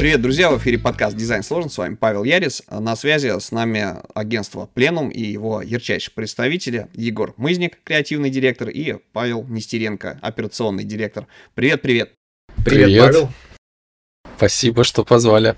Привет, 0.00 0.22
друзья! 0.22 0.50
В 0.50 0.56
эфире 0.56 0.78
подкаст 0.78 1.14
«Дизайн 1.14 1.42
сложен». 1.42 1.68
С 1.68 1.76
вами 1.76 1.94
Павел 1.94 2.24
Ярис. 2.24 2.62
На 2.70 2.96
связи 2.96 3.38
с 3.38 3.52
нами 3.52 3.96
агентство 4.14 4.64
«Пленум» 4.64 5.10
и 5.10 5.20
его 5.20 5.60
ярчайшие 5.60 6.14
представители 6.14 6.88
Егор 6.94 7.34
Мызник, 7.36 7.78
креативный 7.84 8.30
директор, 8.30 8.70
и 8.70 8.94
Павел 9.12 9.44
Нестеренко, 9.46 10.18
операционный 10.22 10.84
директор. 10.84 11.26
Привет, 11.54 11.82
привет! 11.82 12.14
Привет, 12.64 12.86
привет. 12.86 13.12
Павел! 13.12 13.28
Спасибо, 14.38 14.84
что 14.84 15.04
позвали. 15.04 15.54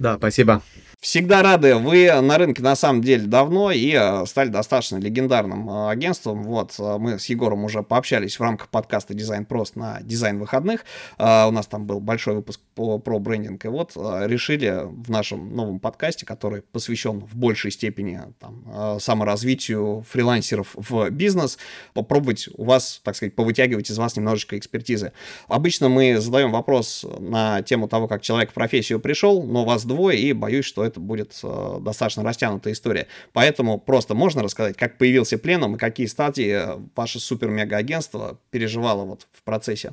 Да, 0.00 0.16
спасибо. 0.16 0.60
Всегда 1.04 1.42
рады. 1.42 1.74
Вы 1.74 2.10
на 2.22 2.38
рынке 2.38 2.62
на 2.62 2.74
самом 2.74 3.02
деле 3.02 3.26
давно 3.26 3.70
и 3.70 3.92
э, 3.92 4.24
стали 4.24 4.48
достаточно 4.48 4.96
легендарным 4.96 5.68
э, 5.68 5.90
агентством. 5.90 6.44
Вот 6.44 6.76
э, 6.78 6.96
мы 6.96 7.18
с 7.18 7.26
Егором 7.26 7.62
уже 7.64 7.82
пообщались 7.82 8.38
в 8.38 8.40
рамках 8.40 8.70
подкаста 8.70 9.12
Дизайн 9.12 9.44
Прост 9.44 9.76
на 9.76 10.00
дизайн 10.00 10.38
выходных. 10.38 10.86
У 11.18 11.22
нас 11.22 11.66
там 11.66 11.84
был 11.84 12.00
большой 12.00 12.36
выпуск 12.36 12.58
по, 12.74 12.98
про 12.98 13.18
брендинг. 13.18 13.66
И 13.66 13.68
вот 13.68 13.92
решили 13.96 14.80
в 14.86 15.10
нашем 15.10 15.54
новом 15.54 15.78
подкасте, 15.78 16.24
который 16.24 16.62
посвящен 16.62 17.20
в 17.20 17.36
большей 17.36 17.70
степени 17.70 18.22
там, 18.40 18.98
саморазвитию 18.98 20.06
фрилансеров 20.08 20.70
в 20.74 21.10
бизнес, 21.10 21.58
попробовать 21.92 22.48
у 22.54 22.64
вас, 22.64 23.02
так 23.04 23.14
сказать, 23.14 23.34
повытягивать 23.34 23.90
из 23.90 23.98
вас 23.98 24.16
немножечко 24.16 24.56
экспертизы. 24.56 25.12
Обычно 25.48 25.90
мы 25.90 26.18
задаем 26.18 26.50
вопрос 26.50 27.04
на 27.18 27.60
тему 27.60 27.88
того, 27.88 28.08
как 28.08 28.22
человек 28.22 28.52
в 28.52 28.54
профессию 28.54 29.00
пришел, 29.00 29.42
но 29.42 29.66
вас 29.66 29.84
двое, 29.84 30.18
и 30.18 30.32
боюсь, 30.32 30.64
что 30.64 30.82
это 30.82 30.93
это 30.94 31.00
будет 31.00 31.38
э, 31.42 31.78
достаточно 31.80 32.22
растянутая 32.22 32.72
история. 32.72 33.08
Поэтому 33.32 33.78
просто 33.78 34.14
можно 34.14 34.42
рассказать, 34.42 34.76
как 34.76 34.96
появился 34.96 35.38
пленум 35.38 35.74
и 35.74 35.78
какие 35.78 36.06
стадии 36.06 36.50
э, 36.50 36.78
ваше 36.94 37.18
супер-мега-агентство 37.18 38.38
переживало 38.50 39.04
вот 39.04 39.26
в 39.32 39.42
процессе? 39.42 39.92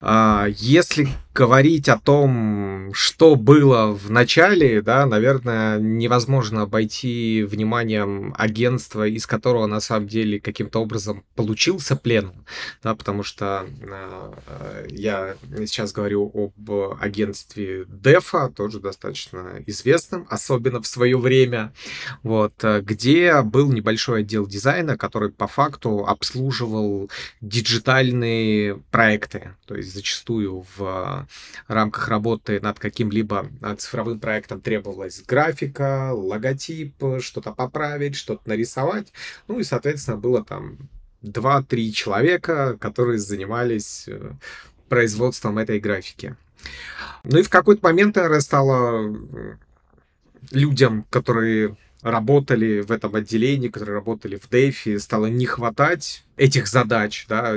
А, 0.00 0.46
если 0.48 1.08
говорить 1.34 1.88
о 1.88 1.98
том, 1.98 2.92
что 2.92 3.36
было 3.36 3.92
в 3.92 4.10
начале, 4.10 4.82
да, 4.82 5.06
наверное, 5.06 5.78
невозможно 5.78 6.62
обойти 6.62 7.42
вниманием 7.42 8.34
агентства, 8.36 9.06
из 9.06 9.26
которого 9.26 9.66
на 9.66 9.80
самом 9.80 10.08
деле 10.08 10.40
каким-то 10.40 10.80
образом 10.80 11.24
получился 11.34 11.96
плен, 11.96 12.32
да, 12.82 12.94
потому 12.94 13.22
что 13.22 13.66
э, 13.80 14.86
я 14.90 15.36
сейчас 15.66 15.92
говорю 15.92 16.30
об 16.34 16.98
агентстве 17.00 17.86
Дефа, 17.88 18.52
тоже 18.54 18.80
достаточно 18.80 19.62
известным, 19.66 20.26
особенно 20.28 20.82
в 20.82 20.86
свое 20.86 21.16
время, 21.16 21.72
вот, 22.22 22.62
где 22.62 23.40
был 23.42 23.72
небольшой 23.72 24.20
отдел 24.20 24.46
дизайна, 24.46 24.98
который 24.98 25.30
по 25.30 25.46
факту 25.46 26.04
обслуживал 26.06 27.10
диджитальные 27.40 28.76
проекты, 28.90 29.54
то 29.66 29.74
есть 29.74 29.94
зачастую 29.94 30.66
в 30.76 31.21
рамках 31.68 32.08
работы 32.08 32.60
над 32.60 32.78
каким-либо 32.78 33.48
а, 33.60 33.76
цифровым 33.76 34.20
проектом 34.20 34.60
требовалась 34.60 35.22
графика, 35.22 36.12
логотип, 36.12 36.94
что-то 37.20 37.52
поправить, 37.52 38.16
что-то 38.16 38.42
нарисовать. 38.46 39.12
Ну 39.48 39.58
и, 39.58 39.64
соответственно, 39.64 40.16
было 40.16 40.44
там 40.44 40.78
2-3 41.22 41.90
человека, 41.92 42.76
которые 42.80 43.18
занимались 43.18 44.04
э, 44.08 44.32
производством 44.88 45.58
этой 45.58 45.78
графики. 45.80 46.36
Ну 47.24 47.38
и 47.38 47.42
в 47.42 47.48
какой-то 47.48 47.86
момент, 47.86 48.16
наверное, 48.16 48.40
стало 48.40 49.14
э, 49.14 49.56
людям, 50.50 51.06
которые 51.10 51.76
работали 52.02 52.80
в 52.80 52.90
этом 52.90 53.14
отделении, 53.14 53.68
которые 53.68 53.94
работали 53.94 54.36
в 54.36 54.48
Дефи, 54.50 54.98
стало 54.98 55.26
не 55.26 55.46
хватать 55.46 56.24
этих 56.36 56.66
задач, 56.66 57.26
да, 57.28 57.54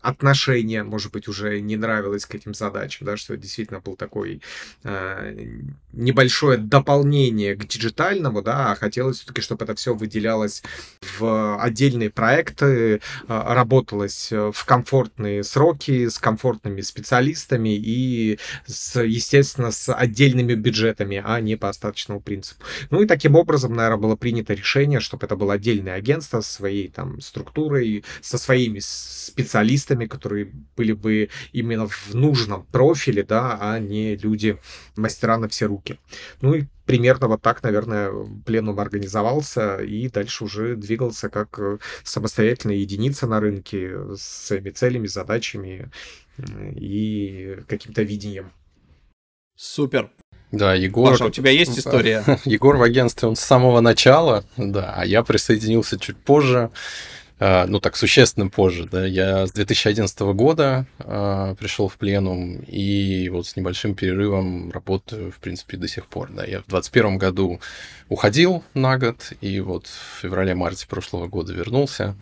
отношение, 0.00 0.84
может 0.84 1.12
быть, 1.12 1.28
уже 1.28 1.60
не 1.60 1.76
нравилось 1.76 2.24
к 2.24 2.34
этим 2.34 2.54
задачам, 2.54 3.06
да, 3.06 3.16
что 3.16 3.36
действительно 3.36 3.80
был 3.80 3.96
такой 3.96 4.42
э, 4.84 5.34
небольшое 5.92 6.58
дополнение 6.58 7.56
к 7.56 7.66
диджитальному, 7.66 8.42
да, 8.42 8.72
а 8.72 8.74
хотелось 8.76 9.18
все-таки, 9.18 9.40
чтобы 9.40 9.64
это 9.64 9.74
все 9.74 9.94
выделялось 9.94 10.62
в 11.18 11.60
отдельные 11.60 12.10
проекты, 12.10 12.66
э, 12.96 13.00
работалось 13.26 14.30
в 14.30 14.64
комфортные 14.64 15.42
сроки, 15.42 16.08
с 16.08 16.18
комфортными 16.18 16.80
специалистами 16.80 17.76
и, 17.76 18.38
с, 18.66 19.00
естественно, 19.02 19.72
с 19.72 19.92
отдельными 19.92 20.54
бюджетами, 20.54 21.22
а 21.24 21.40
не 21.40 21.56
по 21.56 21.68
остаточному 21.68 22.20
принципу. 22.20 22.62
Ну 22.90 23.02
и 23.02 23.06
таким 23.06 23.34
образом, 23.34 23.74
наверное, 23.74 23.98
было 23.98 24.16
принято 24.16 24.54
решение, 24.54 25.00
чтобы 25.00 25.26
это 25.26 25.36
было 25.36 25.54
отдельное 25.54 25.94
агентство 25.94 26.40
со 26.40 26.52
своей 26.52 26.88
там 26.88 27.20
структурой, 27.20 28.04
со 28.20 28.38
своими 28.38 28.80
специалистами, 28.80 30.06
которые 30.06 30.50
были 30.76 30.92
бы 30.92 31.30
именно 31.52 31.86
в 31.88 32.14
нужном 32.14 32.64
профиле, 32.66 33.22
да, 33.22 33.58
а 33.60 33.78
не 33.78 34.16
люди 34.16 34.58
мастера 34.96 35.38
на 35.38 35.48
все 35.48 35.66
руки. 35.66 35.98
Ну 36.40 36.54
и 36.54 36.64
примерно 36.86 37.28
вот 37.28 37.42
так, 37.42 37.62
наверное, 37.62 38.12
пленум 38.44 38.80
организовался 38.80 39.78
и 39.78 40.08
дальше 40.08 40.44
уже 40.44 40.76
двигался 40.76 41.28
как 41.28 41.80
самостоятельная 42.04 42.76
единица 42.76 43.26
на 43.26 43.40
рынке 43.40 44.16
с 44.16 44.46
своими 44.46 44.70
целями, 44.70 45.06
задачами 45.06 45.90
и 46.74 47.58
каким-то 47.68 48.02
видением. 48.02 48.50
Супер. 49.56 50.10
Да, 50.50 50.74
Егор... 50.74 51.10
Паша, 51.10 51.26
у 51.26 51.30
тебя 51.30 51.50
есть 51.50 51.78
история? 51.78 52.24
Егор 52.44 52.76
в 52.76 52.82
агентстве, 52.82 53.28
он 53.28 53.36
с 53.36 53.40
самого 53.40 53.80
начала, 53.80 54.44
да, 54.56 54.92
а 54.96 55.06
я 55.06 55.22
присоединился 55.22 55.98
чуть 55.98 56.18
позже. 56.18 56.70
А, 57.44 57.66
ну 57.66 57.80
так 57.80 57.96
существенно 57.96 58.48
позже, 58.48 58.88
да, 58.88 59.04
я 59.04 59.48
с 59.48 59.50
2011 59.50 60.20
года 60.20 60.86
э, 61.00 61.56
пришел 61.58 61.88
в 61.88 61.96
пленум 61.96 62.60
и 62.68 63.28
вот 63.30 63.48
с 63.48 63.56
небольшим 63.56 63.96
перерывом 63.96 64.70
работаю, 64.70 65.32
в 65.32 65.38
принципе, 65.40 65.76
до 65.76 65.88
сих 65.88 66.06
пор, 66.06 66.30
да, 66.30 66.44
я 66.44 66.60
в 66.60 66.70
2021 66.70 67.18
году 67.18 67.60
уходил 68.08 68.62
на 68.74 68.96
год 68.96 69.32
и 69.40 69.58
вот 69.58 69.88
в 69.88 70.20
феврале-марте 70.22 70.86
прошлого 70.86 71.26
года 71.26 71.52
вернулся, 71.52 72.14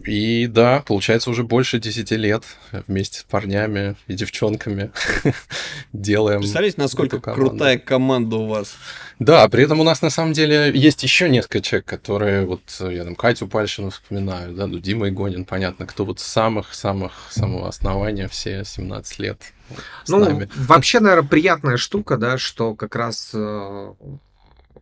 и 0.00 0.46
да, 0.46 0.82
получается 0.86 1.30
уже 1.30 1.44
больше 1.44 1.78
10 1.78 2.10
лет 2.12 2.44
вместе 2.86 3.20
с 3.20 3.22
парнями 3.22 3.96
и 4.06 4.14
девчонками 4.14 4.90
делаем. 5.92 6.40
Представляете, 6.40 6.80
насколько 6.80 7.20
крутая 7.20 7.78
команда 7.78 8.36
у 8.36 8.46
вас? 8.46 8.74
Да, 9.18 9.48
при 9.48 9.64
этом 9.64 9.80
у 9.80 9.84
нас 9.84 10.02
на 10.02 10.10
самом 10.10 10.32
деле 10.32 10.72
есть 10.74 11.02
еще 11.02 11.28
несколько 11.28 11.60
человек, 11.60 11.86
которые 11.86 12.44
вот 12.44 12.62
я 12.80 13.04
там 13.04 13.14
Катю 13.14 13.46
Пальшину 13.46 13.90
вспоминаю, 13.90 14.52
да, 14.54 14.66
ну 14.66 14.78
Дима 14.78 15.08
Игонин, 15.08 15.44
понятно, 15.44 15.86
кто 15.86 16.04
вот 16.04 16.20
с 16.20 16.24
самых-самых 16.24 17.12
самого 17.30 17.68
основания 17.68 18.28
все 18.28 18.64
17 18.64 19.18
лет. 19.20 19.40
ну, 20.08 20.18
нами. 20.18 20.48
вообще, 20.56 21.00
наверное, 21.00 21.28
приятная 21.28 21.76
штука, 21.76 22.16
да, 22.16 22.38
что 22.38 22.74
как 22.74 22.96
раз 22.96 23.30
э, 23.32 23.92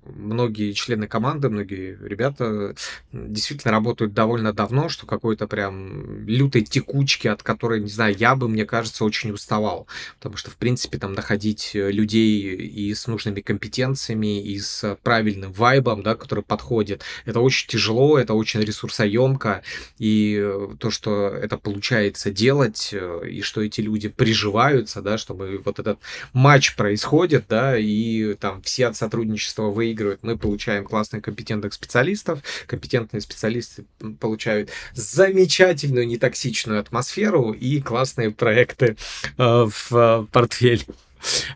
многие 0.04 0.72
члены 0.72 1.06
команды, 1.06 1.48
многие 1.48 1.96
ребята 2.02 2.74
действительно 3.12 3.72
работают 3.72 4.12
довольно 4.14 4.52
давно, 4.52 4.88
что 4.88 5.06
какой-то 5.06 5.46
прям 5.46 6.26
лютой 6.26 6.62
текучки, 6.62 7.28
от 7.28 7.42
которой, 7.42 7.80
не 7.80 7.88
знаю, 7.88 8.16
я 8.16 8.34
бы, 8.34 8.48
мне 8.48 8.66
кажется, 8.66 9.04
очень 9.04 9.30
уставал. 9.30 9.86
Потому 10.18 10.36
что, 10.36 10.50
в 10.50 10.56
принципе, 10.56 10.98
там 10.98 11.12
находить 11.12 11.72
э, 11.74 11.91
людей 11.91 12.56
и 12.56 12.94
с 12.94 13.06
нужными 13.06 13.41
компетенциями, 13.41 14.42
и 14.42 14.58
с 14.58 14.96
правильным 15.02 15.52
вайбом, 15.52 16.02
да, 16.02 16.14
который 16.14 16.42
подходит, 16.42 17.02
это 17.24 17.41
очень 17.41 17.68
тяжело, 17.68 18.18
это 18.18 18.34
очень 18.34 18.60
ресурсоемко. 18.60 19.62
И 19.98 20.38
э, 20.42 20.68
то, 20.78 20.91
что 20.91 21.28
это 21.28 21.58
получается 21.58 22.30
делать, 22.30 22.91
э, 22.92 23.28
и 23.28 23.42
что 23.42 23.62
эти 23.62 23.80
люди 23.80 24.08
приживаются, 24.08 25.00
да, 25.00 25.16
чтобы 25.18 25.62
вот 25.64 25.78
этот 25.78 25.98
матч 26.32 26.74
происходит, 26.74 27.44
да, 27.48 27.78
и 27.78 28.34
там 28.34 28.62
все 28.62 28.88
от 28.88 28.96
сотрудничества 28.96 29.64
вы 29.70 29.91
выигрывают, 29.92 30.22
мы 30.22 30.36
получаем 30.38 30.84
классных 30.84 31.22
компетентных 31.22 31.75
специалистов, 31.75 32.41
компетентные 32.66 33.20
специалисты 33.20 33.84
получают 34.21 34.71
замечательную 34.94 36.06
нетоксичную 36.06 36.80
атмосферу 36.80 37.53
и 37.53 37.80
классные 37.80 38.30
проекты 38.30 38.97
э, 39.39 39.66
в 39.68 39.92
э, 39.92 40.27
портфель. 40.33 40.84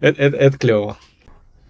Это, 0.00 0.22
это, 0.22 0.36
это 0.36 0.58
клево. 0.58 0.98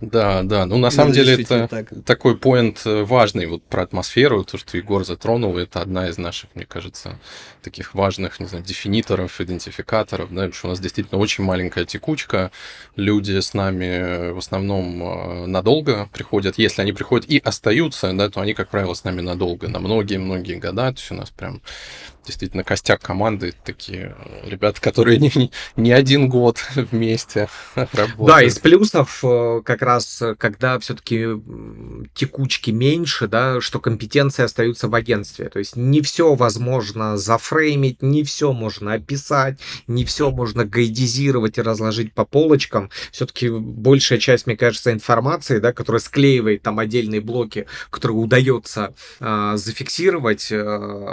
Да, 0.00 0.42
да. 0.42 0.66
Ну, 0.66 0.76
на 0.76 0.90
самом 0.90 1.12
деле, 1.12 1.42
это 1.42 1.68
так. 1.68 1.88
такой 2.04 2.36
поинт 2.36 2.82
э, 2.84 3.02
важный 3.02 3.46
вот 3.46 3.62
про 3.62 3.82
атмосферу, 3.82 4.44
то, 4.44 4.58
что 4.58 4.76
Егор 4.76 5.06
затронул, 5.06 5.56
это 5.56 5.80
одна 5.80 6.08
из 6.08 6.18
наших, 6.18 6.50
мне 6.54 6.66
кажется, 6.66 7.18
таких 7.62 7.94
важных, 7.94 8.38
не 8.38 8.46
знаю, 8.46 8.62
дефиниторов, 8.62 9.40
идентификаторов, 9.40 10.28
да, 10.28 10.42
потому 10.42 10.52
что 10.52 10.66
у 10.66 10.70
нас 10.70 10.80
действительно 10.80 11.18
очень 11.18 11.44
маленькая 11.44 11.86
текучка, 11.86 12.50
люди 12.94 13.40
с 13.40 13.54
нами 13.54 14.32
в 14.32 14.38
основном 14.38 15.02
э, 15.02 15.46
надолго 15.46 16.10
приходят, 16.12 16.58
если 16.58 16.82
они 16.82 16.92
приходят 16.92 17.26
и 17.30 17.38
остаются, 17.38 18.12
да, 18.12 18.28
то 18.28 18.42
они, 18.42 18.52
как 18.52 18.68
правило, 18.68 18.92
с 18.92 19.02
нами 19.04 19.22
надолго, 19.22 19.66
на 19.68 19.78
многие-многие 19.78 20.56
года, 20.56 20.92
то 20.92 20.98
есть 20.98 21.10
у 21.10 21.14
нас 21.14 21.30
прям 21.30 21.62
действительно 22.26 22.64
костяк 22.64 23.00
команды, 23.00 23.54
такие 23.64 24.16
э, 24.18 24.48
ребята, 24.50 24.80
которые 24.80 25.18
не, 25.18 25.50
не 25.76 25.92
один 25.92 26.28
год 26.28 26.58
вместе 26.74 27.48
работают. 27.74 28.26
Да, 28.26 28.42
из 28.42 28.58
плюсов 28.58 29.22
как 29.64 29.82
раз, 29.82 30.22
когда 30.38 30.78
все-таки 30.78 31.26
текучки 32.14 32.70
меньше, 32.70 33.28
да, 33.28 33.60
что 33.60 33.80
компетенции 33.80 34.42
остаются 34.42 34.88
в 34.88 34.94
агентстве. 34.94 35.48
То 35.48 35.58
есть 35.58 35.76
не 35.76 36.00
все 36.00 36.34
возможно 36.34 37.16
зафреймить, 37.16 38.02
не 38.02 38.24
все 38.24 38.52
можно 38.52 38.94
описать, 38.94 39.58
не 39.86 40.04
все 40.04 40.30
можно 40.30 40.64
гайдизировать 40.64 41.58
и 41.58 41.62
разложить 41.62 42.12
по 42.12 42.24
полочкам. 42.24 42.90
Все-таки 43.12 43.48
большая 43.48 44.18
часть, 44.18 44.46
мне 44.46 44.56
кажется, 44.56 44.92
информации, 44.92 45.58
да, 45.58 45.72
которая 45.72 46.00
склеивает 46.00 46.62
там 46.62 46.78
отдельные 46.78 47.20
блоки, 47.20 47.66
которые 47.90 48.18
удается 48.18 48.94
э, 49.20 49.52
зафиксировать, 49.56 50.50
э, 50.50 50.60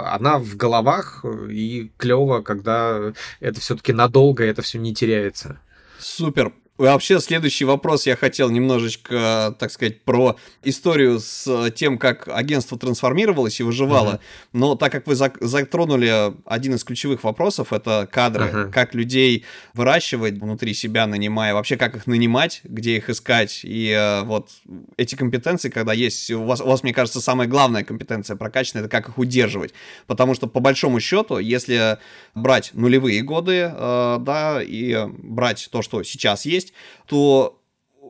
она 0.06 0.38
в 0.38 0.56
головах 0.56 1.03
и 1.48 1.90
клево, 1.96 2.42
когда 2.42 3.12
это 3.40 3.60
все-таки 3.60 3.92
надолго, 3.92 4.44
это 4.44 4.62
все 4.62 4.78
не 4.78 4.94
теряется. 4.94 5.60
Супер. 5.98 6.52
Вообще, 6.76 7.20
следующий 7.20 7.64
вопрос 7.64 8.04
я 8.04 8.16
хотел 8.16 8.50
немножечко, 8.50 9.54
так 9.60 9.70
сказать, 9.70 10.02
про 10.02 10.36
историю 10.64 11.20
с 11.20 11.70
тем, 11.70 11.98
как 11.98 12.26
агентство 12.26 12.76
трансформировалось 12.76 13.60
и 13.60 13.62
выживало. 13.62 14.14
Uh-huh. 14.14 14.20
Но 14.52 14.74
так 14.74 14.90
как 14.90 15.06
вы 15.06 15.14
затронули 15.14 16.34
один 16.44 16.74
из 16.74 16.82
ключевых 16.82 17.22
вопросов, 17.22 17.72
это 17.72 18.08
кадры, 18.10 18.44
uh-huh. 18.46 18.72
как 18.72 18.92
людей 18.92 19.44
выращивать 19.74 20.34
внутри 20.34 20.74
себя, 20.74 21.06
нанимая, 21.06 21.54
вообще 21.54 21.76
как 21.76 21.94
их 21.94 22.08
нанимать, 22.08 22.60
где 22.64 22.96
их 22.96 23.08
искать. 23.08 23.60
И 23.62 23.90
э, 23.90 24.22
вот 24.24 24.50
эти 24.96 25.14
компетенции, 25.14 25.68
когда 25.68 25.92
есть, 25.92 26.28
у 26.32 26.42
вас, 26.42 26.60
у 26.60 26.66
вас, 26.66 26.82
мне 26.82 26.92
кажется, 26.92 27.20
самая 27.20 27.46
главная 27.46 27.84
компетенция 27.84 28.34
прокачана, 28.34 28.80
это 28.80 28.88
как 28.88 29.08
их 29.08 29.18
удерживать. 29.18 29.74
Потому 30.08 30.34
что, 30.34 30.48
по 30.48 30.58
большому 30.58 30.98
счету, 30.98 31.38
если 31.38 31.98
брать 32.34 32.70
нулевые 32.72 33.22
годы, 33.22 33.72
э, 33.72 34.16
да, 34.20 34.60
и 34.60 35.06
брать 35.06 35.68
то, 35.70 35.80
что 35.80 36.02
сейчас 36.02 36.44
есть, 36.44 36.63
есть, 36.64 36.74
то 37.06 37.60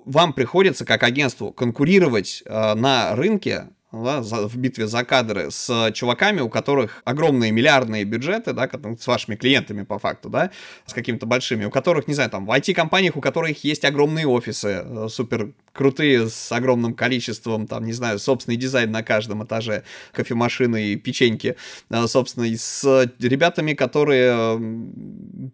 вам 0.05 0.33
приходится 0.33 0.85
как 0.85 1.03
агентству 1.03 1.53
конкурировать 1.53 2.43
э, 2.45 2.75
на 2.75 3.15
рынке 3.15 3.69
да, 4.02 4.20
в 4.20 4.56
битве 4.56 4.87
за 4.87 5.05
кадры 5.05 5.50
с 5.50 5.93
чуваками, 5.93 6.41
у 6.41 6.49
которых 6.49 7.02
огромные 7.05 7.52
миллиардные 7.52 8.05
бюджеты, 8.05 8.52
да, 8.52 8.69
с 8.99 9.06
вашими 9.06 9.37
клиентами 9.37 9.82
по 9.82 9.99
факту, 9.99 10.29
да, 10.29 10.50
с 10.87 10.93
какими-то 10.93 11.26
большими, 11.26 11.64
у 11.64 11.70
которых, 11.70 12.08
не 12.08 12.14
знаю, 12.14 12.31
там, 12.31 12.46
в 12.46 12.50
IT-компаниях, 12.50 13.17
у 13.17 13.20
которых 13.20 13.62
есть 13.64 13.85
огромные 13.85 14.26
офисы, 14.26 14.82
э, 14.85 15.08
супер 15.08 15.52
крутые, 15.73 16.29
с 16.29 16.52
огромным 16.52 16.94
количеством, 16.94 17.67
там, 17.67 17.85
не 17.85 17.93
знаю, 17.93 18.19
собственный 18.19 18.56
дизайн 18.56 18.91
на 18.91 19.02
каждом 19.02 19.44
этаже, 19.44 19.85
кофемашины 20.12 20.93
и 20.93 20.96
печеньки, 20.96 21.56
э, 21.91 22.06
собственно, 22.06 22.44
и 22.44 22.56
с 22.56 23.11
ребятами, 23.19 23.75
которые 23.75 24.58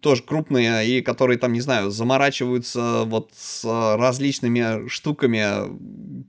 тоже 0.01 0.23
крупные 0.23 0.87
и 0.87 1.01
которые, 1.01 1.37
там, 1.37 1.53
не 1.53 1.61
знаю, 1.61 1.91
заморачиваются 1.91 3.03
вот 3.05 3.31
с 3.35 3.63
различными 3.97 4.87
штуками 4.87 5.41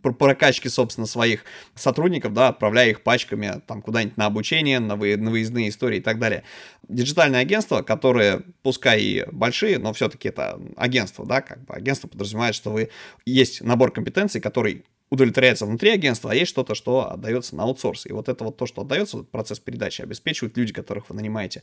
прокачки, 0.03 0.69
собственно, 0.69 1.07
своих 1.07 1.45
сотрудников, 1.75 2.33
да, 2.33 2.49
отправляя 2.49 2.91
их 2.91 3.03
пачками 3.03 3.61
там 3.67 3.83
куда-нибудь 3.83 4.17
на 4.17 4.27
обучение, 4.27 4.81
на, 4.81 4.97
вы, 4.97 5.17
на 5.17 5.31
выездные 5.31 5.69
истории 5.69 5.99
и 5.99 6.03
так 6.03 6.19
далее. 6.19 6.43
Диджитальные 6.89 7.41
агентства, 7.41 7.83
которые, 7.83 8.43
пускай 8.63 9.01
и 9.01 9.25
большие, 9.31 9.79
но 9.79 9.93
все-таки 9.93 10.29
это 10.29 10.61
агентство, 10.77 11.25
да, 11.25 11.41
как 11.41 11.65
бы 11.65 11.75
агентство 11.75 12.09
подразумевает, 12.09 12.55
что 12.55 12.71
вы 12.71 12.91
есть 13.25 13.63
набор 13.63 13.93
компетенций, 13.93 14.41
который 14.41 14.85
удовлетворяется 15.13 15.67
внутри 15.67 15.91
агентства, 15.91 16.31
а 16.31 16.35
есть 16.35 16.51
что-то, 16.51 16.75
что 16.75 17.13
отдается 17.13 17.55
на 17.55 17.65
аутсорс. 17.65 18.07
И 18.07 18.13
вот 18.13 18.31
это 18.31 18.45
вот 18.45 18.57
то, 18.57 18.65
что 18.65 18.81
отдается, 18.81 19.19
процесс 19.19 19.61
передачи 19.61 20.01
обеспечивают 20.01 20.57
люди, 20.57 20.73
которых 20.73 21.11
вы 21.11 21.17
нанимаете 21.17 21.63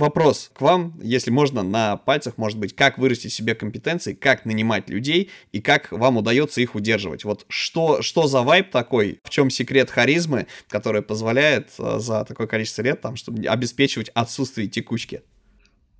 вопрос 0.00 0.50
к 0.54 0.60
вам, 0.60 0.98
если 1.02 1.30
можно, 1.30 1.62
на 1.62 1.96
пальцах, 1.96 2.38
может 2.38 2.58
быть, 2.58 2.74
как 2.74 2.98
вырастить 2.98 3.32
себе 3.32 3.54
компетенции, 3.54 4.14
как 4.14 4.44
нанимать 4.44 4.88
людей 4.88 5.30
и 5.52 5.60
как 5.60 5.92
вам 5.92 6.16
удается 6.16 6.60
их 6.60 6.74
удерживать. 6.74 7.24
Вот 7.24 7.46
что, 7.48 8.02
что 8.02 8.26
за 8.26 8.42
вайп 8.42 8.70
такой, 8.70 9.20
в 9.22 9.30
чем 9.30 9.50
секрет 9.50 9.90
харизмы, 9.90 10.46
который 10.68 11.02
позволяет 11.02 11.70
э, 11.78 11.98
за 11.98 12.24
такое 12.24 12.46
количество 12.46 12.82
лет, 12.82 13.00
там, 13.00 13.16
чтобы 13.16 13.46
обеспечивать 13.46 14.10
отсутствие 14.14 14.68
текучки? 14.68 15.22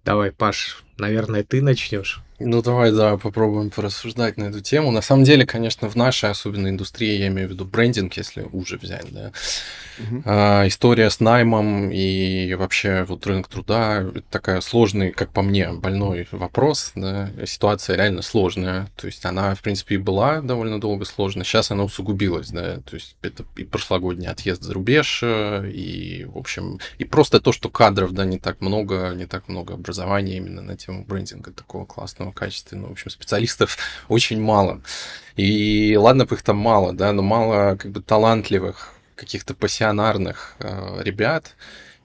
Давай, 0.05 0.33
Паш, 0.33 0.83
наверное, 1.01 1.43
ты 1.43 1.63
начнешь. 1.63 2.23
Ну, 2.43 2.63
давай, 2.63 2.91
да, 2.91 3.19
попробуем 3.19 3.69
порассуждать 3.69 4.39
на 4.39 4.45
эту 4.45 4.61
тему. 4.61 4.91
На 4.91 5.03
самом 5.03 5.25
деле, 5.25 5.45
конечно, 5.45 5.91
в 5.91 5.95
нашей 5.95 6.31
особенной 6.31 6.71
индустрии, 6.71 7.19
я 7.19 7.29
имею 7.29 7.49
в 7.49 7.51
виду 7.53 7.67
брендинг, 7.67 8.15
если 8.15 8.49
уже 8.51 8.79
взять, 8.79 9.13
да, 9.13 9.33
uh-huh. 9.99 10.23
а, 10.25 10.67
история 10.67 11.11
с 11.11 11.21
наймом 11.21 11.91
и 11.91 12.55
вообще 12.55 13.05
вот 13.07 13.27
рынок 13.27 13.49
труда, 13.49 14.07
это 14.15 14.25
такая 14.31 14.63
сложный, 14.63 15.13
как 15.13 15.33
по 15.33 15.43
мне, 15.43 15.71
больной 15.75 16.27
вопрос, 16.33 16.93
да, 16.95 17.31
ситуация 17.45 17.97
реально 17.97 18.23
сложная, 18.23 18.89
то 18.97 19.07
есть 19.07 19.23
она, 19.27 19.55
в 19.55 19.61
принципе, 19.61 19.97
и 19.97 19.99
была 19.99 20.41
довольно 20.41 20.81
долго 20.81 21.05
сложная, 21.05 21.45
сейчас 21.45 21.71
она 21.71 21.85
усугубилась, 21.85 22.49
да, 22.49 22.79
то 22.79 22.95
есть 22.95 23.17
это 23.21 23.45
и 23.57 23.65
прошлогодний 23.65 24.29
отъезд 24.29 24.63
за 24.63 24.73
рубеж, 24.73 25.21
э, 25.23 25.71
и, 25.71 26.25
в 26.25 26.39
общем, 26.39 26.81
и 26.97 27.05
просто 27.05 27.39
то, 27.39 27.53
что 27.53 27.69
кадров, 27.69 28.13
да, 28.13 28.25
не 28.25 28.39
так 28.39 28.63
много, 28.63 29.13
не 29.15 29.27
так 29.27 29.47
много 29.49 29.75
образования 29.75 30.39
именно 30.39 30.63
на 30.63 30.79
тему 30.91 31.05
брендинга 31.05 31.53
такого 31.53 31.85
классного 31.85 32.33
качественного, 32.33 32.89
в 32.89 32.93
общем, 32.93 33.11
специалистов 33.11 33.79
очень 34.09 34.41
мало. 34.41 34.81
И 35.37 35.97
ладно 35.97 36.27
бы 36.27 36.35
их 36.35 36.43
там 36.43 36.57
мало, 36.57 36.93
да, 36.93 37.13
но 37.13 37.23
мало 37.23 37.77
как 37.77 37.91
бы 37.93 38.03
талантливых, 38.03 38.93
каких-то 39.15 39.55
пассионарных 39.55 40.57
э, 40.61 41.03
ребят, 41.03 41.55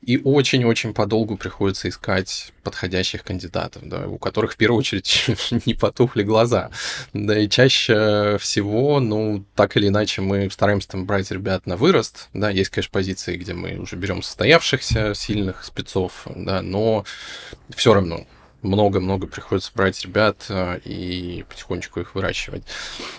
и 0.06 0.20
очень-очень 0.24 0.94
подолгу 0.94 1.36
приходится 1.36 1.90
искать 1.90 2.54
подходящих 2.62 3.24
кандидатов, 3.24 3.82
да, 3.86 4.08
у 4.08 4.20
которых 4.20 4.52
в 4.54 4.58
первую 4.58 4.80
очередь 4.80 5.26
не 5.66 5.74
потухли 5.74 6.22
глаза. 6.22 6.70
Да, 7.14 7.38
и 7.40 7.50
чаще 7.50 8.38
всего, 8.40 9.00
ну, 9.00 9.44
так 9.56 9.76
или 9.78 9.88
иначе, 9.88 10.22
мы 10.22 10.50
стараемся 10.52 10.90
там 10.90 11.06
брать 11.06 11.32
ребят 11.32 11.66
на 11.66 11.76
вырост. 11.76 12.30
Да, 12.34 12.52
есть, 12.52 12.70
конечно, 12.70 12.92
позиции, 12.92 13.36
где 13.36 13.54
мы 13.54 13.78
уже 13.78 13.96
берем 13.96 14.22
состоявшихся 14.22 15.16
сильных 15.16 15.64
спецов, 15.64 16.28
да, 16.36 16.62
но 16.62 17.04
все 17.76 17.94
равно 17.94 18.28
много-много 18.66 19.28
приходится 19.28 19.72
брать 19.74 20.02
ребят 20.04 20.46
э, 20.50 20.80
и 20.86 21.46
потихонечку 21.48 22.02
их 22.02 22.16
выращивать. 22.16 22.64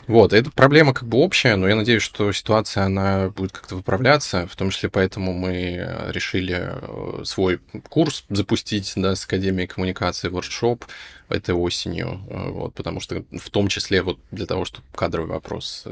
Вот, 0.07 0.33
это 0.33 0.51
проблема 0.51 0.93
как 0.93 1.09
бы 1.09 1.19
общая, 1.19 1.57
но 1.57 1.69
я 1.69 1.77
надеюсь, 1.77 2.03
что 2.03 2.33
ситуация, 2.33 2.85
она 2.85 3.31
будет 3.31 3.53
как-то 3.53 3.77
выправляться, 3.77 4.47
в 4.47 4.57
том 4.57 4.71
числе 4.71 4.89
поэтому 4.89 5.33
мы 5.33 6.09
решили 6.09 6.71
э, 6.73 7.25
свой 7.25 7.61
курс 7.89 8.25
запустить, 8.29 8.93
да, 8.97 9.15
с 9.15 9.25
Академией 9.25 9.67
коммуникации, 9.67 10.29
воркшоп 10.29 10.85
этой 11.33 11.55
осенью, 11.55 12.21
э, 12.29 12.51
вот, 12.51 12.75
потому 12.75 13.01
что 13.01 13.25
в 13.33 13.51
том 13.51 13.69
числе 13.69 14.03
вот 14.03 14.19
для 14.31 14.47
того, 14.47 14.65
чтобы 14.65 14.87
кадровый 14.95 15.31
вопрос 15.31 15.85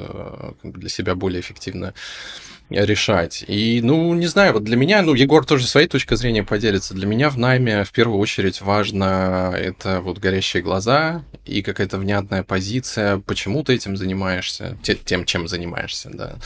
для 0.63 0.89
себя 0.89 1.15
более 1.15 1.41
эффективно 1.41 1.95
решать. 2.71 3.45
И, 3.47 3.81
ну, 3.83 4.15
не 4.15 4.27
знаю, 4.27 4.55
вот 4.55 4.65
для 4.65 4.77
меня, 4.77 5.03
ну, 5.03 5.15
Егор 5.15 5.45
тоже 5.45 5.67
своей 5.67 5.87
точкой 5.87 6.17
зрения 6.17 6.43
поделится. 6.43 6.95
Для 6.95 7.07
меня 7.07 7.29
в 7.29 7.39
найме 7.39 7.85
в 7.85 7.93
первую 7.93 8.19
очередь 8.19 8.61
важно 8.61 9.55
это 9.57 10.01
вот 10.01 10.19
горящие 10.19 10.63
глаза 10.63 11.25
и 11.45 11.63
какая-то 11.63 11.99
внятная 11.99 12.43
позиция, 12.43 13.19
почему 13.19 13.63
ты 13.65 13.75
этим 13.75 13.97
занимаешься, 13.97 14.79
тем, 14.83 15.25
чем 15.25 15.47
занимаешься, 15.47 16.11
да, 16.13 16.37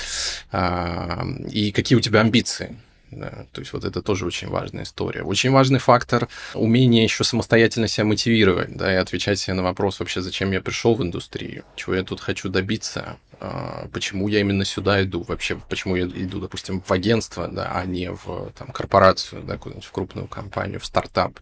а, 0.50 1.24
и 1.50 1.70
какие 1.70 1.96
у 1.96 2.00
тебя 2.00 2.20
амбиции. 2.20 2.76
Да, 3.10 3.46
то 3.52 3.60
есть 3.60 3.72
вот 3.72 3.84
это 3.84 4.02
тоже 4.02 4.26
очень 4.26 4.48
важная 4.48 4.82
история. 4.82 5.22
Очень 5.22 5.50
важный 5.50 5.78
фактор 5.78 6.28
умение 6.54 7.04
еще 7.04 7.24
самостоятельно 7.24 7.88
себя 7.88 8.04
мотивировать, 8.04 8.76
да, 8.76 8.92
и 8.92 8.96
отвечать 8.96 9.38
себе 9.38 9.54
на 9.54 9.62
вопрос 9.62 10.00
вообще, 10.00 10.20
зачем 10.20 10.50
я 10.52 10.60
пришел 10.60 10.94
в 10.94 11.02
индустрию, 11.02 11.64
чего 11.74 11.94
я 11.94 12.02
тут 12.02 12.20
хочу 12.20 12.50
добиться, 12.50 13.16
а, 13.40 13.88
почему 13.92 14.28
я 14.28 14.40
именно 14.40 14.64
сюда 14.64 15.02
иду, 15.02 15.22
вообще, 15.22 15.58
почему 15.68 15.96
я 15.96 16.04
иду, 16.04 16.40
допустим, 16.40 16.82
в 16.82 16.92
агентство, 16.92 17.48
да, 17.48 17.70
а 17.72 17.86
не 17.86 18.10
в 18.10 18.52
там, 18.58 18.68
корпорацию, 18.68 19.42
да, 19.42 19.56
куда-нибудь 19.56 19.86
в 19.86 19.92
крупную 19.92 20.26
компанию, 20.26 20.80
в 20.80 20.84
стартап. 20.84 21.38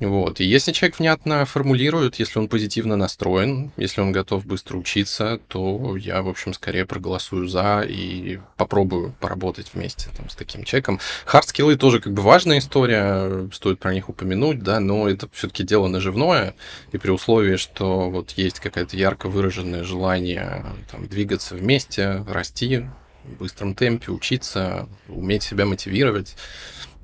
Вот. 0.00 0.40
И 0.40 0.44
если 0.44 0.72
человек 0.72 0.98
внятно 0.98 1.44
формулирует, 1.44 2.16
если 2.16 2.38
он 2.38 2.48
позитивно 2.48 2.96
настроен, 2.96 3.70
если 3.76 4.00
он 4.00 4.12
готов 4.12 4.46
быстро 4.46 4.78
учиться, 4.78 5.38
то 5.48 5.94
я, 5.96 6.22
в 6.22 6.28
общем, 6.28 6.54
скорее 6.54 6.86
проголосую 6.86 7.48
за 7.48 7.82
и 7.86 8.38
попробую 8.56 9.14
поработать 9.20 9.70
вместе 9.74 10.08
там, 10.16 10.30
с 10.30 10.34
таким 10.34 10.64
человеком. 10.64 11.00
Хардскиллы 11.26 11.76
тоже 11.76 12.00
как 12.00 12.14
бы 12.14 12.22
важная 12.22 12.58
история, 12.58 13.50
стоит 13.52 13.78
про 13.78 13.92
них 13.92 14.08
упомянуть, 14.08 14.62
да, 14.62 14.80
но 14.80 15.06
это 15.06 15.28
все-таки 15.32 15.64
дело 15.64 15.86
наживное, 15.86 16.54
и 16.92 16.98
при 16.98 17.10
условии, 17.10 17.56
что 17.56 18.08
вот 18.08 18.32
есть 18.32 18.58
какое-то 18.58 18.96
ярко 18.96 19.28
выраженное 19.28 19.84
желание 19.84 20.64
там, 20.90 21.06
двигаться 21.08 21.54
вместе, 21.54 22.24
расти 22.26 22.86
в 23.24 23.38
быстром 23.38 23.74
темпе, 23.74 24.12
учиться, 24.12 24.88
уметь 25.08 25.42
себя 25.42 25.66
мотивировать, 25.66 26.36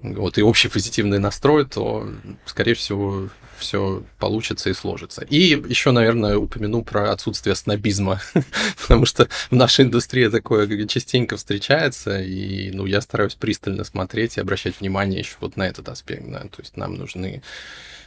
вот, 0.03 0.39
и 0.39 0.43
общий 0.43 0.69
позитивный 0.69 1.19
настрой, 1.19 1.67
то, 1.67 2.09
скорее 2.45 2.75
всего, 2.75 3.29
все 3.59 4.03
получится 4.19 4.71
и 4.71 4.75
сложится. 4.75 5.25
И 5.25 5.61
еще, 5.69 5.91
наверное, 5.91 6.37
упомяну 6.37 6.85
про 6.85 7.13
отсутствие 7.13 7.57
снобизма, 7.57 8.21
потому 8.81 9.07
что 9.07 9.29
в 9.51 9.55
нашей 9.55 9.87
индустрии 9.87 10.29
такое 10.29 10.87
частенько 10.87 11.37
встречается, 11.37 12.21
и 12.21 12.71
ну, 12.73 12.87
я 12.87 13.01
стараюсь 13.01 13.35
пристально 13.35 13.85
смотреть 13.85 14.37
и 14.37 14.41
обращать 14.41 14.81
внимание 14.81 15.21
еще 15.21 15.37
вот 15.41 15.57
на 15.57 15.65
этот 15.67 15.89
аспект. 15.89 16.31
Да? 16.31 16.41
То 16.41 16.61
есть 16.61 16.77
нам 16.77 16.95
нужны 16.95 17.43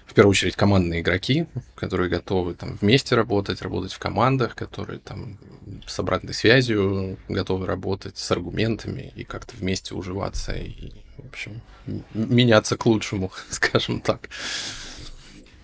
в 0.05 0.13
первую 0.13 0.31
очередь 0.31 0.55
командные 0.55 1.01
игроки, 1.01 1.45
которые 1.75 2.09
готовы 2.09 2.55
там 2.55 2.77
вместе 2.81 3.15
работать, 3.15 3.61
работать 3.61 3.93
в 3.93 3.99
командах, 3.99 4.55
которые 4.55 4.99
там 4.99 5.37
с 5.85 5.99
обратной 5.99 6.33
связью 6.33 7.17
готовы 7.27 7.67
работать, 7.67 8.17
с 8.17 8.31
аргументами 8.31 9.13
и 9.15 9.23
как-то 9.23 9.55
вместе 9.55 9.93
уживаться 9.93 10.53
и, 10.53 10.91
в 11.23 11.27
общем, 11.27 11.61
меняться 12.13 12.77
к 12.77 12.85
лучшему, 12.85 13.31
скажем 13.49 14.01
так. 14.01 14.29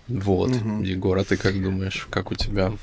Вот, 0.08 0.52
угу. 0.52 0.82
Егор, 0.84 1.18
а 1.18 1.24
ты 1.24 1.36
как 1.38 1.62
думаешь, 1.62 2.08
как 2.10 2.32
у 2.32 2.36
тебя? 2.36 2.74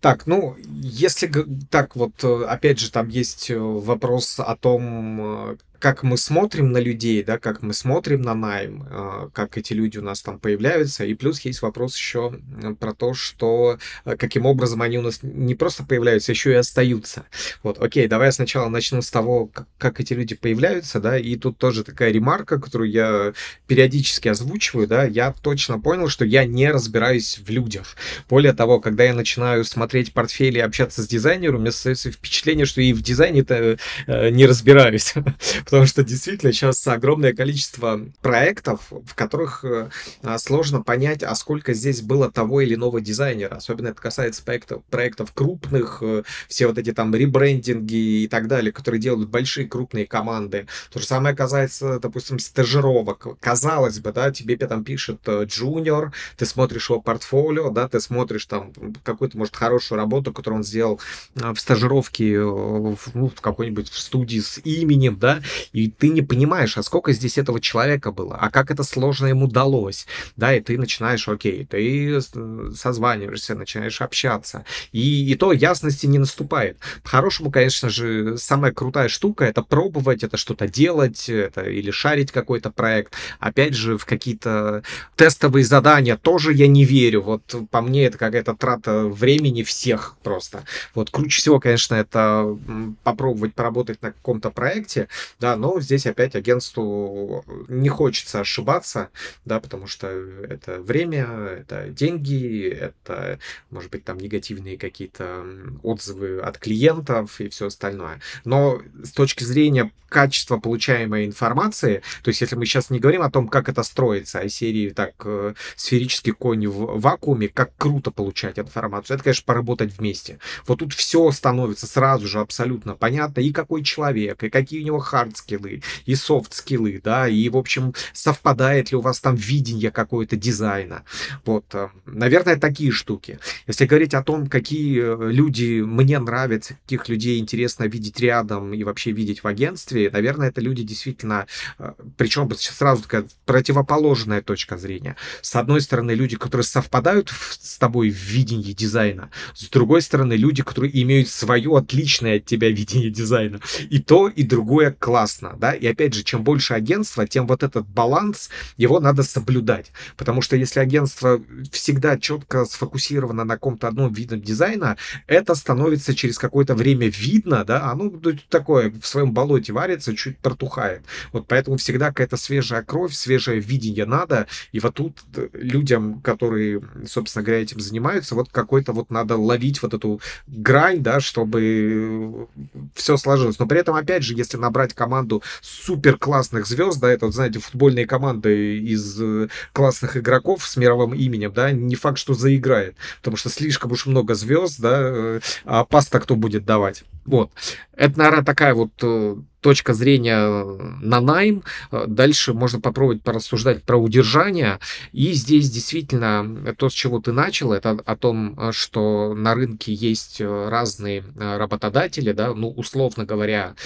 Так, 0.00 0.26
ну, 0.26 0.56
если 0.66 1.30
так 1.70 1.94
вот, 1.94 2.24
э, 2.24 2.44
опять 2.44 2.78
же, 2.78 2.90
там 2.90 3.08
есть 3.08 3.50
э, 3.50 3.58
вопрос 3.58 4.40
о 4.40 4.56
том, 4.56 5.20
э, 5.20 5.56
как 5.82 6.04
мы 6.04 6.16
смотрим 6.16 6.70
на 6.70 6.78
людей, 6.78 7.24
да, 7.24 7.40
как 7.40 7.60
мы 7.60 7.74
смотрим 7.74 8.22
на 8.22 8.34
найм, 8.34 8.86
а, 8.88 9.30
как 9.32 9.58
эти 9.58 9.72
люди 9.72 9.98
у 9.98 10.02
нас 10.02 10.22
там 10.22 10.38
появляются. 10.38 11.04
И 11.04 11.14
плюс 11.14 11.40
есть 11.40 11.60
вопрос 11.60 11.96
еще 11.96 12.38
про 12.78 12.94
то, 12.94 13.14
что 13.14 13.78
э, 14.04 14.16
каким 14.16 14.46
образом 14.46 14.80
они 14.80 14.98
у 14.98 15.02
нас 15.02 15.18
не 15.24 15.56
просто 15.56 15.82
появляются, 15.82 16.30
еще 16.30 16.52
и 16.52 16.54
остаются. 16.54 17.24
Вот, 17.64 17.82
окей, 17.82 18.06
давай 18.06 18.28
я 18.28 18.32
сначала 18.32 18.68
начну 18.68 19.02
с 19.02 19.10
того, 19.10 19.50
как, 19.76 19.98
эти 19.98 20.12
люди 20.12 20.36
появляются, 20.36 21.00
да, 21.00 21.18
и 21.18 21.34
тут 21.34 21.58
тоже 21.58 21.82
такая 21.82 22.12
ремарка, 22.12 22.60
которую 22.60 22.88
я 22.88 23.32
периодически 23.66 24.28
озвучиваю, 24.28 24.86
да, 24.86 25.02
я 25.02 25.34
точно 25.42 25.80
понял, 25.80 26.08
что 26.08 26.24
я 26.24 26.44
не 26.44 26.70
разбираюсь 26.70 27.40
в 27.44 27.50
людях. 27.50 27.96
Более 28.28 28.52
того, 28.52 28.78
когда 28.78 29.02
я 29.02 29.14
начинаю 29.14 29.64
смотреть 29.64 30.12
портфели 30.12 30.58
и 30.58 30.60
общаться 30.60 31.02
с 31.02 31.08
дизайнером, 31.08 31.56
у 31.56 31.58
меня 31.58 31.70
остается 31.70 32.12
впечатление, 32.12 32.66
что 32.66 32.80
и 32.80 32.92
в 32.92 33.02
дизайне-то 33.02 33.78
э, 34.06 34.28
не 34.30 34.46
разбираюсь. 34.46 35.14
потому 35.72 35.86
что 35.86 36.04
действительно 36.04 36.52
сейчас 36.52 36.86
огромное 36.86 37.32
количество 37.32 37.98
проектов, 38.20 38.88
в 38.90 39.14
которых 39.14 39.64
э, 39.64 39.88
а, 40.22 40.36
сложно 40.36 40.82
понять, 40.82 41.22
а 41.22 41.34
сколько 41.34 41.72
здесь 41.72 42.02
было 42.02 42.30
того 42.30 42.60
или 42.60 42.74
иного 42.74 43.00
дизайнера. 43.00 43.54
Особенно 43.54 43.88
это 43.88 44.02
касается 44.02 44.44
проектов, 44.44 44.84
проектов 44.90 45.32
крупных, 45.32 46.02
э, 46.02 46.24
все 46.46 46.66
вот 46.66 46.76
эти 46.76 46.92
там 46.92 47.14
ребрендинги 47.14 48.24
и 48.24 48.28
так 48.28 48.48
далее, 48.48 48.70
которые 48.70 49.00
делают 49.00 49.30
большие 49.30 49.66
крупные 49.66 50.06
команды. 50.06 50.66
То 50.92 50.98
же 50.98 51.06
самое 51.06 51.34
касается, 51.34 51.98
допустим, 51.98 52.38
стажировок. 52.38 53.38
Казалось 53.40 53.98
бы, 53.98 54.12
да, 54.12 54.30
тебе 54.30 54.58
там 54.58 54.84
пишет 54.84 55.20
э, 55.24 55.44
джуниор, 55.46 56.12
ты 56.36 56.44
смотришь 56.44 56.90
его 56.90 57.00
портфолио, 57.00 57.70
да, 57.70 57.88
ты 57.88 57.98
смотришь 58.00 58.44
там 58.44 58.74
какую-то, 59.04 59.38
может, 59.38 59.56
хорошую 59.56 59.96
работу, 59.96 60.34
которую 60.34 60.58
он 60.58 60.64
сделал 60.64 61.00
в 61.34 61.56
стажировке 61.56 62.42
в, 62.42 62.98
ну, 63.14 63.30
в 63.34 63.40
какой-нибудь 63.40 63.88
студии 63.90 64.40
с 64.40 64.60
именем, 64.64 65.18
да, 65.18 65.40
и 65.72 65.88
ты 65.88 66.08
не 66.08 66.22
понимаешь, 66.22 66.76
а 66.78 66.82
сколько 66.82 67.12
здесь 67.12 67.38
этого 67.38 67.60
человека 67.60 68.12
было, 68.12 68.36
а 68.36 68.50
как 68.50 68.70
это 68.70 68.82
сложно 68.82 69.26
ему 69.26 69.46
удалось, 69.46 70.06
да, 70.36 70.54
и 70.54 70.60
ты 70.60 70.78
начинаешь, 70.78 71.28
окей, 71.28 71.66
ты 71.66 72.20
созваниваешься, 72.20 73.54
начинаешь 73.54 74.00
общаться, 74.00 74.64
и, 74.92 75.30
и 75.30 75.34
то 75.34 75.52
ясности 75.52 76.06
не 76.06 76.18
наступает. 76.18 76.78
По-хорошему, 77.02 77.50
конечно 77.50 77.88
же, 77.90 78.36
самая 78.38 78.72
крутая 78.72 79.08
штука— 79.08 79.44
это 79.46 79.62
пробовать, 79.62 80.24
это 80.24 80.36
что-то 80.36 80.68
делать, 80.68 81.28
это 81.28 81.62
или 81.62 81.90
шарить 81.90 82.32
какой-то 82.32 82.70
проект. 82.70 83.14
Опять 83.38 83.74
же, 83.74 83.98
в 83.98 84.06
какие-то 84.06 84.82
тестовые 85.16 85.64
задания 85.64 86.16
тоже 86.16 86.52
я 86.52 86.66
не 86.66 86.84
верю. 86.84 87.22
Вот 87.22 87.54
по 87.70 87.80
мне 87.82 88.06
это 88.06 88.18
какая-то 88.18 88.54
трата 88.54 89.04
времени 89.04 89.62
всех 89.62 90.16
просто. 90.22 90.64
Вот 90.94 91.10
круче 91.10 91.38
всего, 91.38 91.60
конечно, 91.60 91.94
это 91.94 92.56
попробовать 93.02 93.54
поработать 93.54 94.02
на 94.02 94.12
каком-то 94.12 94.50
проекте, 94.50 95.08
да, 95.42 95.56
но 95.56 95.80
здесь 95.80 96.06
опять 96.06 96.36
агентству 96.36 97.44
не 97.66 97.88
хочется 97.88 98.38
ошибаться, 98.38 99.08
да, 99.44 99.58
потому 99.58 99.88
что 99.88 100.06
это 100.06 100.80
время, 100.80 101.24
это 101.24 101.88
деньги, 101.88 102.68
это, 102.68 103.40
может 103.68 103.90
быть, 103.90 104.04
там 104.04 104.18
негативные 104.18 104.78
какие-то 104.78 105.44
отзывы 105.82 106.38
от 106.38 106.58
клиентов 106.58 107.40
и 107.40 107.48
все 107.48 107.66
остальное. 107.66 108.20
Но 108.44 108.80
с 109.02 109.10
точки 109.10 109.42
зрения 109.42 109.90
качества 110.12 110.58
получаемой 110.58 111.24
информации, 111.24 112.02
то 112.22 112.28
есть 112.28 112.40
если 112.42 112.54
мы 112.54 112.66
сейчас 112.66 112.90
не 112.90 113.00
говорим 113.00 113.22
о 113.22 113.30
том, 113.30 113.48
как 113.48 113.68
это 113.68 113.82
строится, 113.82 114.40
а 114.40 114.48
серии 114.48 114.90
так 114.90 115.14
э, 115.24 115.54
сферический 115.74 116.32
конь 116.32 116.68
в 116.68 117.00
вакууме, 117.00 117.48
как 117.48 117.74
круто 117.78 118.10
получать 118.10 118.58
информацию, 118.58 119.14
это, 119.14 119.24
конечно, 119.24 119.44
поработать 119.46 119.96
вместе. 119.96 120.38
Вот 120.66 120.80
тут 120.80 120.92
все 120.92 121.30
становится 121.32 121.86
сразу 121.86 122.28
же 122.28 122.40
абсолютно 122.40 122.94
понятно, 122.94 123.40
и 123.40 123.52
какой 123.52 123.82
человек, 123.82 124.44
и 124.44 124.50
какие 124.50 124.82
у 124.82 124.84
него 124.84 124.98
хард 124.98 125.31
скиллы, 125.36 125.82
и 126.06 126.14
софт 126.14 126.54
скиллы, 126.54 127.00
да, 127.02 127.28
и, 127.28 127.48
в 127.48 127.56
общем, 127.56 127.94
совпадает 128.12 128.90
ли 128.90 128.96
у 128.96 129.00
вас 129.00 129.20
там 129.20 129.34
видение 129.34 129.90
какое-то 129.90 130.36
дизайна. 130.36 131.04
Вот, 131.44 131.64
э, 131.74 131.88
наверное, 132.06 132.56
такие 132.56 132.90
штуки. 132.90 133.38
Если 133.66 133.86
говорить 133.86 134.14
о 134.14 134.22
том, 134.22 134.46
какие 134.46 135.02
э, 135.02 135.32
люди 135.32 135.80
мне 135.80 136.18
нравятся, 136.18 136.74
каких 136.82 137.08
людей 137.08 137.38
интересно 137.38 137.84
видеть 137.84 138.20
рядом 138.20 138.74
и 138.74 138.84
вообще 138.84 139.12
видеть 139.12 139.42
в 139.42 139.46
агентстве, 139.46 140.10
наверное, 140.10 140.48
это 140.48 140.60
люди 140.60 140.82
действительно, 140.82 141.46
э, 141.78 141.92
причем 142.16 142.50
сразу 142.56 143.02
такая 143.02 143.24
противоположная 143.46 144.42
точка 144.42 144.76
зрения. 144.76 145.16
С 145.40 145.54
одной 145.56 145.80
стороны, 145.80 146.12
люди, 146.12 146.36
которые 146.36 146.64
совпадают 146.64 147.32
с 147.60 147.78
тобой 147.78 148.10
в 148.10 148.16
видении 148.16 148.72
дизайна, 148.72 149.30
с 149.54 149.68
другой 149.68 150.02
стороны, 150.02 150.34
люди, 150.34 150.62
которые 150.62 151.02
имеют 151.02 151.28
свое 151.28 151.76
отличное 151.76 152.36
от 152.36 152.44
тебя 152.44 152.68
видение 152.82 153.10
дизайна. 153.10 153.60
И 153.90 153.98
то, 153.98 154.28
и 154.28 154.42
другое 154.42 154.90
классно, 154.92 155.21
да, 155.58 155.72
и 155.72 155.86
опять 155.86 156.14
же, 156.14 156.22
чем 156.22 156.44
больше 156.44 156.74
агентства, 156.74 157.26
тем 157.26 157.46
вот 157.46 157.62
этот 157.62 157.86
баланс, 157.86 158.50
его 158.76 159.00
надо 159.00 159.22
соблюдать, 159.22 159.92
потому 160.16 160.42
что 160.42 160.56
если 160.56 160.80
агентство 160.80 161.40
всегда 161.70 162.18
четко 162.18 162.64
сфокусировано 162.64 163.44
на 163.44 163.54
каком-то 163.54 163.88
одном 163.88 164.12
виде 164.12 164.36
дизайна, 164.36 164.96
это 165.26 165.54
становится 165.54 166.14
через 166.14 166.38
какое-то 166.38 166.74
время 166.74 167.08
видно, 167.08 167.64
да, 167.64 167.90
оно 167.90 168.12
такое 168.48 168.90
в 168.90 169.06
своем 169.06 169.32
болоте 169.32 169.72
варится, 169.72 170.16
чуть 170.16 170.38
протухает. 170.38 171.02
Вот 171.32 171.46
поэтому 171.46 171.76
всегда 171.76 172.08
какая-то 172.08 172.36
свежая 172.36 172.82
кровь, 172.82 173.14
свежее 173.14 173.60
видение 173.60 174.06
надо, 174.06 174.46
и 174.72 174.80
вот 174.80 174.94
тут 174.94 175.18
э, 175.36 175.48
людям, 175.52 176.20
которые, 176.20 176.82
собственно 177.06 177.44
говоря, 177.44 177.62
этим 177.62 177.80
занимаются, 177.80 178.34
вот 178.34 178.48
какой-то 178.50 178.92
вот 178.92 179.10
надо 179.10 179.36
ловить 179.36 179.82
вот 179.82 179.94
эту 179.94 180.20
грань, 180.46 181.02
да, 181.02 181.20
чтобы 181.20 182.48
все 182.94 183.16
сложилось. 183.16 183.58
Но 183.58 183.66
при 183.66 183.80
этом, 183.80 183.94
опять 183.94 184.22
же, 184.22 184.34
если 184.34 184.56
набрать 184.56 184.94
команду 184.94 185.11
супер 185.60 186.18
классных 186.18 186.66
звезд, 186.66 187.00
да, 187.00 187.10
это, 187.10 187.26
вот, 187.26 187.34
знаете, 187.34 187.58
футбольные 187.58 188.06
команды 188.06 188.78
из 188.78 189.20
э, 189.20 189.48
классных 189.72 190.16
игроков 190.16 190.66
с 190.66 190.76
мировым 190.76 191.14
именем, 191.14 191.52
да, 191.52 191.70
не 191.70 191.94
факт, 191.94 192.18
что 192.18 192.34
заиграет, 192.34 192.96
потому 193.18 193.36
что 193.36 193.48
слишком 193.48 193.92
уж 193.92 194.06
много 194.06 194.34
звезд, 194.34 194.80
да, 194.80 194.98
э, 195.00 195.40
а 195.64 195.84
паста 195.84 196.20
кто 196.20 196.36
будет 196.36 196.64
давать. 196.64 197.04
Вот. 197.24 197.52
Это, 197.94 198.18
наверное, 198.18 198.44
такая 198.44 198.74
вот 198.74 198.90
э, 199.02 199.36
точка 199.60 199.94
зрения 199.94 200.64
на 201.00 201.20
найм. 201.20 201.62
Дальше 201.92 202.52
можно 202.52 202.80
попробовать 202.80 203.22
порассуждать 203.22 203.84
про 203.84 203.96
удержание. 203.96 204.80
И 205.12 205.32
здесь 205.32 205.70
действительно 205.70 206.74
то, 206.76 206.90
с 206.90 206.92
чего 206.92 207.20
ты 207.20 207.30
начал, 207.30 207.72
это 207.72 207.90
о 207.90 208.16
том, 208.16 208.72
что 208.72 209.34
на 209.34 209.54
рынке 209.54 209.94
есть 209.94 210.40
разные 210.40 211.24
работодатели, 211.36 212.32
да, 212.32 212.54
ну, 212.54 212.70
условно 212.70 213.24
говоря, 213.24 213.76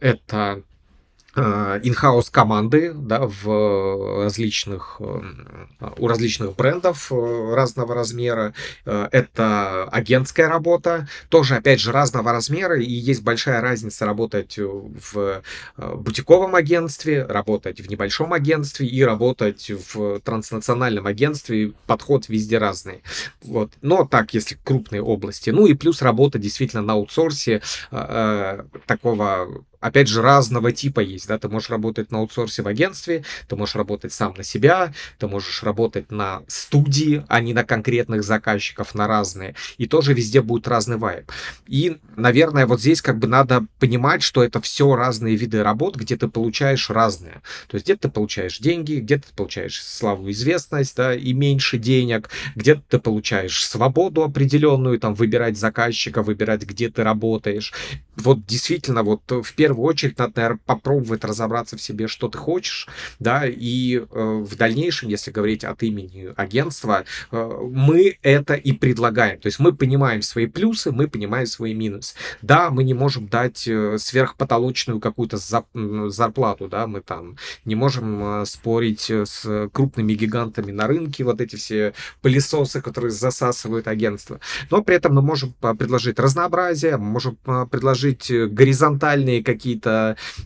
это 0.00 0.62
инхаус 1.34 2.28
э, 2.28 2.32
команды 2.32 2.92
да, 2.94 3.20
в 3.22 4.24
различных, 4.24 4.96
э, 5.00 5.20
у 5.98 6.06
различных 6.06 6.54
брендов 6.56 7.10
э, 7.10 7.54
разного 7.54 7.94
размера. 7.94 8.54
Это 8.84 9.84
агентская 9.84 10.48
работа, 10.48 11.08
тоже, 11.28 11.56
опять 11.56 11.80
же, 11.80 11.92
разного 11.92 12.32
размера, 12.32 12.78
и 12.80 12.90
есть 12.90 13.22
большая 13.22 13.60
разница 13.60 14.04
работать 14.04 14.58
в 14.58 15.42
бутиковом 15.76 16.54
агентстве, 16.54 17.24
работать 17.24 17.80
в 17.80 17.88
небольшом 17.88 18.32
агентстве 18.32 18.86
и 18.86 19.02
работать 19.02 19.70
в 19.70 20.20
транснациональном 20.20 21.06
агентстве. 21.06 21.72
Подход 21.86 22.28
везде 22.28 22.58
разный. 22.58 23.02
Вот. 23.42 23.72
Но 23.80 24.04
так, 24.04 24.34
если 24.34 24.58
крупные 24.62 25.02
области. 25.02 25.50
Ну 25.50 25.66
и 25.66 25.74
плюс 25.74 26.02
работа 26.02 26.38
действительно 26.38 26.82
на 26.82 26.94
аутсорсе 26.94 27.62
такого 28.86 29.64
опять 29.82 30.08
же, 30.08 30.22
разного 30.22 30.72
типа 30.72 31.00
есть, 31.00 31.28
да, 31.28 31.38
ты 31.38 31.48
можешь 31.48 31.68
работать 31.68 32.10
на 32.10 32.18
аутсорсе 32.18 32.62
в 32.62 32.68
агентстве, 32.68 33.24
ты 33.48 33.56
можешь 33.56 33.74
работать 33.74 34.12
сам 34.12 34.32
на 34.36 34.44
себя, 34.44 34.94
ты 35.18 35.26
можешь 35.26 35.62
работать 35.62 36.10
на 36.10 36.42
студии, 36.46 37.24
а 37.28 37.40
не 37.40 37.52
на 37.52 37.64
конкретных 37.64 38.22
заказчиков, 38.22 38.94
на 38.94 39.06
разные, 39.06 39.54
и 39.78 39.86
тоже 39.86 40.14
везде 40.14 40.40
будет 40.40 40.68
разный 40.68 40.96
вайб. 40.96 41.30
И, 41.66 41.98
наверное, 42.16 42.66
вот 42.66 42.80
здесь 42.80 43.02
как 43.02 43.18
бы 43.18 43.26
надо 43.26 43.66
понимать, 43.80 44.22
что 44.22 44.42
это 44.42 44.60
все 44.60 44.94
разные 44.94 45.36
виды 45.36 45.62
работ, 45.62 45.96
где 45.96 46.16
ты 46.16 46.28
получаешь 46.28 46.88
разные. 46.88 47.42
То 47.66 47.74
есть 47.74 47.86
где-то 47.86 48.02
ты 48.02 48.08
получаешь 48.10 48.58
деньги, 48.58 49.00
где-то 49.00 49.28
ты 49.28 49.34
получаешь 49.34 49.82
славу, 49.82 50.30
известность, 50.30 50.96
да, 50.96 51.14
и 51.14 51.32
меньше 51.32 51.78
денег, 51.78 52.30
где-то 52.54 52.82
ты 52.88 52.98
получаешь 53.00 53.66
свободу 53.66 54.22
определенную, 54.22 55.00
там, 55.00 55.14
выбирать 55.14 55.58
заказчика, 55.58 56.22
выбирать, 56.22 56.62
где 56.62 56.88
ты 56.88 57.02
работаешь. 57.02 57.72
Вот 58.16 58.46
действительно, 58.46 59.02
вот 59.02 59.22
в 59.28 59.54
первую 59.72 59.88
очередь 59.88 60.18
надо, 60.18 60.32
наверное, 60.36 60.60
попробовать 60.66 61.24
разобраться 61.24 61.76
в 61.76 61.80
себе, 61.80 62.06
что 62.06 62.28
ты 62.28 62.36
хочешь, 62.36 62.88
да, 63.18 63.44
и 63.46 63.96
э, 63.96 64.04
в 64.10 64.54
дальнейшем, 64.56 65.08
если 65.08 65.30
говорить 65.30 65.64
от 65.64 65.82
имени 65.82 66.32
агентства, 66.36 67.04
э, 67.30 67.60
мы 67.70 68.18
это 68.22 68.54
и 68.54 68.72
предлагаем. 68.72 69.40
То 69.40 69.46
есть 69.46 69.58
мы 69.58 69.72
понимаем 69.72 70.20
свои 70.20 70.46
плюсы, 70.46 70.92
мы 70.92 71.08
понимаем 71.08 71.46
свои 71.46 71.72
минусы. 71.74 72.14
Да, 72.42 72.70
мы 72.70 72.84
не 72.84 72.92
можем 72.92 73.28
дать 73.28 73.66
э, 73.66 73.96
сверхпотолочную 73.98 75.00
какую-то 75.00 75.38
зарплату, 76.10 76.68
да, 76.68 76.86
мы 76.86 77.00
там 77.00 77.36
не 77.64 77.74
можем 77.74 78.42
э, 78.42 78.44
спорить 78.44 79.10
с 79.10 79.70
крупными 79.72 80.12
гигантами 80.12 80.70
на 80.70 80.86
рынке, 80.86 81.24
вот 81.24 81.40
эти 81.40 81.56
все 81.56 81.94
пылесосы, 82.20 82.82
которые 82.82 83.10
засасывают 83.10 83.88
агентство. 83.88 84.38
Но 84.70 84.82
при 84.82 84.96
этом 84.96 85.14
мы 85.14 85.22
можем 85.22 85.54
предложить 85.78 86.18
разнообразие, 86.18 86.98
можем 86.98 87.36
предложить 87.70 88.30
горизонтальные 88.30 89.42
какие-то, 89.42 89.61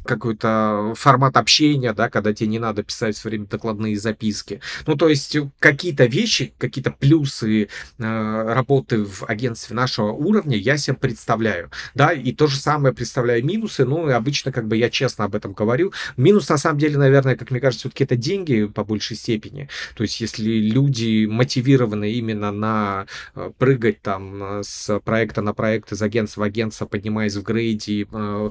какой-то 0.04 0.92
формат 0.96 1.37
общения, 1.37 1.92
да, 1.92 2.08
когда 2.08 2.32
тебе 2.32 2.49
не 2.49 2.58
надо 2.58 2.82
писать 2.82 3.16
все 3.16 3.28
время 3.28 3.46
докладные 3.46 3.96
записки. 3.99 4.61
Ну, 4.87 4.96
то 4.96 5.08
есть 5.08 5.37
какие-то 5.58 6.04
вещи, 6.06 6.54
какие-то 6.58 6.90
плюсы 6.90 7.68
э, 7.99 8.52
работы 8.52 9.04
в 9.04 9.25
агентстве 9.26 9.75
нашего 9.76 10.12
уровня 10.12 10.56
я 10.56 10.76
себе 10.76 10.96
представляю, 10.96 11.70
да, 11.94 12.12
и 12.12 12.32
то 12.32 12.46
же 12.46 12.56
самое 12.56 12.94
представляю 12.94 13.44
минусы, 13.44 13.85
ну, 13.85 14.08
и 14.08 14.12
обычно 14.12 14.52
как 14.52 14.66
бы 14.66 14.76
я 14.76 14.90
честно 14.90 15.25
об 15.25 15.35
этом 15.35 15.52
говорю. 15.52 15.92
Минус, 16.16 16.49
на 16.49 16.58
самом 16.58 16.78
деле, 16.78 16.99
наверное, 16.99 17.37
как 17.37 17.50
мне 17.50 17.61
кажется, 17.61 17.88
все-таки 17.88 18.04
это 18.04 18.16
деньги 18.16 18.66
по 18.66 18.85
большей 18.85 19.16
степени. 19.16 19.68
То 19.94 20.02
есть, 20.02 20.20
если 20.20 20.50
люди 20.50 21.26
мотивированы 21.26 22.12
именно 22.12 22.52
на 22.52 23.06
э, 23.35 23.50
прыгать 23.58 24.02
там 24.02 24.61
э, 24.61 24.62
с 24.64 24.99
проекта 25.00 25.42
на 25.42 25.54
проект, 25.54 25.92
из 25.92 26.02
агентства 26.02 26.40
в 26.40 26.44
агентство, 26.44 26.87
поднимаясь 26.87 27.37
в 27.37 27.42
грейде, 27.42 28.06
э, 28.11 28.50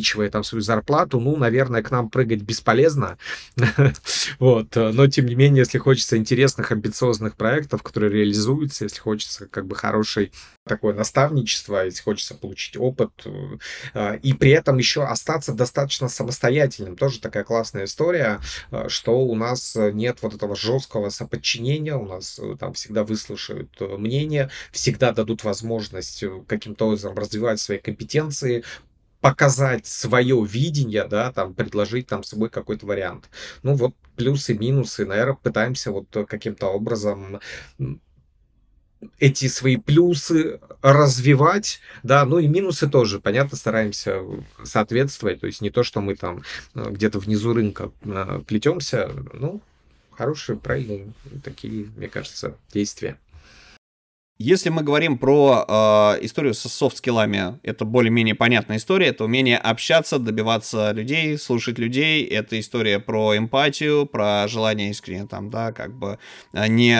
увеличивая 0.00 0.30
там 0.30 0.44
свою 0.44 0.62
зарплату, 0.62 1.20
ну, 1.20 1.36
наверное, 1.36 1.82
к 1.82 1.90
нам 1.90 2.10
прыгать 2.10 2.42
бесполезно. 2.42 3.18
Вот. 4.38 4.76
Но, 4.76 5.06
тем 5.06 5.26
не 5.26 5.34
менее, 5.34 5.60
если 5.60 5.78
хочется 5.78 6.16
интересных, 6.16 6.72
амбициозных 6.72 7.36
проектов, 7.36 7.82
которые 7.82 8.12
реализуются, 8.12 8.84
если 8.84 8.98
хочется 8.98 9.46
как 9.46 9.66
бы 9.66 9.76
хорошей 9.76 10.32
такое 10.66 10.94
наставничество, 10.94 11.84
если 11.84 12.02
хочется 12.02 12.34
получить 12.34 12.76
опыт, 12.76 13.10
и 14.22 14.32
при 14.34 14.50
этом 14.50 14.78
еще 14.78 15.04
остаться 15.04 15.52
достаточно 15.52 16.08
самостоятельным. 16.08 16.96
Тоже 16.96 17.20
такая 17.20 17.44
классная 17.44 17.84
история, 17.84 18.40
что 18.88 19.20
у 19.20 19.34
нас 19.34 19.76
нет 19.76 20.18
вот 20.22 20.34
этого 20.34 20.56
жесткого 20.56 21.10
соподчинения, 21.10 21.96
у 21.96 22.06
нас 22.06 22.38
э, 22.38 22.56
там 22.58 22.72
всегда 22.74 23.04
выслушают 23.04 23.70
э, 23.80 23.96
мнение, 23.96 24.50
всегда 24.72 25.12
дадут 25.12 25.44
возможность 25.44 26.22
э, 26.22 26.42
каким-то 26.46 26.86
образом 26.86 27.16
развивать 27.16 27.60
свои 27.60 27.78
компетенции, 27.78 28.64
показать 29.20 29.86
свое 29.86 30.44
видение, 30.44 31.04
да, 31.04 31.30
там, 31.32 31.54
предложить 31.54 32.06
там 32.06 32.24
свой 32.24 32.48
какой-то 32.48 32.86
вариант. 32.86 33.28
Ну 33.62 33.74
вот 33.74 33.94
плюсы, 34.16 34.54
минусы, 34.54 35.04
наверное, 35.04 35.34
пытаемся 35.34 35.90
вот 35.92 36.08
каким-то 36.26 36.68
образом 36.68 37.40
эти 39.18 39.48
свои 39.48 39.76
плюсы 39.76 40.60
развивать, 40.82 41.80
да, 42.02 42.24
ну 42.26 42.38
и 42.38 42.46
минусы 42.46 42.88
тоже, 42.88 43.18
понятно, 43.18 43.56
стараемся 43.56 44.22
соответствовать, 44.62 45.40
то 45.40 45.46
есть 45.46 45.62
не 45.62 45.70
то, 45.70 45.82
что 45.82 46.00
мы 46.02 46.16
там 46.16 46.42
где-то 46.74 47.18
внизу 47.18 47.54
рынка 47.54 47.92
плетемся, 48.46 49.10
ну, 49.32 49.62
хорошие, 50.10 50.58
правильные 50.58 51.12
такие, 51.42 51.86
мне 51.96 52.08
кажется, 52.08 52.56
действия. 52.72 53.18
Если 54.42 54.70
мы 54.70 54.82
говорим 54.82 55.18
про 55.18 55.66
э, 55.68 56.24
историю 56.24 56.54
со 56.54 56.70
софт-скиллами, 56.70 57.58
это 57.62 57.84
более-менее 57.84 58.34
понятная 58.34 58.78
история, 58.78 59.08
это 59.08 59.24
умение 59.24 59.58
общаться, 59.58 60.18
добиваться 60.18 60.92
людей, 60.92 61.36
слушать 61.36 61.78
людей, 61.78 62.24
это 62.24 62.58
история 62.58 63.00
про 63.00 63.36
эмпатию, 63.36 64.06
про 64.06 64.48
желание 64.48 64.92
искренне 64.92 65.26
там, 65.26 65.50
да, 65.50 65.72
как 65.72 65.92
бы 65.92 66.18
а, 66.54 66.68
не, 66.68 66.96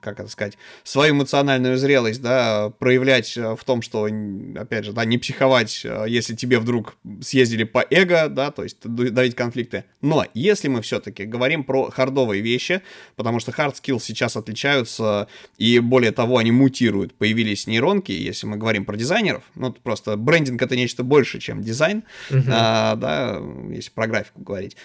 как 0.00 0.20
это 0.20 0.30
сказать, 0.30 0.56
свою 0.82 1.12
эмоциональную 1.12 1.76
зрелость, 1.76 2.22
да, 2.22 2.70
проявлять 2.78 3.36
в 3.36 3.60
том, 3.66 3.82
что, 3.82 4.08
опять 4.56 4.86
же, 4.86 4.94
да, 4.94 5.04
не 5.04 5.18
психовать, 5.18 5.84
если 6.06 6.34
тебе 6.34 6.58
вдруг 6.58 6.96
съездили 7.20 7.64
по 7.64 7.84
эго, 7.90 8.30
да, 8.30 8.50
то 8.50 8.62
есть 8.62 8.78
давить 8.80 9.34
конфликты. 9.34 9.84
Но 10.00 10.24
если 10.32 10.68
мы 10.68 10.80
все-таки 10.80 11.26
говорим 11.26 11.62
про 11.62 11.90
хардовые 11.90 12.40
вещи, 12.40 12.80
потому 13.16 13.38
что 13.38 13.50
skills 13.50 14.00
сейчас 14.00 14.34
отличаются, 14.38 15.28
и 15.58 15.78
более 15.78 16.12
того, 16.12 16.38
они 16.38 16.52
мутируют. 16.70 17.14
Появились 17.14 17.66
нейронки, 17.66 18.12
если 18.12 18.46
мы 18.46 18.56
говорим 18.56 18.84
про 18.84 18.96
дизайнеров, 18.96 19.42
ну, 19.56 19.72
просто 19.72 20.16
брендинг 20.16 20.62
это 20.62 20.76
нечто 20.76 21.02
больше, 21.02 21.40
чем 21.40 21.62
дизайн, 21.62 22.04
uh-huh. 22.30 22.44
а, 22.48 22.94
да, 22.94 23.42
если 23.70 23.90
про 23.90 24.06
графику 24.06 24.40
говорить, 24.40 24.76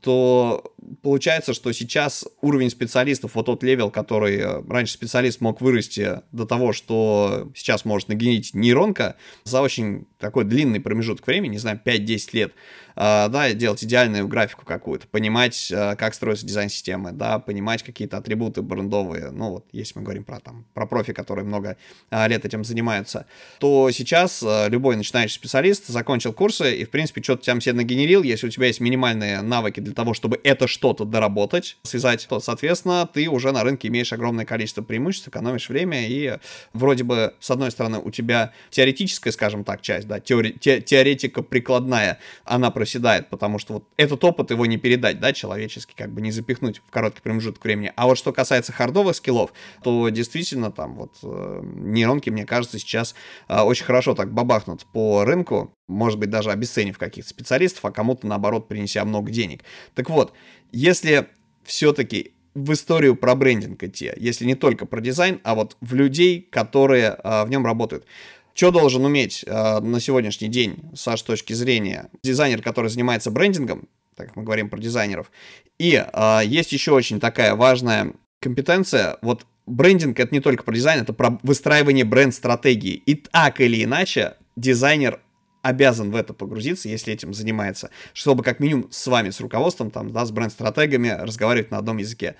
то 0.00 0.72
получается, 1.02 1.52
что 1.52 1.72
сейчас 1.72 2.24
уровень 2.40 2.70
специалистов, 2.70 3.34
вот 3.34 3.46
тот 3.46 3.62
level, 3.64 3.90
который 3.90 4.38
э, 4.38 4.62
раньше 4.68 4.94
специалист 4.94 5.40
мог 5.40 5.60
вырасти 5.60 6.20
до 6.30 6.46
того, 6.46 6.72
что 6.72 7.50
сейчас 7.56 7.84
может 7.84 8.08
нагенерить 8.08 8.54
нейронка, 8.54 9.16
за 9.44 9.62
очень 9.62 10.06
такой 10.18 10.44
длинный 10.44 10.80
промежуток 10.80 11.26
времени, 11.26 11.52
не 11.52 11.58
знаю, 11.58 11.80
5-10 11.84 12.28
лет, 12.32 12.52
да, 12.96 13.52
делать 13.52 13.82
идеальную 13.84 14.28
графику 14.28 14.64
какую-то, 14.64 15.06
понимать, 15.06 15.72
а, 15.74 15.96
как 15.96 16.14
строятся 16.14 16.46
дизайн-системы, 16.46 17.12
да, 17.12 17.38
понимать 17.38 17.82
какие-то 17.82 18.16
атрибуты 18.16 18.62
брендовые, 18.62 19.30
ну 19.30 19.50
вот, 19.50 19.66
если 19.72 19.98
мы 19.98 20.04
говорим 20.04 20.24
про 20.24 20.40
там, 20.40 20.66
про 20.74 20.86
профи, 20.86 21.12
которые 21.12 21.44
много 21.44 21.76
а, 22.10 22.26
лет 22.28 22.44
этим 22.44 22.64
занимаются, 22.64 23.26
то 23.58 23.90
сейчас 23.90 24.44
любой 24.68 24.96
начинающий 24.96 25.34
специалист 25.34 25.86
закончил 25.86 26.32
курсы 26.32 26.74
и, 26.76 26.84
в 26.84 26.90
принципе, 26.90 27.22
что-то 27.22 27.44
там 27.44 27.60
себе 27.60 27.74
нагенерил, 27.74 28.22
если 28.22 28.46
у 28.46 28.50
тебя 28.50 28.66
есть 28.66 28.80
минимальные 28.80 29.42
навыки 29.42 29.80
для 29.80 29.94
того, 29.94 30.14
чтобы 30.14 30.40
это 30.42 30.66
что-то 30.66 31.04
доработать, 31.04 31.76
связать, 31.82 32.26
то, 32.28 32.40
соответственно, 32.40 33.08
ты 33.12 33.28
уже 33.28 33.52
на 33.52 33.62
рынке 33.62 33.88
имеешь 33.88 34.12
огромное 34.12 34.44
количество 34.44 34.82
преимуществ, 34.82 35.28
экономишь 35.28 35.68
время, 35.68 36.08
и 36.08 36.38
вроде 36.72 37.04
бы, 37.04 37.34
с 37.40 37.50
одной 37.50 37.70
стороны, 37.70 37.98
у 37.98 38.10
тебя 38.10 38.52
теоретическая, 38.70 39.32
скажем 39.32 39.64
так, 39.64 39.82
часть, 39.82 40.06
да, 40.08 40.18
теори- 40.18 40.58
те- 40.58 40.80
теоретика 40.80 41.42
прикладная, 41.42 42.18
она 42.44 42.70
проседает, 42.82 43.30
потому 43.30 43.60
что 43.60 43.74
вот 43.74 43.84
этот 43.96 44.24
опыт 44.24 44.50
его 44.50 44.66
не 44.66 44.76
передать, 44.76 45.20
да, 45.20 45.32
человеческий, 45.32 45.94
как 45.96 46.10
бы 46.10 46.20
не 46.20 46.32
запихнуть 46.32 46.78
в 46.78 46.90
короткий 46.90 47.20
промежуток 47.20 47.62
времени. 47.62 47.92
А 47.94 48.08
вот 48.08 48.18
что 48.18 48.32
касается 48.32 48.72
хардовых 48.72 49.14
скиллов, 49.14 49.52
то 49.84 50.08
действительно 50.08 50.72
там 50.72 50.96
вот 50.96 51.12
э, 51.22 51.60
нейронки, 51.62 52.28
мне 52.28 52.44
кажется, 52.44 52.80
сейчас 52.80 53.14
э, 53.48 53.60
очень 53.60 53.84
хорошо 53.84 54.16
так 54.16 54.32
бабахнут 54.32 54.84
по 54.92 55.24
рынку, 55.24 55.72
может 55.86 56.18
быть, 56.18 56.30
даже 56.30 56.50
обесценив 56.50 56.98
каких-то 56.98 57.30
специалистов, 57.30 57.84
а 57.84 57.92
кому-то, 57.92 58.26
наоборот, 58.26 58.66
принеся 58.66 59.04
много 59.04 59.30
денег. 59.30 59.62
Так 59.94 60.10
вот, 60.10 60.32
если 60.72 61.28
все-таки 61.62 62.32
в 62.56 62.72
историю 62.72 63.14
про 63.14 63.36
брендинг 63.36 63.80
идти, 63.84 64.10
если 64.16 64.44
не 64.44 64.56
только 64.56 64.86
про 64.86 65.00
дизайн, 65.00 65.40
а 65.44 65.54
вот 65.54 65.76
в 65.80 65.94
людей, 65.94 66.48
которые 66.50 67.16
э, 67.22 67.44
в 67.44 67.48
нем 67.48 67.64
работают. 67.64 68.06
Что 68.54 68.70
должен 68.70 69.04
уметь 69.04 69.44
э, 69.46 69.80
на 69.80 70.00
сегодняшний 70.00 70.48
день, 70.48 70.78
с 70.94 71.06
вашей 71.06 71.24
точки 71.24 71.52
зрения, 71.52 72.10
дизайнер, 72.22 72.62
который 72.62 72.90
занимается 72.90 73.30
брендингом, 73.30 73.88
так 74.14 74.28
как 74.28 74.36
мы 74.36 74.42
говорим 74.42 74.68
про 74.68 74.78
дизайнеров. 74.78 75.30
И 75.78 75.94
э, 75.94 76.40
есть 76.44 76.72
еще 76.72 76.92
очень 76.92 77.18
такая 77.18 77.54
важная 77.54 78.12
компетенция. 78.40 79.16
Вот 79.22 79.46
брендинг 79.66 80.20
это 80.20 80.34
не 80.34 80.40
только 80.40 80.64
про 80.64 80.74
дизайн, 80.74 81.02
это 81.02 81.12
про 81.12 81.38
выстраивание 81.42 82.04
бренд-стратегии. 82.04 82.94
И 82.94 83.14
так 83.14 83.60
или 83.60 83.82
иначе 83.82 84.34
дизайнер 84.56 85.20
обязан 85.62 86.10
в 86.10 86.16
это 86.16 86.34
погрузиться, 86.34 86.88
если 86.88 87.14
этим 87.14 87.32
занимается, 87.32 87.90
чтобы 88.12 88.42
как 88.42 88.60
минимум 88.60 88.88
с 88.90 89.06
вами, 89.06 89.30
с 89.30 89.40
руководством, 89.40 89.90
там, 89.90 90.12
да, 90.12 90.26
с 90.26 90.30
бренд-стратегами 90.30 91.08
разговаривать 91.08 91.70
на 91.70 91.78
одном 91.78 91.98
языке. 91.98 92.34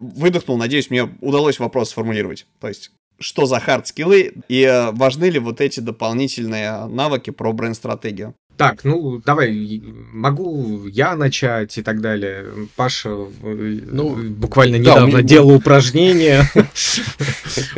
Выдохнул, 0.00 0.56
надеюсь, 0.56 0.90
мне 0.90 1.04
удалось 1.20 1.60
вопрос 1.60 1.90
сформулировать. 1.90 2.46
То 2.60 2.68
есть 2.68 2.90
что 3.18 3.46
за 3.46 3.60
хард-скиллы 3.60 4.34
и 4.48 4.62
э, 4.62 4.90
важны 4.92 5.26
ли 5.26 5.38
вот 5.38 5.60
эти 5.60 5.80
дополнительные 5.80 6.86
навыки 6.86 7.30
про 7.30 7.52
бренд-стратегию? 7.52 8.34
Так, 8.56 8.84
ну 8.84 9.20
давай, 9.24 9.82
могу 10.12 10.86
я 10.86 11.16
начать 11.16 11.76
и 11.78 11.82
так 11.82 12.00
далее. 12.00 12.46
Паша 12.76 13.10
ну, 13.10 14.16
буквально 14.30 14.76
недавно 14.76 15.18
да, 15.18 15.22
делал 15.22 15.50
упражнение, 15.50 16.44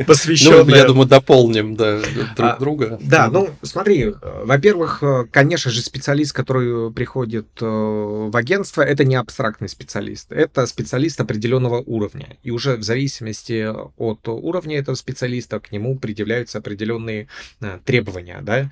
посвященное... 0.06 0.56
Ну, 0.66 0.74
я 0.74 0.84
думаю, 0.86 1.08
дополним 1.08 1.76
друг 1.76 2.04
а, 2.38 2.56
друга. 2.58 2.98
Да, 3.00 3.28
ну 3.30 3.50
смотри, 3.62 4.12
во-первых, 4.44 5.02
конечно 5.30 5.70
же, 5.70 5.80
специалист, 5.80 6.32
который 6.32 6.92
приходит 6.92 7.46
э, 7.60 7.64
в 7.64 8.36
агентство, 8.36 8.82
это 8.82 9.04
не 9.04 9.14
абстрактный 9.14 9.68
специалист, 9.68 10.32
это 10.32 10.66
специалист 10.66 11.20
определенного 11.20 11.82
уровня. 11.86 12.36
И 12.42 12.50
уже 12.50 12.76
в 12.76 12.82
зависимости 12.82 13.66
от 13.96 14.28
уровня 14.28 14.78
этого 14.78 14.94
специалиста 14.94 15.60
к 15.60 15.72
нему 15.72 15.98
предъявляются 15.98 16.58
определенные 16.58 17.28
э, 17.60 17.78
требования. 17.84 18.40
Да? 18.42 18.70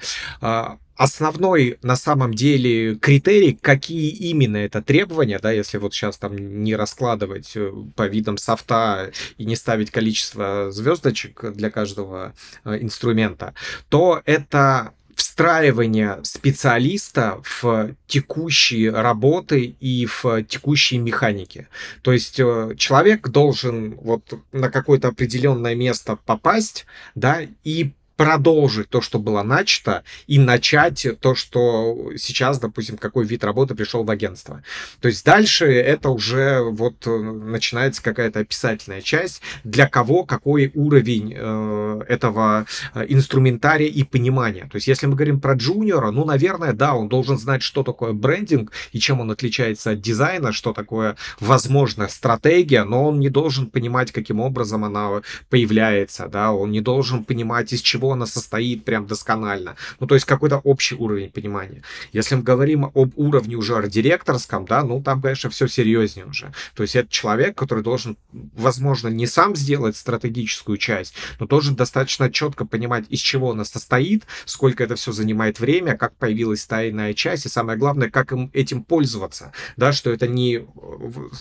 Основной 0.97 1.79
на 1.83 1.97
самом 1.97 2.35
деле 2.35 2.95
критерий, 2.95 3.59
какие 3.61 4.11
именно 4.11 4.59
это 4.59 4.81
требования, 4.81 5.41
да, 5.41 5.51
если 5.51 5.79
вот 5.79 5.93
сейчас 5.93 6.19
там 6.19 6.63
не 6.63 6.77
раскладывать 6.77 7.53
э, 7.57 7.73
по 7.97 8.07
видам 8.07 8.39
софта 8.39 9.11
и 9.37 9.45
не 9.45 9.57
ставить 9.57 9.91
количество 9.91 10.71
звездочек 10.71 11.53
для 11.53 11.71
каждого 11.71 12.35
э, 12.65 12.79
инструмента, 12.81 13.55
то 13.89 14.23
это 14.25 14.93
встраивание 15.17 16.21
специалиста 16.23 17.41
в 17.43 17.95
текущие 18.07 18.91
работы 18.91 19.75
и 19.81 20.07
в 20.07 20.43
текущие 20.45 21.01
механики. 21.01 21.69
То 22.03 22.13
есть 22.13 22.39
э, 22.39 22.75
человек 22.77 23.29
должен 23.29 23.97
вот 23.97 24.33
на 24.53 24.71
какое-то 24.71 25.09
определенное 25.09 25.75
место 25.75 26.17
попасть, 26.25 26.87
да, 27.15 27.43
и 27.65 27.93
продолжить 28.17 28.89
то, 28.89 29.01
что 29.01 29.19
было 29.19 29.43
начато, 29.43 30.05
и 30.27 30.39
начать 30.39 31.07
то, 31.21 31.35
что 31.35 32.13
сейчас, 32.17 32.59
допустим, 32.59 32.97
какой 32.97 33.25
вид 33.25 33.45
работы 33.45 33.75
пришел 33.75 34.05
в 34.05 34.11
агентство. 34.11 34.63
То 35.01 35.09
есть 35.09 35.25
дальше 35.25 35.67
это 35.67 36.11
уже 36.11 36.61
вот 36.63 37.07
э, 37.07 37.11
начинается 37.11 38.03
какая-то 38.03 38.41
описательная 38.41 39.01
часть, 39.01 39.43
для 39.65 39.89
кого 39.89 40.25
какой 40.25 40.71
уровень 40.75 41.35
э, 41.37 42.03
этого 42.09 42.67
э, 42.95 43.07
инструментария 43.09 43.89
и 43.89 44.05
понимания. 44.05 44.69
То 44.71 44.77
есть 44.77 44.87
если 44.87 45.07
мы 45.07 45.15
говорим 45.15 45.41
про 45.41 45.55
джуниора, 45.55 46.11
ну, 46.11 46.25
наверное, 46.25 46.73
да, 46.73 46.95
он 46.95 47.09
должен 47.09 47.39
знать, 47.39 47.63
что 47.63 47.83
такое 47.83 48.13
брендинг 48.13 48.73
и 48.93 48.99
чем 48.99 49.21
он 49.21 49.31
отличается 49.31 49.91
от 49.93 50.01
дизайна, 50.01 50.53
что 50.53 50.73
такое, 50.73 51.17
возможно, 51.41 52.09
стратегия, 52.09 52.85
но 52.85 53.09
он 53.09 53.19
не 53.19 53.29
должен 53.29 53.69
понимать, 53.71 54.13
каким 54.13 54.41
образом 54.41 54.85
она 54.85 55.23
появляется, 55.51 56.29
да, 56.29 56.53
он 56.53 56.71
не 56.71 56.81
должен 56.81 57.25
понимать, 57.25 57.73
из 57.73 57.81
чего 57.81 58.04
чего 58.05 58.13
она 58.13 58.27
состоит 58.27 58.85
прям 58.85 59.07
досконально. 59.07 59.77
Ну, 60.01 60.07
то 60.07 60.15
есть 60.15 60.27
какой-то 60.27 60.59
общий 60.59 60.95
уровень 60.95 61.31
понимания. 61.31 61.83
Если 62.13 62.37
мы 62.37 62.43
говорим 62.43 62.85
об 62.85 63.13
уровне 63.17 63.57
уже 63.57 63.77
арт-директорском, 63.77 64.67
да, 64.67 64.83
ну, 64.83 65.03
там, 65.03 65.23
конечно, 65.23 65.49
все 65.49 65.69
серьезнее 65.69 66.27
уже. 66.27 66.53
То 66.75 66.83
есть 66.83 66.97
это 66.97 67.09
человек, 67.11 67.57
который 67.57 67.83
должен, 67.83 68.17
возможно, 68.33 69.09
не 69.09 69.27
сам 69.27 69.57
сделать 69.57 69.97
стратегическую 69.97 70.77
часть, 70.77 71.15
но 71.41 71.47
тоже 71.47 71.73
достаточно 71.73 72.31
четко 72.31 72.67
понимать, 72.67 73.05
из 73.09 73.21
чего 73.21 73.53
она 73.53 73.65
состоит, 73.65 74.25
сколько 74.45 74.85
это 74.85 74.95
все 74.97 75.13
занимает 75.13 75.61
время, 75.61 75.97
как 75.97 76.15
появилась 76.17 76.67
тайная 76.67 77.15
часть, 77.15 77.47
и 77.47 77.49
самое 77.49 77.79
главное, 77.79 78.11
как 78.11 78.33
им 78.33 78.51
этим 78.53 78.83
пользоваться. 78.83 79.53
Да, 79.77 79.93
что 79.93 80.11
это 80.11 80.29
не 80.29 80.67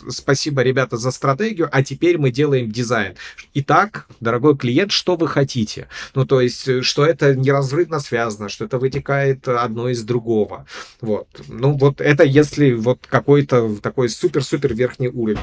спасибо, 0.10 0.62
ребята, 0.62 0.97
за 0.97 1.12
стратегию, 1.12 1.67
а 1.71 1.84
теперь 1.84 2.17
мы 2.17 2.32
делаем 2.32 2.71
дизайн. 2.71 3.15
Итак, 3.54 4.08
дорогой 4.21 4.58
клиент, 4.58 4.91
что 4.91 5.15
вы 5.15 5.28
хотите? 5.28 5.88
Ну, 6.15 6.26
то 6.26 6.39
есть 6.39 6.53
есть, 6.54 6.68
э, 6.68 6.82
что 6.82 7.06
это 7.06 7.36
неразрывно 7.36 8.00
связано, 8.00 8.50
что 8.50 8.66
это 8.66 8.78
вытекает 8.78 9.48
одно 9.48 9.89
из 9.89 10.04
другого. 10.04 10.66
Вот. 11.02 11.28
Ну, 11.48 11.74
вот 11.74 12.00
это 12.02 12.24
если 12.24 12.74
вот 12.74 13.00
какой-то 13.08 13.76
такой 13.82 14.10
супер-супер 14.10 14.74
верхний 14.74 15.10
уровень. 15.10 15.39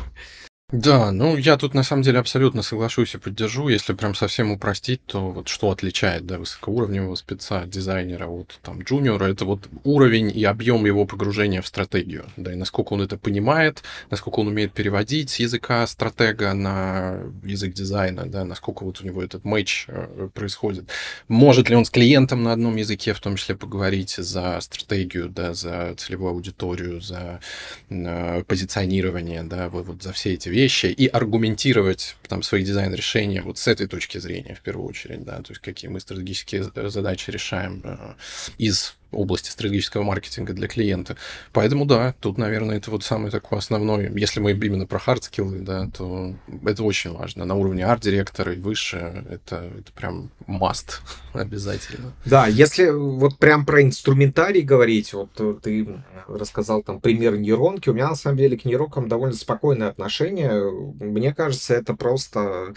Да, 0.73 1.11
ну 1.11 1.37
я 1.37 1.57
тут 1.57 1.75
на 1.75 1.83
самом 1.83 2.03
деле 2.05 2.21
абсолютно 2.21 2.63
соглашусь 2.63 3.15
и 3.17 3.19
поддержу. 3.19 3.69
Если 3.69 3.93
прям 3.93 4.15
совсем 4.15 4.53
упростить, 4.53 5.05
то 5.05 5.33
вот 5.33 5.49
что 5.49 5.73
отличает 5.73 6.27
да, 6.27 6.39
высокоуровневого 6.39 7.17
спеца, 7.17 7.65
дизайнера 7.67 8.29
от 8.29 8.61
там 8.63 8.81
джуниора, 8.83 9.25
это 9.25 9.45
вот 9.45 9.69
уровень 9.83 10.31
и 10.33 10.45
объем 10.45 10.87
его 10.87 11.07
погружения 11.07 11.61
в 11.61 11.67
стратегию, 11.67 12.25
да, 12.37 12.53
и 12.53 12.57
насколько 12.57 12.93
он 12.93 13.03
это 13.03 13.19
понимает, 13.19 13.83
насколько 14.11 14.39
он 14.39 14.47
умеет 14.47 14.73
переводить 14.73 15.31
с 15.31 15.41
языка 15.41 15.85
стратега 15.89 16.55
на 16.55 17.19
язык 17.43 17.75
дизайна, 17.75 18.27
да, 18.27 18.45
насколько 18.45 18.85
вот 18.85 19.01
у 19.01 19.05
него 19.05 19.25
этот 19.25 19.45
матч 19.45 19.87
э, 19.89 20.29
происходит. 20.33 20.85
Может 21.27 21.69
ли 21.69 21.75
он 21.75 21.85
с 21.85 21.91
клиентом 21.91 22.45
на 22.45 22.53
одном 22.53 22.77
языке, 22.77 23.13
в 23.13 23.21
том 23.21 23.35
числе 23.35 23.57
поговорить 23.57 24.15
за 24.17 24.61
стратегию, 24.61 25.31
да, 25.31 25.53
за 25.53 25.95
целевую 25.97 26.31
аудиторию, 26.31 27.01
за 27.01 27.41
э, 27.89 28.45
позиционирование, 28.45 29.43
да, 29.43 29.69
вот, 29.69 29.87
вот 29.87 30.03
за 30.05 30.13
все 30.13 30.35
эти 30.35 30.49
вещи 30.49 30.60
вещи 30.61 30.87
и 30.87 31.07
аргументировать 31.07 32.17
там 32.29 32.43
свои 32.43 32.63
дизайн-решения 32.63 33.43
вот 33.43 33.59
с 33.59 33.67
этой 33.67 33.87
точки 33.87 34.19
зрения 34.19 34.55
в 34.55 34.61
первую 34.61 34.89
очередь, 34.89 35.25
да, 35.25 35.37
то 35.39 35.53
есть 35.53 35.61
какие 35.61 35.91
мы 35.91 36.01
стратегические 36.01 36.65
задачи 36.91 37.31
решаем 37.31 37.83
э, 37.85 38.15
из 38.59 38.95
области 39.13 39.51
стратегического 39.51 40.03
маркетинга 40.03 40.53
для 40.53 40.69
клиента. 40.69 41.17
Поэтому 41.53 41.85
да, 41.85 42.15
тут, 42.21 42.39
наверное, 42.39 42.77
это 42.77 42.91
вот 42.91 43.05
самый 43.05 43.31
такой 43.31 43.59
основной, 43.59 44.11
если 44.15 44.41
мы 44.41 44.53
именно 44.53 44.87
про 44.87 44.99
хардскиллы, 44.99 45.61
да, 45.61 45.89
то 45.97 46.35
это 46.65 46.83
очень 46.83 47.13
важно. 47.13 47.45
На 47.45 47.55
уровне 47.55 47.85
арт-директора 47.85 48.55
и 48.55 48.59
выше 48.59 49.25
это, 49.29 49.71
это 49.79 49.93
прям 49.93 50.31
must 50.47 51.01
обязательно. 51.33 52.13
Да, 52.25 52.47
если 52.47 52.91
вот 52.91 53.39
прям 53.39 53.65
про 53.65 53.83
инструментарий 53.83 54.63
говорить, 54.63 55.13
вот 55.13 55.31
ты 55.63 55.87
рассказал 56.29 56.83
там 56.83 57.01
пример 57.01 57.37
нейронки, 57.37 57.89
у 57.89 57.95
меня 57.95 58.09
на 58.09 58.15
самом 58.17 58.39
деле 58.39 58.57
к 58.57 58.65
нейронкам 58.65 59.09
довольно 59.09 59.35
спокойное 59.35 59.89
отношение. 59.89 60.71
Мне 61.01 61.35
кажется, 61.35 61.75
это 61.75 61.95
просто 61.95 62.75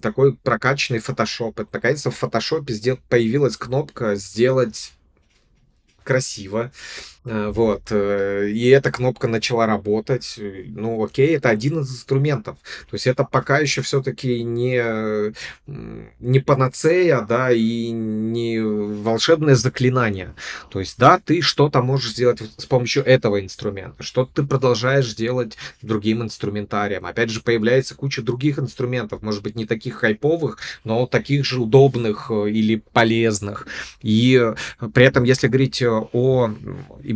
такой 0.00 0.34
прокачанный 0.34 1.00
фотошоп. 1.00 1.60
Это 1.60 1.68
наконец-то 1.72 2.10
в 2.10 2.16
фотошопе 2.16 2.74
появилась 3.08 3.56
кнопка 3.56 4.14
сделать 4.16 4.92
красиво. 6.06 6.70
Э, 7.26 7.50
вот. 7.52 7.82
Э, 7.90 8.48
и 8.48 8.68
эта 8.68 8.92
кнопка 8.92 9.26
начала 9.26 9.66
работать. 9.66 10.38
Ну, 10.68 11.04
окей, 11.04 11.36
это 11.36 11.50
один 11.50 11.80
из 11.80 11.90
инструментов. 11.90 12.56
То 12.88 12.94
есть 12.94 13.06
это 13.06 13.24
пока 13.24 13.58
еще 13.58 13.82
все-таки 13.82 14.44
не, 14.44 14.80
не 16.20 16.38
панацея, 16.38 17.22
да, 17.22 17.50
и 17.50 17.90
не 17.90 18.60
волшебное 18.60 19.56
заклинание. 19.56 20.34
То 20.70 20.78
есть, 20.78 20.98
да, 20.98 21.18
ты 21.18 21.40
что-то 21.40 21.82
можешь 21.82 22.12
сделать 22.12 22.40
с 22.56 22.66
помощью 22.66 23.04
этого 23.04 23.40
инструмента, 23.40 24.02
что-то 24.02 24.42
ты 24.42 24.42
продолжаешь 24.44 25.14
делать 25.14 25.56
другим 25.82 26.22
инструментарием. 26.22 27.06
Опять 27.06 27.30
же, 27.30 27.40
появляется 27.40 27.96
куча 27.96 28.22
других 28.22 28.58
инструментов, 28.58 29.22
может 29.22 29.42
быть, 29.42 29.56
не 29.56 29.66
таких 29.66 29.96
хайповых, 29.96 30.58
но 30.84 31.06
таких 31.06 31.44
же 31.44 31.60
удобных 31.60 32.30
э, 32.30 32.50
или 32.50 32.82
полезных. 32.92 33.66
И 34.02 34.52
при 34.94 35.04
этом, 35.04 35.24
если 35.24 35.48
говорить 35.48 35.82
о 35.82 36.54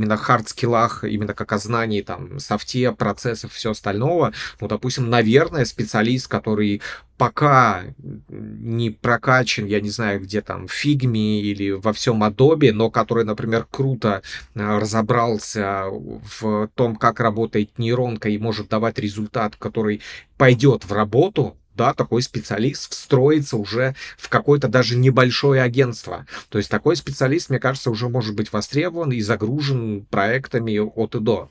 именно 0.00 0.16
хард-скиллах, 0.16 1.04
именно 1.04 1.34
как 1.34 1.52
о 1.52 1.58
знании 1.58 2.00
там 2.00 2.38
софте, 2.38 2.90
процессов, 2.92 3.52
все 3.52 3.72
остального, 3.72 4.32
ну, 4.60 4.66
допустим, 4.68 5.10
наверное, 5.10 5.66
специалист, 5.66 6.26
который 6.26 6.80
пока 7.18 7.82
не 8.28 8.88
прокачан, 8.88 9.66
я 9.66 9.82
не 9.82 9.90
знаю, 9.90 10.20
где 10.20 10.40
там, 10.40 10.66
в 10.66 10.72
фигме 10.72 11.42
или 11.42 11.72
во 11.72 11.92
всем 11.92 12.24
Adobe, 12.24 12.72
но 12.72 12.90
который, 12.90 13.26
например, 13.26 13.66
круто 13.70 14.22
э, 14.54 14.78
разобрался 14.78 15.84
в 15.90 16.70
том, 16.74 16.96
как 16.96 17.20
работает 17.20 17.78
нейронка 17.78 18.30
и 18.30 18.38
может 18.38 18.68
давать 18.68 18.98
результат, 18.98 19.56
который 19.56 20.00
пойдет 20.38 20.86
в 20.86 20.92
работу, 20.92 21.58
да, 21.74 21.94
такой 21.94 22.22
специалист 22.22 22.92
встроится 22.92 23.56
уже 23.56 23.94
в 24.18 24.28
какое-то 24.28 24.68
даже 24.68 24.96
небольшое 24.96 25.62
агентство. 25.62 26.26
То 26.48 26.58
есть 26.58 26.70
такой 26.70 26.96
специалист, 26.96 27.50
мне 27.50 27.58
кажется, 27.58 27.90
уже 27.90 28.08
может 28.08 28.34
быть 28.34 28.52
востребован 28.52 29.12
и 29.12 29.20
загружен 29.20 30.04
проектами 30.10 30.78
от 30.78 31.14
и 31.14 31.20
до. 31.20 31.50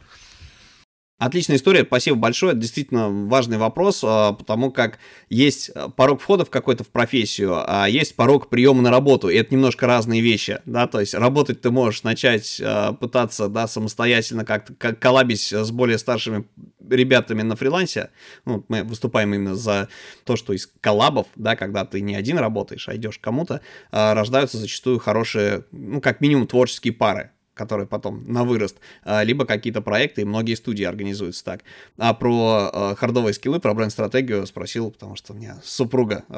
Отличная 1.19 1.57
история, 1.57 1.83
спасибо 1.83 2.15
большое. 2.15 2.55
Действительно 2.55 3.09
важный 3.09 3.57
вопрос, 3.57 4.05
а, 4.05 4.31
потому 4.31 4.71
как 4.71 4.99
есть 5.29 5.69
порог 5.97 6.21
входа 6.21 6.45
в 6.45 6.49
какой-то 6.49 6.85
в 6.85 6.87
профессию, 6.87 7.61
а 7.67 7.89
есть 7.89 8.15
порог 8.15 8.47
приема 8.47 8.81
на 8.81 8.89
работу, 8.89 9.27
и 9.27 9.35
это 9.35 9.53
немножко 9.53 9.85
разные 9.85 10.21
вещи, 10.21 10.61
да, 10.65 10.87
то 10.87 11.01
есть 11.01 11.13
работать 11.13 11.59
ты 11.59 11.71
можешь 11.71 12.03
начать 12.03 12.61
а, 12.63 12.93
пытаться, 12.93 13.49
да, 13.49 13.67
самостоятельно 13.67 14.45
как-то 14.45 14.73
как 14.73 14.99
коллабить 14.99 15.51
с 15.51 15.71
более 15.71 15.97
старшими 15.97 16.45
ребятами 16.89 17.41
на 17.41 17.57
фрилансе, 17.57 18.11
ну, 18.45 18.63
мы 18.69 18.83
выступаем 18.85 19.33
именно 19.33 19.55
за 19.55 19.89
то, 20.23 20.37
что 20.37 20.53
из 20.53 20.71
коллабов, 20.79 21.27
да, 21.35 21.57
когда 21.57 21.83
ты 21.83 21.99
не 21.99 22.15
один 22.15 22.37
работаешь, 22.37 22.87
а 22.87 22.95
идешь 22.95 23.19
кому-то, 23.19 23.59
а, 23.91 24.13
рождаются 24.13 24.57
зачастую 24.57 24.99
хорошие, 24.99 25.65
ну, 25.73 25.99
как 25.99 26.21
минимум, 26.21 26.47
творческие 26.47 26.93
пары, 26.93 27.31
которые 27.59 27.87
потом 27.87 28.23
на 28.25 28.45
вырост, 28.45 28.77
а, 29.03 29.21
либо 29.21 29.45
какие-то 29.45 29.81
проекты, 29.81 30.21
и 30.21 30.25
многие 30.25 30.55
студии 30.55 30.85
организуются 30.85 31.43
так. 31.43 31.63
А 31.97 32.13
про 32.13 32.71
э, 32.71 32.95
хардовые 32.95 33.33
скиллы, 33.33 33.59
про 33.59 33.73
бренд-стратегию 33.73 34.47
спросил, 34.47 34.91
потому 34.91 35.17
что 35.17 35.33
у 35.33 35.35
меня 35.35 35.59
супруга 35.61 36.23
э, 36.29 36.33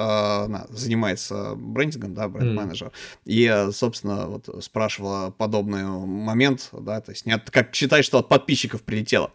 она 0.45 0.65
занимается 0.71 1.53
брендингом, 1.55 2.15
да, 2.15 2.27
бренд-менеджер, 2.27 2.87
mm. 2.87 2.91
и, 3.25 3.71
собственно, 3.71 4.25
вот 4.25 4.63
спрашивала 4.63 5.29
подобный 5.29 5.83
момент, 5.83 6.69
да, 6.71 7.01
то 7.01 7.11
есть 7.11 7.27
не 7.27 7.33
от, 7.33 7.51
как 7.51 7.75
считай, 7.75 8.01
что 8.01 8.17
от 8.17 8.27
подписчиков 8.27 8.81
прилетело. 8.81 9.31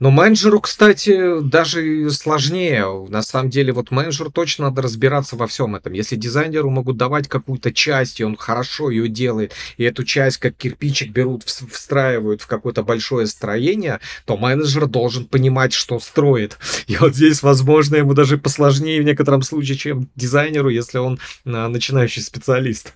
Но 0.00 0.10
менеджеру, 0.10 0.60
кстати, 0.60 1.40
даже 1.42 2.08
сложнее. 2.10 3.06
На 3.08 3.22
самом 3.22 3.50
деле, 3.50 3.74
вот 3.74 3.90
менеджеру 3.90 4.30
точно 4.30 4.64
надо 4.64 4.80
разбираться 4.80 5.36
во 5.36 5.46
всем 5.46 5.76
этом. 5.76 5.92
Если 5.92 6.16
дизайнеру 6.16 6.70
могут 6.70 6.96
давать 6.96 7.28
какую-то 7.28 7.70
часть, 7.70 8.18
и 8.18 8.24
он 8.24 8.36
хорошо 8.36 8.88
ее 8.88 9.08
делает, 9.08 9.52
и 9.76 9.84
эту 9.84 10.04
часть, 10.04 10.38
как 10.38 10.56
кирпичик, 10.56 11.10
берут, 11.10 11.44
встраивают 11.44 12.40
в 12.40 12.46
какое-то 12.46 12.82
большое 12.82 13.26
строение, 13.26 14.00
то 14.24 14.38
менеджер 14.38 14.86
должен 14.86 15.26
понимать, 15.26 15.74
что 15.74 16.00
строит. 16.00 16.56
И 16.86 16.96
вот 16.96 17.14
здесь, 17.14 17.42
возможно, 17.42 17.96
ему 17.96 18.14
даже 18.14 18.38
посложнее 18.38 19.02
в 19.02 19.04
некотором 19.04 19.42
случае, 19.42 19.76
чем 19.76 20.08
дизайнеру, 20.16 20.70
если 20.70 20.96
он 20.96 21.18
а, 21.44 21.68
начинающий 21.68 22.22
специалист. 22.22 22.94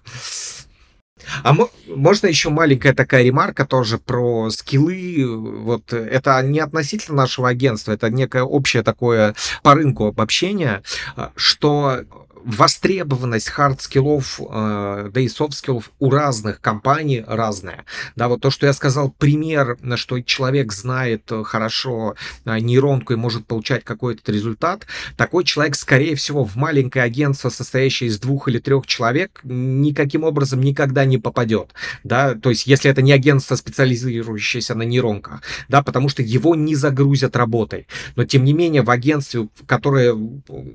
А 1.43 1.55
можно 1.87 2.27
еще 2.27 2.51
маленькая 2.51 2.95
такая 2.95 3.23
ремарка 3.23 3.65
тоже 3.65 3.99
про 3.99 4.51
скиллы. 4.51 5.25
Вот 5.63 5.93
это 5.93 6.41
не 6.43 6.61
относительно 6.61 7.19
нашего 7.19 7.49
агентства, 7.49 7.93
это 7.93 8.11
некое 8.11 8.43
общее 8.43 8.83
такое 8.83 9.35
по 9.63 9.75
рынку 9.75 10.07
обобщение, 10.07 10.83
а, 11.17 11.33
что 11.37 12.05
востребованность 12.45 13.49
хард-скиллов, 13.49 14.41
э, 14.41 15.11
да 15.13 15.21
и 15.21 15.29
софт-скиллов 15.29 15.91
у 15.99 16.11
разных 16.11 16.61
компаний 16.61 17.25
разная. 17.27 17.85
Да, 18.17 18.29
вот 18.29 18.43
то, 18.43 18.51
что 18.51 18.67
я 18.67 18.73
сказал, 18.73 19.11
пример, 19.11 19.79
что 19.97 20.21
человек 20.21 20.73
знает 20.73 21.31
хорошо 21.45 22.15
э, 22.45 22.59
нейронку 22.59 23.15
и 23.15 23.17
может 23.17 23.47
получать 23.47 23.85
какой-то 23.85 24.31
результат, 24.31 24.87
такой 25.17 25.45
человек, 25.45 25.75
скорее 25.75 26.15
всего, 26.17 26.45
в 26.45 26.57
маленькое 26.57 27.05
агентство, 27.05 27.49
состоящее 27.49 28.11
из 28.11 28.19
двух 28.19 28.49
или 28.49 28.59
трех 28.59 28.87
человек, 28.87 29.41
никаким 29.43 30.25
образом 30.25 30.61
никогда 30.61 31.05
не 31.05 31.19
попадет. 31.19 31.73
Да, 32.05 32.35
то 32.35 32.51
есть, 32.51 32.67
если 32.67 32.91
это 32.91 33.01
не 33.03 33.13
агентство, 33.13 33.57
специализирующееся 33.57 34.75
на 34.75 34.83
нейронках, 34.83 35.43
да, 35.69 35.83
потому 35.83 36.09
что 36.09 36.23
его 36.23 36.55
не 36.55 36.75
загрузят 36.75 37.37
работой. 37.37 37.87
Но, 38.17 38.25
тем 38.25 38.45
не 38.45 38.53
менее, 38.53 38.83
в 38.83 38.91
агентстве, 38.91 39.49
которое 39.67 40.17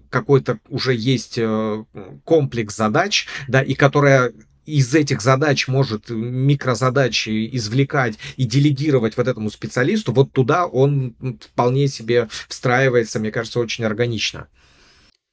какой-то 0.09 0.59
уже 0.69 0.95
есть 0.95 1.37
э, 1.37 1.58
комплекс 2.23 2.75
задач, 2.75 3.27
да, 3.47 3.61
и 3.61 3.73
которая 3.73 4.33
из 4.65 4.93
этих 4.93 5.21
задач 5.21 5.67
может 5.67 6.09
микрозадачи 6.09 7.49
извлекать 7.53 8.19
и 8.37 8.43
делегировать 8.43 9.17
вот 9.17 9.27
этому 9.27 9.49
специалисту, 9.49 10.13
вот 10.13 10.31
туда 10.31 10.67
он 10.67 11.15
вполне 11.41 11.87
себе 11.87 12.29
встраивается, 12.47 13.19
мне 13.19 13.31
кажется, 13.31 13.59
очень 13.59 13.83
органично. 13.83 14.47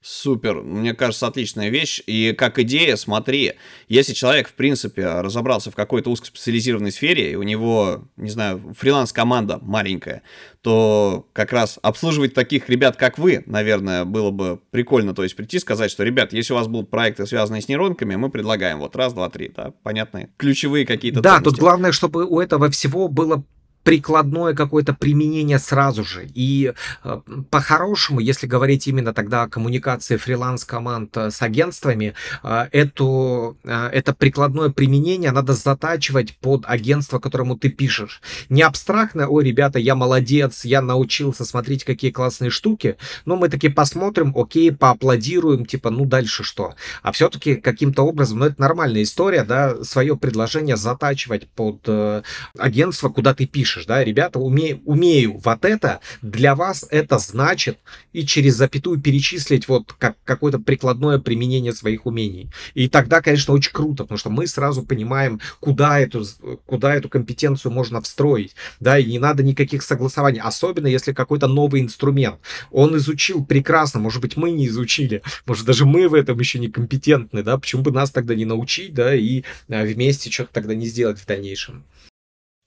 Супер, 0.08 0.62
мне 0.62 0.94
кажется, 0.94 1.26
отличная 1.26 1.68
вещь. 1.68 2.00
И 2.06 2.32
как 2.32 2.60
идея, 2.60 2.94
смотри, 2.94 3.54
если 3.88 4.12
человек, 4.12 4.48
в 4.48 4.52
принципе, 4.52 5.04
разобрался 5.04 5.72
в 5.72 5.74
какой-то 5.74 6.10
узкоспециализированной 6.10 6.92
сфере, 6.92 7.32
и 7.32 7.34
у 7.34 7.42
него, 7.42 8.04
не 8.16 8.30
знаю, 8.30 8.72
фриланс-команда 8.78 9.58
маленькая, 9.62 10.22
то 10.60 11.26
как 11.32 11.52
раз 11.52 11.80
обслуживать 11.82 12.34
таких 12.34 12.68
ребят, 12.68 12.96
как 12.96 13.18
вы, 13.18 13.42
наверное, 13.46 14.04
было 14.04 14.30
бы 14.30 14.60
прикольно. 14.70 15.12
То 15.12 15.24
есть 15.24 15.34
прийти 15.34 15.56
и 15.56 15.60
сказать, 15.60 15.90
что, 15.90 16.04
ребят, 16.04 16.32
если 16.32 16.52
у 16.52 16.56
вас 16.56 16.68
будут 16.68 16.88
проекты, 16.88 17.26
связанные 17.26 17.60
с 17.60 17.66
нейронками, 17.66 18.14
мы 18.14 18.30
предлагаем 18.30 18.78
вот 18.78 18.94
раз, 18.94 19.12
два, 19.12 19.28
три, 19.28 19.48
да, 19.48 19.72
понятные, 19.82 20.30
ключевые 20.36 20.86
какие-то 20.86 21.20
Да, 21.20 21.30
ценности. 21.38 21.50
тут 21.50 21.58
главное, 21.58 21.90
чтобы 21.90 22.26
у 22.26 22.38
этого 22.38 22.70
всего 22.70 23.08
было 23.08 23.42
прикладное 23.86 24.52
какое-то 24.52 24.94
применение 24.94 25.60
сразу 25.60 26.02
же. 26.02 26.26
И 26.34 26.72
э, 27.04 27.20
по-хорошему, 27.50 28.18
если 28.18 28.48
говорить 28.48 28.88
именно 28.88 29.14
тогда 29.14 29.44
о 29.44 29.48
коммуникации 29.48 30.16
фриланс-команд 30.16 31.16
э, 31.16 31.30
с 31.30 31.40
агентствами, 31.40 32.14
э, 32.42 32.66
эту, 32.72 33.56
это 33.62 34.12
прикладное 34.12 34.70
применение 34.70 35.30
надо 35.30 35.52
затачивать 35.52 36.36
под 36.38 36.64
агентство, 36.66 37.20
которому 37.20 37.56
ты 37.56 37.68
пишешь. 37.68 38.22
Не 38.48 38.62
абстрактно, 38.62 39.28
ой, 39.28 39.44
ребята, 39.44 39.78
я 39.78 39.94
молодец, 39.94 40.64
я 40.64 40.82
научился, 40.82 41.44
смотреть 41.44 41.84
какие 41.84 42.10
классные 42.10 42.50
штуки, 42.50 42.96
но 43.24 43.36
мы 43.36 43.48
таки 43.48 43.68
посмотрим, 43.68 44.32
окей, 44.36 44.72
поаплодируем, 44.72 45.64
типа, 45.64 45.90
ну 45.90 46.06
дальше 46.06 46.42
что? 46.42 46.74
А 47.04 47.12
все-таки 47.12 47.54
каким-то 47.54 48.02
образом, 48.02 48.40
ну 48.40 48.46
это 48.46 48.60
нормальная 48.60 49.04
история, 49.04 49.44
да, 49.44 49.84
свое 49.84 50.16
предложение 50.16 50.76
затачивать 50.76 51.48
под 51.50 51.82
э, 51.86 52.22
агентство, 52.58 53.10
куда 53.10 53.32
ты 53.32 53.46
пишешь 53.46 53.75
пишешь, 53.76 53.86
да, 53.86 54.02
ребята, 54.02 54.38
умею, 54.38 54.80
умею 54.84 55.40
вот 55.44 55.64
это, 55.64 56.00
для 56.22 56.54
вас 56.54 56.86
это 56.90 57.18
значит, 57.18 57.78
и 58.12 58.24
через 58.24 58.54
запятую 58.54 59.00
перечислить 59.00 59.68
вот 59.68 59.92
как 59.92 60.16
какое-то 60.24 60.58
прикладное 60.58 61.18
применение 61.18 61.72
своих 61.72 62.06
умений. 62.06 62.50
И 62.74 62.88
тогда, 62.88 63.20
конечно, 63.20 63.52
очень 63.52 63.72
круто, 63.72 64.04
потому 64.04 64.18
что 64.18 64.30
мы 64.30 64.46
сразу 64.46 64.82
понимаем, 64.82 65.40
куда 65.60 66.00
эту, 66.00 66.24
куда 66.64 66.94
эту 66.94 67.08
компетенцию 67.08 67.72
можно 67.72 68.00
встроить, 68.00 68.54
да, 68.80 68.98
и 68.98 69.04
не 69.04 69.18
надо 69.18 69.42
никаких 69.42 69.82
согласований, 69.82 70.40
особенно 70.40 70.86
если 70.86 71.12
какой-то 71.12 71.46
новый 71.46 71.82
инструмент. 71.82 72.40
Он 72.70 72.96
изучил 72.96 73.44
прекрасно, 73.44 74.00
может 74.00 74.22
быть, 74.22 74.36
мы 74.36 74.50
не 74.50 74.68
изучили, 74.68 75.22
может, 75.46 75.66
даже 75.66 75.84
мы 75.84 76.08
в 76.08 76.14
этом 76.14 76.38
еще 76.38 76.58
не 76.58 76.68
компетентны, 76.68 77.42
да, 77.42 77.58
почему 77.58 77.82
бы 77.82 77.90
нас 77.92 78.10
тогда 78.10 78.34
не 78.34 78.44
научить, 78.44 78.94
да, 78.94 79.14
и 79.14 79.42
а, 79.68 79.84
вместе 79.84 80.30
что-то 80.30 80.52
тогда 80.52 80.74
не 80.74 80.86
сделать 80.86 81.18
в 81.18 81.26
дальнейшем. 81.26 81.84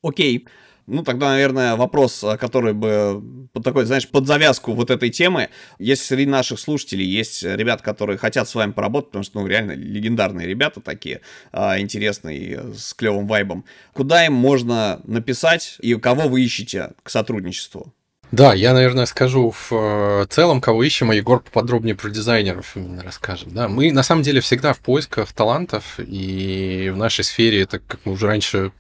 Окей. 0.02 0.38
Okay. 0.38 0.48
Ну, 0.90 1.04
тогда, 1.04 1.30
наверное, 1.30 1.76
вопрос, 1.76 2.24
э, 2.24 2.36
который 2.38 2.74
бы 2.74 3.22
под 3.54 3.64
такой, 3.64 3.86
знаешь, 3.86 4.08
под 4.08 4.26
завязку 4.26 4.74
вот 4.74 4.90
этой 4.90 5.12
темы. 5.12 5.50
Если 5.78 6.04
среди 6.04 6.26
наших 6.26 6.60
слушателей 6.60 7.06
есть 7.06 7.44
ребята, 7.44 7.84
которые 7.84 8.18
хотят 8.18 8.50
с 8.50 8.56
вами 8.56 8.72
поработать, 8.72 9.10
потому 9.10 9.24
что, 9.24 9.40
ну, 9.40 9.48
реально 9.48 9.74
легендарные 9.74 10.48
ребята 10.48 10.82
такие, 10.82 11.22
а, 11.52 11.80
интересные, 11.80 12.74
с 12.76 12.96
клевым 12.96 13.28
вайбом, 13.28 13.66
куда 13.94 14.26
им 14.26 14.34
можно 14.34 15.00
написать 15.04 15.78
и 15.80 15.94
кого 15.96 16.28
вы 16.28 16.44
ищете 16.44 16.92
к 17.04 17.10
сотрудничеству? 17.12 17.94
Да, 18.32 18.54
я, 18.54 18.74
наверное, 18.74 19.08
скажу 19.08 19.52
в 19.52 19.70
э, 19.72 20.26
целом, 20.30 20.62
кого 20.62 20.84
ищем, 20.84 21.10
а 21.10 21.16
Егор 21.16 21.40
поподробнее 21.40 21.96
про 21.96 22.10
дизайнеров 22.10 22.76
именно 22.76 23.02
расскажет. 23.02 23.52
Да, 23.52 23.68
мы 23.68 23.92
на 23.92 24.04
самом 24.04 24.22
деле 24.22 24.40
всегда 24.40 24.74
в 24.74 24.80
поисках 24.80 25.34
талантов, 25.34 25.96
и 25.98 26.92
в 26.94 26.98
нашей 26.98 27.24
сфере 27.24 27.64
это, 27.64 27.80
как 27.80 28.00
мы 28.06 28.12
уже 28.12 28.28
раньше 28.28 28.72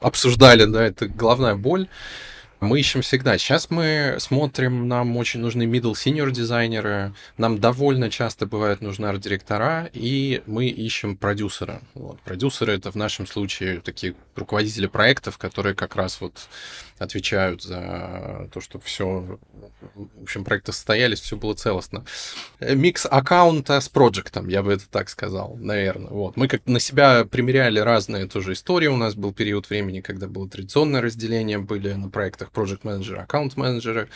обсуждали, 0.00 0.64
да, 0.64 0.84
это 0.84 1.06
главная 1.06 1.54
боль. 1.54 1.86
Мы 2.60 2.80
ищем 2.80 3.02
всегда. 3.02 3.36
Сейчас 3.36 3.70
мы 3.70 4.16
смотрим, 4.18 4.88
нам 4.88 5.16
очень 5.18 5.40
нужны 5.40 5.64
middle 5.64 5.92
senior 5.92 6.30
дизайнеры, 6.30 7.12
нам 7.36 7.58
довольно 7.58 8.10
часто 8.10 8.46
бывают 8.46 8.80
нужны 8.80 9.06
арт-директора, 9.06 9.90
и 9.92 10.42
мы 10.46 10.66
ищем 10.68 11.16
продюсера. 11.16 11.82
Вот. 11.94 12.18
Продюсеры 12.22 12.72
это 12.72 12.90
в 12.90 12.94
нашем 12.94 13.26
случае 13.26 13.80
такие 13.80 14.14
руководители 14.34 14.86
проектов, 14.86 15.36
которые 15.36 15.74
как 15.74 15.96
раз 15.96 16.20
вот 16.20 16.48
отвечают 16.98 17.62
за 17.62 18.48
то, 18.52 18.60
чтобы 18.62 18.84
все, 18.84 19.38
в 19.94 20.22
общем, 20.22 20.44
проекты 20.44 20.72
состоялись, 20.72 21.20
все 21.20 21.36
было 21.36 21.54
целостно. 21.54 22.06
Микс 22.60 23.06
аккаунта 23.10 23.80
с 23.80 23.88
проектом, 23.90 24.48
я 24.48 24.62
бы 24.62 24.72
это 24.72 24.88
так 24.88 25.10
сказал, 25.10 25.56
наверное. 25.58 26.10
Вот. 26.10 26.36
Мы 26.36 26.48
как 26.48 26.64
на 26.64 26.80
себя 26.80 27.26
примеряли 27.26 27.80
разные 27.80 28.26
тоже 28.26 28.54
истории. 28.54 28.86
У 28.86 28.96
нас 28.96 29.14
был 29.14 29.34
период 29.34 29.68
времени, 29.68 30.00
когда 30.00 30.26
было 30.26 30.48
традиционное 30.48 31.02
разделение, 31.02 31.58
были 31.58 31.92
на 31.92 32.08
проектах 32.08 32.45
project 32.52 32.84
менеджеры 32.84 33.18
аккаунт 33.20 33.56
менеджеры 33.56 34.08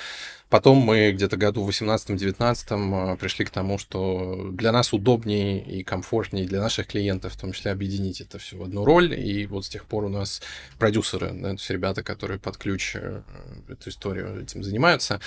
Потом 0.51 0.79
мы 0.79 1.13
где-то 1.13 1.37
году 1.37 1.63
в 1.63 1.71
18-19 1.71 3.17
пришли 3.19 3.45
к 3.45 3.51
тому, 3.51 3.79
что 3.79 4.51
для 4.51 4.73
нас 4.73 4.93
удобнее 4.93 5.63
и 5.63 5.85
комфортнее 5.85 6.45
для 6.45 6.61
наших 6.61 6.89
клиентов, 6.89 7.35
в 7.35 7.41
том 7.41 7.53
числе, 7.53 7.71
объединить 7.71 8.21
это 8.21 8.41
все 8.41 8.57
в 8.57 8.65
одну 8.65 8.85
роль. 8.85 9.15
И 9.15 9.47
вот 9.47 9.65
с 9.65 9.69
тех 9.69 9.85
пор 9.85 10.05
у 10.05 10.09
нас 10.09 10.43
продюсеры, 10.77 11.31
да, 11.33 11.51
то 11.51 11.55
есть 11.55 11.71
ребята, 11.71 12.03
которые 12.03 12.41
под 12.41 12.57
ключ 12.57 12.97
э, 12.97 13.23
эту 13.69 13.91
историю 13.91 14.43
этим 14.43 14.65
занимаются, 14.65 15.21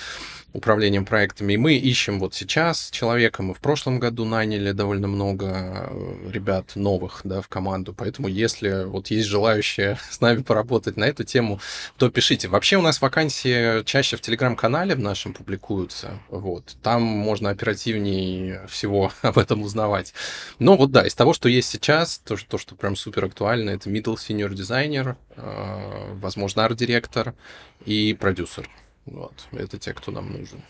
управлением 0.52 1.06
проектами. 1.06 1.54
И 1.54 1.56
мы 1.56 1.74
ищем 1.76 2.20
вот 2.20 2.34
сейчас 2.34 2.90
человека. 2.90 3.42
Мы 3.42 3.54
в 3.54 3.60
прошлом 3.60 3.98
году 3.98 4.26
наняли 4.26 4.72
довольно 4.72 5.08
много 5.08 5.88
э, 5.90 6.30
ребят 6.30 6.76
новых 6.76 7.22
да, 7.24 7.40
в 7.40 7.48
команду. 7.48 7.94
Поэтому 7.96 8.28
если 8.28 8.84
вот 8.84 9.06
есть 9.06 9.28
желающие 9.28 9.98
с 10.10 10.20
нами 10.20 10.42
поработать 10.42 10.98
на 10.98 11.04
эту 11.04 11.24
тему, 11.24 11.60
то 11.96 12.10
пишите. 12.10 12.48
Вообще 12.48 12.76
у 12.76 12.82
нас 12.82 13.00
вакансии 13.00 13.82
чаще 13.84 14.18
в 14.18 14.20
телеграм-канале 14.20 14.94
в 14.94 15.00
нашем 15.00 15.13
нашим 15.14 15.32
публикуются. 15.32 16.18
Вот. 16.28 16.76
Там 16.82 17.02
можно 17.02 17.50
оперативнее 17.50 18.66
всего 18.66 19.12
об 19.22 19.38
этом 19.38 19.62
узнавать. 19.62 20.12
Но 20.58 20.76
вот 20.76 20.90
да, 20.90 21.06
из 21.06 21.14
того, 21.14 21.32
что 21.34 21.48
есть 21.48 21.70
сейчас, 21.70 22.18
то, 22.18 22.36
что, 22.36 22.48
то, 22.50 22.58
что 22.58 22.74
прям 22.74 22.96
супер 22.96 23.26
актуально, 23.26 23.70
это 23.70 23.88
middle 23.88 24.16
senior 24.16 24.52
дизайнер, 24.52 25.16
э, 25.36 26.14
возможно, 26.14 26.64
арт-директор 26.64 27.34
и 27.86 28.14
продюсер. 28.14 28.68
Вот. 29.06 29.46
Это 29.52 29.78
те, 29.78 29.94
кто 29.94 30.10
нам 30.10 30.32
нужен. 30.32 30.60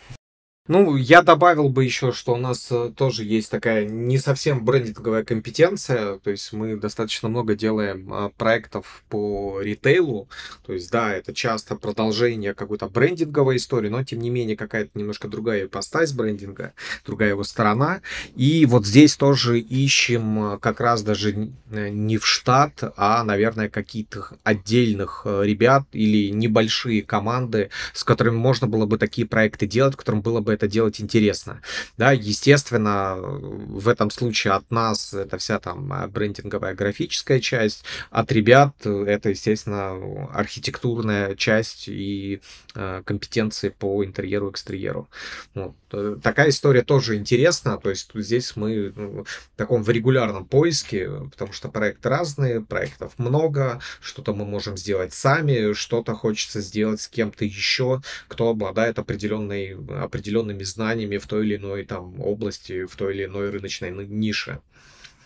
Ну, 0.67 0.95
я 0.95 1.21
добавил 1.21 1.69
бы 1.69 1.83
еще, 1.83 2.11
что 2.11 2.33
у 2.33 2.37
нас 2.37 2.69
э, 2.71 2.91
тоже 2.97 3.23
есть 3.23 3.51
такая 3.51 3.85
не 3.85 4.17
совсем 4.17 4.65
брендинговая 4.65 5.23
компетенция, 5.23 6.17
то 6.17 6.31
есть 6.31 6.53
мы 6.53 6.75
достаточно 6.75 7.29
много 7.29 7.53
делаем 7.53 8.11
а, 8.11 8.29
проектов 8.29 9.03
по 9.07 9.61
ритейлу, 9.61 10.27
то 10.65 10.73
есть 10.73 10.89
да, 10.89 11.13
это 11.13 11.35
часто 11.35 11.75
продолжение 11.75 12.55
какой-то 12.55 12.89
брендинговой 12.89 13.57
истории, 13.57 13.89
но 13.89 14.03
тем 14.03 14.17
не 14.17 14.31
менее 14.31 14.57
какая-то 14.57 14.89
немножко 14.95 15.27
другая 15.27 15.65
ипостась 15.65 16.13
брендинга, 16.13 16.73
другая 17.05 17.29
его 17.29 17.43
сторона, 17.43 18.01
и 18.35 18.65
вот 18.65 18.87
здесь 18.87 19.17
тоже 19.17 19.59
ищем 19.59 20.53
э, 20.53 20.57
как 20.57 20.79
раз 20.79 21.03
даже 21.03 21.51
э, 21.69 21.89
не 21.89 22.17
в 22.17 22.25
штат, 22.25 22.91
а, 22.97 23.23
наверное, 23.23 23.69
каких-то 23.69 24.29
отдельных 24.43 25.27
ребят 25.27 25.83
или 25.91 26.31
небольшие 26.31 27.03
команды, 27.03 27.69
с 27.93 28.03
которыми 28.03 28.37
можно 28.37 28.65
было 28.65 28.87
бы 28.87 28.97
такие 28.97 29.27
проекты 29.27 29.67
делать, 29.67 29.95
которым 29.95 30.21
было 30.21 30.41
бы 30.41 30.54
это 30.55 30.67
делать 30.67 30.99
интересно. 30.99 31.61
Да, 31.97 32.11
естественно, 32.11 33.15
в 33.17 33.87
этом 33.87 34.09
случае 34.09 34.53
от 34.53 34.69
нас 34.71 35.13
это 35.13 35.37
вся 35.37 35.59
там 35.59 35.91
а, 35.93 36.07
брендинговая 36.07 36.73
графическая 36.73 37.39
часть, 37.39 37.83
от 38.11 38.31
ребят 38.31 38.73
это, 38.85 39.29
естественно, 39.29 40.29
архитектурная 40.33 41.35
часть 41.35 41.87
и 41.87 42.41
э, 42.75 43.01
компетенции 43.05 43.69
по 43.69 44.03
интерьеру, 44.03 44.51
экстерьеру. 44.51 45.09
Вот. 45.53 45.75
Э, 45.91 46.17
такая 46.21 46.49
история 46.49 46.83
тоже 46.83 47.15
интересна, 47.15 47.77
то 47.77 47.89
есть 47.89 48.11
здесь 48.13 48.55
мы 48.55 48.93
ну, 48.95 49.23
в 49.23 49.57
таком 49.57 49.83
в 49.83 49.89
регулярном 49.89 50.45
поиске, 50.45 51.09
потому 51.31 51.51
что 51.51 51.69
проекты 51.69 52.09
разные, 52.09 52.61
проектов 52.61 53.13
много, 53.17 53.79
что-то 54.01 54.33
мы 54.33 54.45
можем 54.45 54.77
сделать 54.77 55.13
сами, 55.13 55.73
что-то 55.73 56.13
хочется 56.13 56.61
сделать 56.61 57.01
с 57.01 57.07
кем-то 57.07 57.45
еще, 57.45 58.01
кто 58.27 58.49
обладает 58.49 58.99
определенной, 58.99 59.75
определенной 60.01 60.44
определенными 60.45 60.63
знаниями 60.63 61.17
в 61.17 61.27
той 61.27 61.45
или 61.45 61.57
иной 61.57 61.85
там 61.85 62.19
области, 62.19 62.85
в 62.85 62.95
той 62.95 63.15
или 63.15 63.25
иной 63.25 63.49
рыночной 63.49 63.91
нише. 63.91 64.59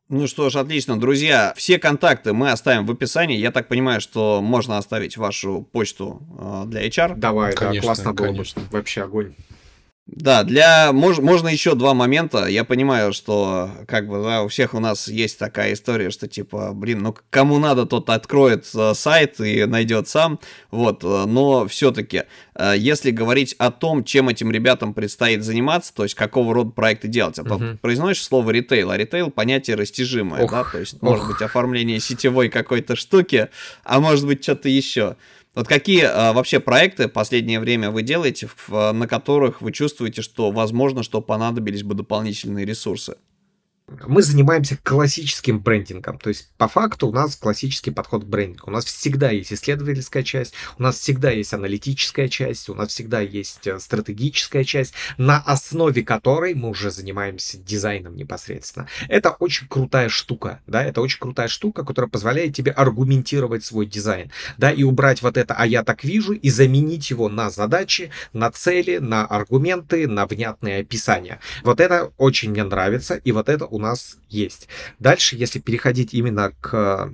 Ну 0.10 0.25
что 0.25 0.49
ж, 0.49 0.55
отлично. 0.55 0.99
Друзья, 0.99 1.53
все 1.55 1.77
контакты 1.77 2.34
мы 2.34 2.51
оставим 2.51 2.88
в 2.88 2.91
описании. 2.91 3.38
Я 3.38 3.51
так 3.51 3.67
понимаю, 3.67 4.01
что 4.01 4.41
можно 4.41 4.77
оставить 4.77 5.17
вашу 5.17 5.67
почту 5.71 6.21
э, 6.39 6.63
для 6.67 6.88
HR. 6.88 7.15
Давай, 7.15 7.53
конечно, 7.53 7.82
да, 7.82 7.86
классно 7.86 8.13
было 8.13 8.25
конечно. 8.27 8.62
бы. 8.62 8.67
Вообще 8.71 9.03
огонь. 9.03 9.36
Да, 10.11 10.43
для 10.43 10.91
мож, 10.91 11.19
можно 11.19 11.49
еще 11.49 11.75
два 11.75 11.93
момента. 11.93 12.47
Я 12.47 12.63
понимаю, 12.63 13.13
что 13.13 13.69
как 13.87 14.07
бы 14.07 14.23
да, 14.23 14.43
у 14.43 14.47
всех 14.47 14.73
у 14.73 14.79
нас 14.79 15.07
есть 15.07 15.37
такая 15.37 15.73
история, 15.73 16.09
что 16.09 16.27
типа, 16.27 16.71
блин, 16.73 17.03
ну 17.03 17.15
кому 17.29 17.59
надо, 17.59 17.85
тот 17.85 18.09
откроет 18.09 18.67
э, 18.73 18.93
сайт 18.95 19.39
и 19.39 19.65
найдет 19.65 20.07
сам. 20.07 20.39
Вот, 20.71 21.03
э, 21.03 21.25
но 21.27 21.67
все-таки, 21.67 22.23
э, 22.55 22.73
если 22.77 23.11
говорить 23.11 23.55
о 23.59 23.69
том, 23.69 24.03
чем 24.03 24.29
этим 24.29 24.51
ребятам 24.51 24.95
предстоит 24.95 25.43
заниматься, 25.43 25.93
то 25.93 26.03
есть 26.03 26.15
какого 26.15 26.55
рода 26.55 26.71
проекты 26.71 27.07
делать, 27.07 27.37
а 27.37 27.43
то 27.43 27.77
произносишь 27.81 28.23
слово 28.23 28.49
ритейл, 28.49 28.89
а 28.89 28.97
ритейл 28.97 29.29
понятие 29.29 29.75
растяжимое, 29.75 30.43
ох, 30.43 30.51
да, 30.51 30.63
то 30.63 30.79
есть 30.79 30.95
ох. 30.95 31.01
может 31.03 31.27
быть 31.27 31.41
оформление 31.41 31.99
сетевой 31.99 32.49
какой-то 32.49 32.95
штуки, 32.95 33.49
а 33.83 33.99
может 33.99 34.25
быть 34.25 34.41
что-то 34.41 34.69
еще. 34.69 35.17
Вот 35.55 35.67
какие 35.67 36.03
а, 36.03 36.33
вообще 36.33 36.59
проекты 36.59 37.07
в 37.07 37.12
последнее 37.12 37.59
время 37.59 37.89
вы 37.91 38.03
делаете, 38.03 38.49
в, 38.67 38.91
на 38.91 39.07
которых 39.07 39.62
вы 39.62 39.71
чувствуете, 39.71 40.21
что 40.21 40.51
возможно, 40.51 41.03
что 41.03 41.21
понадобились 41.21 41.83
бы 41.83 41.95
дополнительные 41.95 42.65
ресурсы? 42.65 43.17
Мы 44.08 44.21
занимаемся 44.21 44.78
классическим 44.82 45.60
брендингом. 45.60 46.19
То 46.19 46.30
есть, 46.30 46.52
по 46.58 46.67
факту, 46.67 47.08
у 47.08 47.12
нас 47.12 47.36
классический 47.36 47.91
подход 47.91 48.23
к 48.23 48.28
брендингу. 48.28 48.69
У 48.69 48.73
нас 48.73 48.86
всегда 48.86 49.30
есть 49.32 49.54
исследовательская 49.54 50.23
часть, 50.23 50.54
у 50.78 50.84
нас 50.84 50.97
всегда 50.99 51.32
есть 51.32 51.54
аналитическая 51.54 52.28
часть, 52.28 52.69
у 52.69 52.75
нас 52.75 52.89
всегда 52.89 53.19
есть 53.21 53.67
э, 53.67 53.80
стратегическая 53.80 54.63
часть, 54.63 54.93
на 55.17 55.38
основе 55.38 56.04
которой 56.04 56.54
мы 56.54 56.69
уже 56.69 56.91
занимаемся 56.91 57.58
дизайном 57.58 58.15
непосредственно. 58.15 58.88
Это 59.08 59.32
очень 59.32 59.67
крутая 59.67 60.10
штука, 60.10 60.62
да, 60.67 60.84
это 60.84 61.02
очень 61.02 61.19
крутая 61.19 61.47
штука, 61.47 61.84
которая 61.84 62.10
позволяет 62.10 62.56
тебе 62.56 62.71
аргументировать 62.71 63.63
свой 63.63 63.86
дизайн, 63.86 64.32
да, 64.58 64.71
и 64.71 64.84
убрать 64.84 65.21
вот 65.21 65.38
это 65.38 65.54
«а 65.54 65.65
я 65.65 65.84
так 65.84 66.04
вижу» 66.04 66.34
и 66.34 66.49
заменить 66.49 67.10
его 67.10 67.30
на 67.30 67.49
задачи, 67.49 68.12
на 68.34 68.52
цели, 68.52 68.97
на 68.97 69.25
аргументы, 69.25 70.08
на 70.08 70.25
внятные 70.25 70.82
описания. 70.82 71.39
Вот 71.63 71.80
это 71.80 72.12
очень 72.17 72.52
мне 72.52 72.63
нравится, 72.63 73.15
и 73.15 73.32
вот 73.32 73.49
это 73.49 73.65
у 73.79 73.81
нас 73.81 74.17
есть. 74.29 74.67
Дальше, 74.99 75.35
если 75.35 75.59
переходить 75.59 76.13
именно 76.13 76.51
к 76.61 77.13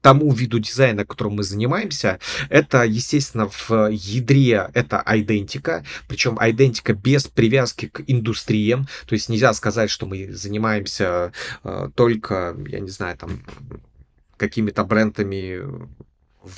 тому 0.00 0.32
виду 0.32 0.58
дизайна, 0.58 1.04
которым 1.04 1.34
мы 1.34 1.42
занимаемся, 1.42 2.18
это, 2.50 2.84
естественно, 2.84 3.48
в 3.48 3.90
ядре 3.90 4.70
это 4.74 5.02
идентика, 5.06 5.84
причем 6.08 6.38
идентика 6.40 6.94
без 6.94 7.26
привязки 7.26 7.86
к 7.88 8.02
индустриям, 8.06 8.86
то 9.06 9.14
есть 9.14 9.28
нельзя 9.28 9.52
сказать, 9.52 9.90
что 9.90 10.06
мы 10.06 10.32
занимаемся 10.32 11.32
э, 11.64 11.90
только, 11.94 12.56
я 12.68 12.80
не 12.80 12.90
знаю, 12.90 13.16
там 13.16 13.42
какими-то 14.36 14.84
брендами 14.84 15.88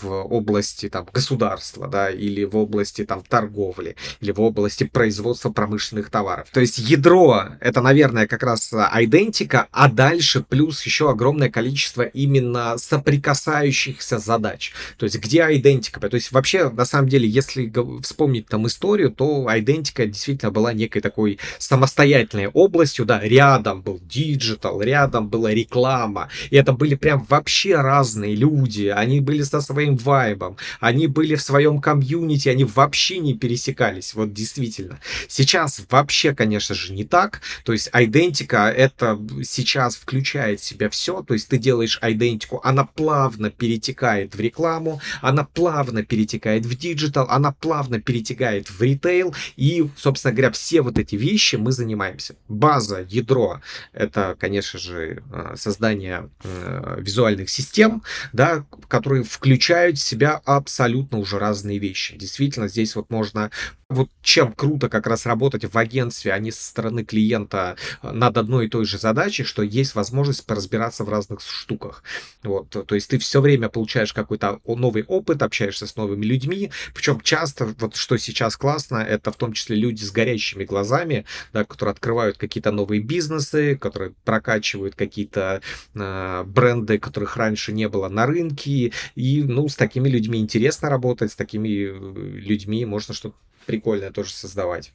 в 0.03 0.07
области 0.07 0.89
там, 0.89 1.07
государства, 1.13 1.89
да, 1.89 2.11
или 2.11 2.45
в 2.45 2.57
области 2.57 3.05
там, 3.05 3.23
торговли, 3.23 3.97
или 4.21 4.33
в 4.33 4.41
области 4.41 4.85
производства 4.85 5.51
промышленных 5.51 6.11
товаров. 6.11 6.49
То 6.53 6.61
есть 6.61 6.79
ядро— 6.79 7.45
это, 7.61 7.81
наверное, 7.81 8.27
как 8.27 8.43
раз 8.43 8.73
идентика, 8.73 9.69
а 9.73 9.91
дальше 9.91 10.43
плюс 10.43 10.83
еще 10.85 11.11
огромное 11.11 11.51
количество 11.51 12.03
именно 12.03 12.79
соприкасающихся 12.79 14.19
задач. 14.19 14.73
То 14.97 15.05
есть 15.05 15.19
где 15.19 15.41
идентика? 15.51 16.01
То 16.01 16.15
есть 16.15 16.33
вообще, 16.33 16.69
на 16.71 16.85
самом 16.85 17.09
деле, 17.09 17.29
если 17.29 17.73
вспомнить 18.03 18.47
там 18.47 18.67
историю, 18.67 19.11
то 19.11 19.47
идентика 19.51 20.07
действительно 20.07 20.51
была 20.51 20.73
некой 20.73 21.03
такой 21.03 21.39
самостоятельной 21.59 22.49
областью, 22.49 23.05
да, 23.05 23.21
рядом 23.21 23.83
был 23.83 24.01
digital, 24.03 24.81
рядом 24.83 25.29
была 25.29 25.53
реклама, 25.53 26.29
и 26.51 26.57
это 26.57 26.73
были 26.73 26.95
прям 26.95 27.25
вообще 27.29 27.77
разные 27.77 28.35
люди, 28.35 28.87
они 28.87 29.21
были 29.21 29.43
со 29.43 29.61
своей 29.61 29.80
своим 29.81 29.97
вайбом, 29.97 30.59
они 30.79 31.07
были 31.07 31.37
в 31.37 31.43
своем 31.43 31.81
комьюнити, 31.81 32.51
они 32.51 32.65
вообще 32.65 33.19
не 33.19 33.33
пересекались, 33.33 34.13
вот 34.13 34.35
действительно. 34.35 35.01
Сейчас 35.27 35.81
вообще, 35.89 36.35
конечно 36.35 36.75
же, 36.75 36.93
не 36.93 37.05
так, 37.05 37.41
то 37.65 37.73
есть 37.73 37.89
идентика 37.95 38.69
это 38.69 39.19
сейчас 39.43 39.97
включает 39.97 40.61
в 40.61 40.65
себя 40.65 40.91
все, 40.91 41.23
то 41.23 41.33
есть 41.33 41.49
ты 41.49 41.57
делаешь 41.57 41.99
идентику, 42.03 42.61
она 42.63 42.85
плавно 42.85 43.51
перетекает 43.51 44.35
в 44.35 44.41
рекламу, 44.41 45.01
она 45.23 45.45
плавно 45.45 46.05
перетекает 46.05 46.67
в 46.67 46.77
digital, 46.77 47.27
она 47.31 47.53
плавно 47.53 48.01
перетекает 48.01 48.69
в 48.69 48.83
ритейл, 48.83 49.35
и, 49.57 49.89
собственно 49.97 50.35
говоря, 50.35 50.51
все 50.53 50.83
вот 50.83 50.99
эти 50.99 51.17
вещи 51.17 51.57
мы 51.57 51.73
занимаемся. 51.73 52.35
База, 52.49 53.07
ядро, 53.09 53.63
это, 53.95 54.37
конечно 54.39 54.79
же, 54.79 55.23
э, 55.33 55.55
создание 55.57 56.29
э, 56.45 56.97
визуальных 57.01 57.49
систем, 57.49 58.03
да, 58.35 58.67
которые 58.89 59.25
включают 59.25 59.60
включают 59.61 59.99
в 59.99 60.03
себя 60.03 60.41
абсолютно 60.47 61.19
уже 61.19 61.39
разные 61.39 61.79
вещи. 61.79 62.17
Действительно, 62.17 62.67
здесь 62.67 62.97
вот 62.97 63.11
можно 63.11 63.51
вот 63.91 64.09
чем 64.23 64.53
круто 64.53 64.89
как 64.89 65.07
раз 65.07 65.27
работать 65.27 65.65
в 65.65 65.77
агентстве, 65.77 66.33
а 66.33 66.39
не 66.39 66.53
со 66.53 66.65
стороны 66.65 67.05
клиента 67.05 67.77
э, 68.03 68.13
над 68.13 68.39
одной 68.39 68.67
и 68.67 68.69
той 68.69 68.85
же 68.85 68.99
задачей, 68.99 69.43
что 69.43 69.63
есть 69.63 69.97
возможность 69.97 70.47
поразбираться 70.47 71.05
в 71.05 71.09
разных 71.09 71.41
штуках. 71.41 72.05
Вот, 72.43 72.71
то 72.71 72.95
есть 72.95 73.11
ты 73.11 73.19
все 73.19 73.41
время 73.41 73.69
получаешь 73.69 74.13
какой-то 74.13 74.61
новый 74.65 75.03
опыт, 75.03 75.43
общаешься 75.43 75.87
с 75.87 75.97
новыми 75.97 76.25
людьми, 76.25 76.71
причем 76.95 77.21
часто, 77.21 77.67
вот 77.79 77.97
что 77.97 78.17
сейчас 78.17 78.57
классно, 78.57 78.99
это 78.99 79.33
в 79.33 79.37
том 79.37 79.53
числе 79.53 79.77
люди 79.77 80.05
с 80.05 80.13
горящими 80.13 80.65
глазами, 80.65 81.27
да, 81.53 81.65
которые 81.65 81.93
открывают 81.93 82.39
какие-то 82.39 82.71
новые 82.71 83.01
бизнесы, 83.01 83.77
которые 83.77 84.13
прокачивают 84.25 84.95
какие-то 84.95 85.63
э, 85.95 86.45
бренды, 86.47 86.99
которых 86.99 87.37
раньше 87.37 87.73
не 87.73 87.89
было 87.89 88.09
на 88.09 88.27
рынке, 88.27 88.93
и, 89.17 89.43
ну, 89.43 89.69
с 89.69 89.75
такими 89.75 90.09
людьми 90.09 90.39
интересно 90.39 90.89
работать, 90.91 91.33
с 91.33 91.37
такими 91.37 91.69
э, 91.69 92.39
людьми 92.39 92.85
можно 92.85 93.15
что-то 93.15 93.35
прикольное 93.67 94.11
тоже 94.11 94.33
создавать. 94.33 94.93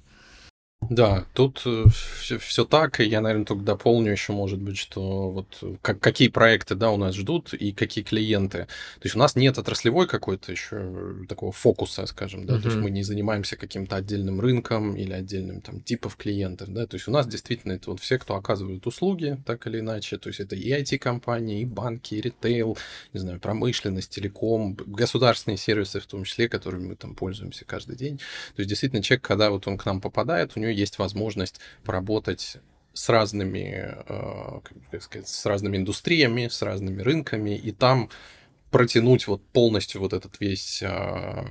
Да, 0.89 1.25
тут 1.33 1.59
все, 1.59 2.35
э, 2.35 2.37
все 2.37 2.65
так, 2.65 2.99
и 2.99 3.05
я, 3.05 3.21
наверное, 3.21 3.45
только 3.45 3.63
дополню 3.63 4.11
еще, 4.11 4.33
может 4.33 4.59
быть, 4.59 4.77
что 4.77 5.31
вот 5.31 5.79
как, 5.81 5.99
какие 5.99 6.27
проекты, 6.27 6.75
да, 6.75 6.91
у 6.91 6.97
нас 6.97 7.15
ждут 7.15 7.53
и 7.53 7.71
какие 7.71 8.03
клиенты. 8.03 8.67
То 8.99 9.01
есть 9.03 9.15
у 9.15 9.19
нас 9.19 9.35
нет 9.35 9.57
отраслевой 9.57 10.07
какой-то 10.07 10.51
еще 10.51 11.25
такого 11.27 11.51
фокуса, 11.51 12.05
скажем, 12.05 12.45
да, 12.45 12.55
uh-huh. 12.55 12.61
то 12.61 12.67
есть 12.67 12.79
мы 12.79 12.91
не 12.91 13.03
занимаемся 13.03 13.55
каким-то 13.55 13.95
отдельным 13.95 14.39
рынком 14.39 14.95
или 14.95 15.13
отдельным 15.13 15.61
там 15.61 15.81
типов 15.81 16.15
клиентов, 16.17 16.69
да, 16.69 16.85
то 16.85 16.95
есть 16.95 17.07
у 17.07 17.11
нас 17.11 17.27
действительно 17.27 17.73
это 17.73 17.91
вот 17.91 17.99
все, 17.99 18.19
кто 18.19 18.35
оказывают 18.35 18.85
услуги, 18.85 19.41
так 19.45 19.65
или 19.67 19.79
иначе, 19.79 20.17
то 20.17 20.29
есть 20.29 20.39
это 20.39 20.55
и 20.55 20.71
IT-компании, 20.71 21.61
и 21.61 21.65
банки, 21.65 22.15
и 22.15 22.21
ритейл, 22.21 22.77
не 23.13 23.19
знаю, 23.19 23.39
промышленность, 23.39 24.11
телеком, 24.11 24.75
государственные 24.85 25.57
сервисы 25.57 25.99
в 25.99 26.05
том 26.05 26.23
числе, 26.25 26.47
которыми 26.47 26.89
мы 26.89 26.95
там 26.95 27.15
пользуемся 27.15 27.65
каждый 27.65 27.95
день. 27.95 28.17
То 28.55 28.59
есть 28.61 28.69
действительно 28.69 29.01
человек, 29.01 29.23
когда 29.23 29.49
вот 29.49 29.67
он 29.67 29.77
к 29.77 29.85
нам 29.85 29.99
попадает, 29.99 30.51
у 30.55 30.59
него 30.59 30.64
есть 30.73 30.99
возможность 30.99 31.59
поработать 31.83 32.57
с 32.93 33.09
разными, 33.09 33.93
э, 34.07 34.59
как 34.91 35.03
сказать, 35.03 35.27
с 35.27 35.45
разными 35.45 35.77
индустриями, 35.77 36.47
с 36.47 36.61
разными 36.61 37.01
рынками, 37.01 37.55
и 37.55 37.71
там 37.71 38.09
протянуть 38.71 39.27
вот 39.27 39.41
полностью 39.53 40.01
вот 40.01 40.11
этот 40.11 40.35
весь 40.41 40.81
э, 40.81 41.45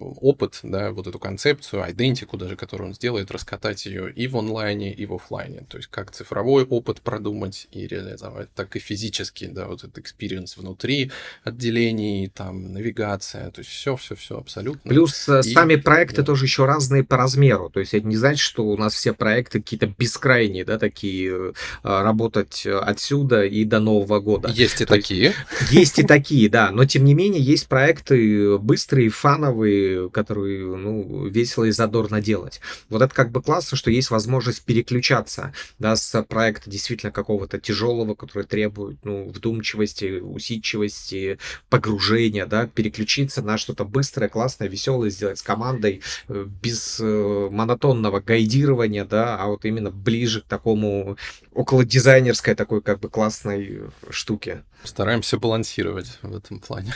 опыт, 0.00 0.60
да, 0.62 0.92
вот 0.92 1.06
эту 1.06 1.18
концепцию, 1.18 1.84
идентику 1.90 2.38
даже, 2.38 2.56
которую 2.56 2.88
он 2.88 2.94
сделает, 2.94 3.30
раскатать 3.30 3.84
ее 3.84 4.10
и 4.10 4.26
в 4.26 4.36
онлайне, 4.38 4.92
и 4.92 5.04
в 5.04 5.14
офлайне. 5.14 5.66
То 5.68 5.76
есть 5.76 5.90
как 5.90 6.10
цифровой 6.10 6.64
опыт 6.64 7.02
продумать 7.02 7.68
и 7.70 7.86
реализовать, 7.86 8.50
так 8.54 8.76
и 8.76 8.78
физически, 8.78 9.46
да, 9.46 9.66
вот 9.66 9.80
этот 9.80 9.98
experience 9.98 10.56
внутри 10.56 11.10
отделений, 11.44 12.28
там, 12.28 12.72
навигация, 12.72 13.50
то 13.50 13.60
есть 13.60 13.70
все, 13.70 13.96
все, 13.96 14.14
все 14.14 14.38
абсолютно. 14.38 14.88
Плюс 14.88 15.28
э, 15.28 15.40
и, 15.40 15.52
сами 15.52 15.76
проекты 15.76 16.22
да. 16.22 16.24
тоже 16.24 16.46
еще 16.46 16.64
разные 16.64 17.04
по 17.04 17.18
размеру. 17.18 17.68
То 17.68 17.80
есть 17.80 17.92
это 17.92 18.06
не 18.06 18.16
значит, 18.16 18.40
что 18.40 18.64
у 18.64 18.76
нас 18.78 18.94
все 18.94 19.12
проекты 19.12 19.60
какие-то 19.60 19.86
бескрайние, 19.98 20.64
да, 20.64 20.78
такие, 20.78 21.30
э, 21.30 21.52
работать 21.82 22.66
отсюда 22.66 23.44
и 23.44 23.64
до 23.64 23.80
Нового 23.80 24.20
года. 24.20 24.48
Есть 24.48 24.80
и 24.80 24.86
то 24.86 24.94
такие. 24.94 25.34
Есть, 25.60 25.72
есть 25.72 25.98
и 25.98 26.02
такие, 26.04 26.48
да 26.48 26.69
но 26.72 26.84
тем 26.84 27.04
не 27.04 27.14
менее 27.14 27.42
есть 27.42 27.68
проекты 27.68 28.58
быстрые, 28.58 29.08
фановые, 29.08 30.10
которые, 30.10 30.76
ну, 30.76 31.26
весело 31.26 31.64
и 31.64 31.70
задорно 31.70 32.20
делать. 32.20 32.60
Вот 32.88 33.02
это 33.02 33.14
как 33.14 33.30
бы 33.30 33.42
классно, 33.42 33.76
что 33.76 33.90
есть 33.90 34.10
возможность 34.10 34.62
переключаться, 34.64 35.52
да, 35.78 35.96
с 35.96 36.22
проекта 36.24 36.70
действительно 36.70 37.12
какого-то 37.12 37.58
тяжелого, 37.58 38.14
который 38.14 38.44
требует, 38.44 38.98
ну, 39.04 39.28
вдумчивости, 39.28 40.20
усидчивости, 40.20 41.38
погружения, 41.68 42.46
да, 42.46 42.66
переключиться 42.66 43.42
на 43.42 43.58
что-то 43.58 43.84
быстрое, 43.84 44.28
классное, 44.28 44.68
веселое, 44.68 45.10
сделать 45.10 45.38
с 45.38 45.42
командой, 45.42 46.02
э, 46.28 46.46
без 46.62 46.98
э, 47.00 47.48
монотонного 47.50 48.20
гайдирования, 48.20 49.04
да, 49.04 49.36
а 49.36 49.46
вот 49.48 49.64
именно 49.64 49.90
ближе 49.90 50.42
к 50.42 50.44
такому 50.44 51.16
около 51.52 51.84
дизайнерской 51.84 52.54
такой 52.54 52.82
как 52.82 53.00
бы 53.00 53.08
классной 53.08 53.82
штуке. 54.10 54.64
Стараемся 54.82 55.38
балансировать 55.38 56.18
в 56.22 56.34
этом 56.50 56.60
плане. 56.60 56.94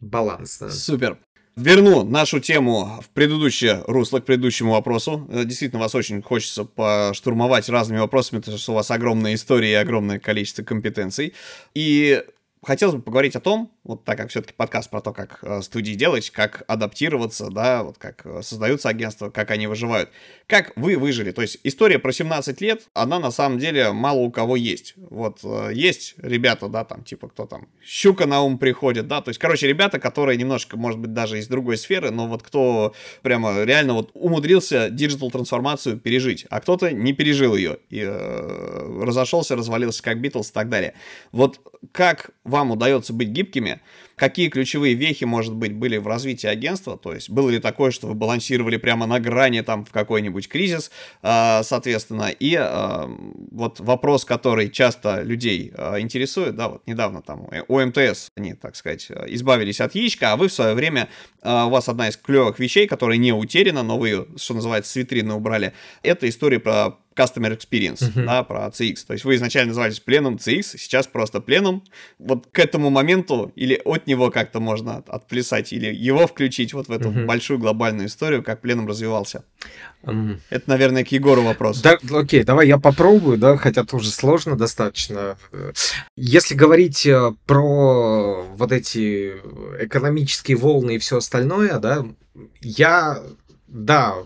Баланс, 0.00 0.58
да. 0.58 0.70
Супер. 0.70 1.18
Верну 1.56 2.04
нашу 2.04 2.40
тему 2.40 3.00
в 3.02 3.10
предыдущее 3.10 3.82
русло, 3.86 4.20
к 4.20 4.24
предыдущему 4.24 4.72
вопросу. 4.72 5.26
Э, 5.30 5.44
действительно, 5.44 5.80
вас 5.80 5.94
очень 5.94 6.22
хочется 6.22 6.64
поштурмовать 6.64 7.68
разными 7.68 7.98
вопросами, 7.98 8.38
потому 8.38 8.56
что 8.56 8.72
у 8.72 8.74
вас 8.76 8.90
огромная 8.90 9.34
история 9.34 9.72
и 9.72 9.74
огромное 9.74 10.18
количество 10.18 10.62
компетенций. 10.62 11.34
И 11.74 12.24
хотелось 12.62 12.96
бы 12.96 13.02
поговорить 13.02 13.36
о 13.36 13.40
том, 13.40 13.72
вот 13.82 14.04
так 14.04 14.18
как 14.18 14.28
все-таки 14.28 14.52
подкаст 14.54 14.90
про 14.90 15.00
то, 15.00 15.12
как 15.12 15.38
э, 15.42 15.62
студии 15.62 15.92
делать, 15.92 16.30
как 16.30 16.64
адаптироваться, 16.66 17.48
да, 17.50 17.82
вот 17.82 17.96
как 17.96 18.26
э, 18.26 18.42
создаются 18.42 18.90
агентства, 18.90 19.30
как 19.30 19.50
они 19.50 19.66
выживают. 19.66 20.10
Как 20.46 20.72
вы 20.76 20.98
выжили? 20.98 21.30
То 21.30 21.40
есть 21.40 21.58
история 21.64 21.98
про 21.98 22.12
17 22.12 22.60
лет, 22.60 22.82
она 22.92 23.18
на 23.18 23.30
самом 23.30 23.58
деле 23.58 23.92
мало 23.92 24.18
у 24.18 24.30
кого 24.30 24.56
есть. 24.56 24.94
Вот 24.96 25.40
э, 25.44 25.70
есть 25.72 26.14
ребята, 26.18 26.68
да, 26.68 26.84
там, 26.84 27.04
типа, 27.04 27.28
кто 27.28 27.46
там, 27.46 27.68
Щука 27.82 28.26
на 28.26 28.42
ум 28.42 28.58
приходит, 28.58 29.08
да, 29.08 29.22
то 29.22 29.30
есть, 29.30 29.40
короче, 29.40 29.66
ребята, 29.66 29.98
которые 29.98 30.36
немножко, 30.36 30.76
может 30.76 31.00
быть, 31.00 31.14
даже 31.14 31.38
из 31.38 31.48
другой 31.48 31.78
сферы, 31.78 32.10
но 32.10 32.26
вот 32.26 32.42
кто 32.42 32.94
прямо 33.22 33.62
реально 33.64 33.94
вот 33.94 34.10
умудрился 34.12 34.90
digital 34.90 35.30
трансформацию 35.30 35.98
пережить, 35.98 36.46
а 36.50 36.60
кто-то 36.60 36.92
не 36.92 37.14
пережил 37.14 37.56
ее 37.56 37.78
и 37.88 38.00
э, 38.06 39.02
разошелся, 39.04 39.56
развалился 39.56 40.02
как 40.02 40.20
Битлз 40.20 40.50
и 40.50 40.52
так 40.52 40.68
далее. 40.68 40.94
Вот 41.32 41.60
как 41.92 42.30
вам 42.44 42.72
удается 42.72 43.12
быть 43.12 43.28
гибкими, 43.28 43.69
it. 43.70 43.80
Какие 44.20 44.50
ключевые 44.50 44.92
вехи, 44.92 45.24
может 45.24 45.54
быть, 45.54 45.72
были 45.72 45.96
в 45.96 46.06
развитии 46.06 46.46
агентства, 46.46 46.98
то 46.98 47.14
есть 47.14 47.30
было 47.30 47.48
ли 47.48 47.58
такое, 47.58 47.90
что 47.90 48.06
вы 48.06 48.12
балансировали 48.12 48.76
прямо 48.76 49.06
на 49.06 49.18
грани 49.18 49.62
там 49.62 49.86
в 49.86 49.90
какой-нибудь 49.92 50.46
кризис, 50.46 50.90
а, 51.22 51.62
соответственно, 51.62 52.28
и 52.28 52.54
а, 52.54 53.10
вот 53.50 53.80
вопрос, 53.80 54.26
который 54.26 54.68
часто 54.68 55.22
людей 55.22 55.72
а, 55.74 55.98
интересует, 55.98 56.54
да, 56.54 56.68
вот 56.68 56.86
недавно 56.86 57.22
там 57.22 57.48
у 57.66 57.80
МТС, 57.80 58.28
они, 58.36 58.52
так 58.52 58.76
сказать, 58.76 59.10
избавились 59.28 59.80
от 59.80 59.94
яичка, 59.94 60.32
а 60.32 60.36
вы 60.36 60.48
в 60.48 60.52
свое 60.52 60.74
время, 60.74 61.08
у 61.42 61.70
вас 61.70 61.88
одна 61.88 62.10
из 62.10 62.18
клевых 62.18 62.58
вещей, 62.58 62.86
которая 62.86 63.16
не 63.16 63.32
утеряна, 63.32 63.82
но 63.82 63.96
вы 63.96 64.08
ее, 64.10 64.26
что 64.36 64.52
называется, 64.52 64.92
с 64.92 64.96
витрины 64.96 65.32
убрали, 65.32 65.72
это 66.02 66.28
история 66.28 66.60
про 66.60 66.98
Customer 67.20 67.56
Experience, 67.56 68.00
uh-huh. 68.00 68.24
да, 68.24 68.42
про 68.42 68.68
CX. 68.68 69.06
То 69.06 69.12
есть 69.12 69.24
вы 69.24 69.34
изначально 69.34 69.68
назывались 69.68 70.00
пленом 70.00 70.36
CX, 70.36 70.78
сейчас 70.78 71.06
просто 71.06 71.40
пленом. 71.40 71.82
Вот 72.18 72.46
к 72.50 72.58
этому 72.58 72.90
моменту 72.90 73.52
или 73.56 73.80
от 73.84 74.06
него 74.10 74.30
как-то 74.30 74.60
можно 74.60 74.96
отплясать, 75.06 75.72
или 75.72 75.94
его 75.94 76.26
включить 76.26 76.74
вот 76.74 76.88
в 76.88 76.92
эту 76.92 77.10
uh-huh. 77.10 77.26
большую 77.26 77.58
глобальную 77.58 78.08
историю, 78.08 78.42
как 78.42 78.60
пленом 78.60 78.86
развивался. 78.86 79.44
Um... 80.02 80.38
Это, 80.50 80.68
наверное, 80.68 81.04
к 81.04 81.12
Егору 81.12 81.42
вопрос. 81.42 81.80
Да, 81.80 81.98
окей, 82.12 82.42
давай 82.44 82.68
я 82.68 82.78
попробую, 82.78 83.38
да, 83.38 83.56
хотя 83.56 83.84
тоже 83.84 84.10
сложно 84.10 84.56
достаточно. 84.56 85.36
Если 86.16 86.54
говорить 86.54 87.06
э, 87.06 87.32
про 87.46 88.42
вот 88.54 88.72
эти 88.72 89.34
экономические 89.80 90.56
волны 90.56 90.96
и 90.96 90.98
все 90.98 91.18
остальное, 91.18 91.78
да, 91.78 92.04
я 92.60 93.22
да, 93.70 94.16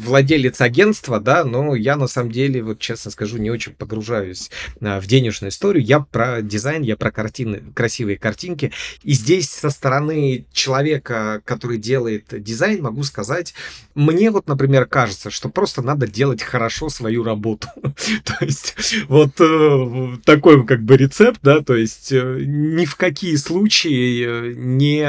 владелец 0.00 0.60
агентства, 0.60 1.20
да, 1.20 1.44
но 1.44 1.74
я 1.74 1.96
на 1.96 2.06
самом 2.06 2.32
деле, 2.32 2.62
вот 2.62 2.78
честно 2.78 3.10
скажу, 3.10 3.38
не 3.38 3.50
очень 3.50 3.72
погружаюсь 3.72 4.50
а, 4.80 5.00
в 5.00 5.06
денежную 5.06 5.50
историю. 5.50 5.84
Я 5.84 6.00
про 6.00 6.42
дизайн, 6.42 6.82
я 6.82 6.96
про 6.96 7.10
картины, 7.10 7.62
красивые 7.74 8.18
картинки. 8.18 8.72
И 9.02 9.12
здесь 9.12 9.50
со 9.50 9.70
стороны 9.70 10.46
человека, 10.52 11.42
который 11.44 11.78
делает 11.78 12.26
дизайн, 12.42 12.82
могу 12.82 13.02
сказать, 13.04 13.54
мне 13.94 14.30
вот, 14.30 14.48
например, 14.48 14.86
кажется, 14.86 15.30
что 15.30 15.48
просто 15.48 15.82
надо 15.82 16.06
делать 16.06 16.42
хорошо 16.42 16.88
свою 16.88 17.22
работу. 17.22 17.68
То 18.24 18.36
есть 18.40 18.74
вот 19.08 19.40
э, 19.40 20.16
такой 20.24 20.66
как 20.66 20.82
бы 20.82 20.96
рецепт, 20.96 21.40
да, 21.42 21.60
то 21.60 21.74
есть 21.74 22.12
э, 22.12 22.38
ни 22.40 22.84
в 22.84 22.96
какие 22.96 23.36
случаи 23.36 24.24
э, 24.26 24.54
не 24.56 25.06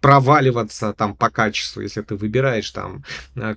проваливаться 0.00 0.92
там 0.92 1.14
по 1.14 1.30
качеству, 1.30 1.80
если 1.80 2.02
ты 2.02 2.16
выбираешь 2.16 2.70
там 2.70 3.04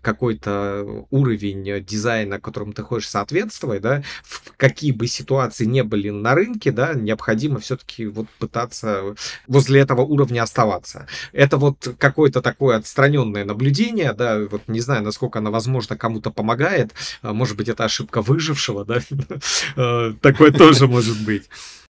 какой-то 0.02 1.06
уровень 1.10 1.84
дизайна, 1.84 2.40
которому 2.40 2.74
ты 2.74 2.84
хочешь 2.84 3.10
соответствовать, 3.10 3.82
да, 3.82 4.04
в 4.24 4.54
какие 4.58 4.92
бы 4.92 5.08
ситуации 5.08 5.66
не 5.66 5.84
были 5.84 6.10
на 6.10 6.36
рынке, 6.36 6.72
да, 6.72 6.94
необходимо 6.94 7.60
все-таки 7.60 8.06
вот 8.06 8.28
пытаться 8.40 9.16
возле 9.48 9.82
этого 9.82 10.02
уровня 10.02 10.44
оставаться. 10.44 11.08
Это 11.34 11.58
вот 11.58 11.96
какое-то 11.98 12.42
такое 12.42 12.78
отстраненное 12.78 13.46
наблюдение, 13.46 14.14
да, 14.14 14.40
вот 14.50 14.64
не 14.68 14.80
знаю, 14.80 15.04
насколько 15.04 15.40
оно, 15.40 15.52
возможно, 15.52 15.98
кому-то 15.98 16.32
помогает, 16.32 16.94
а, 17.22 17.34
может 17.34 17.58
быть, 17.58 17.70
это 17.70 17.86
ошибка 17.86 18.22
выжившего, 18.22 18.86
да, 18.86 19.00
э, 19.76 20.14
такое 20.22 20.52
тоже 20.52 20.88
может 20.88 21.20
быть. 21.22 21.50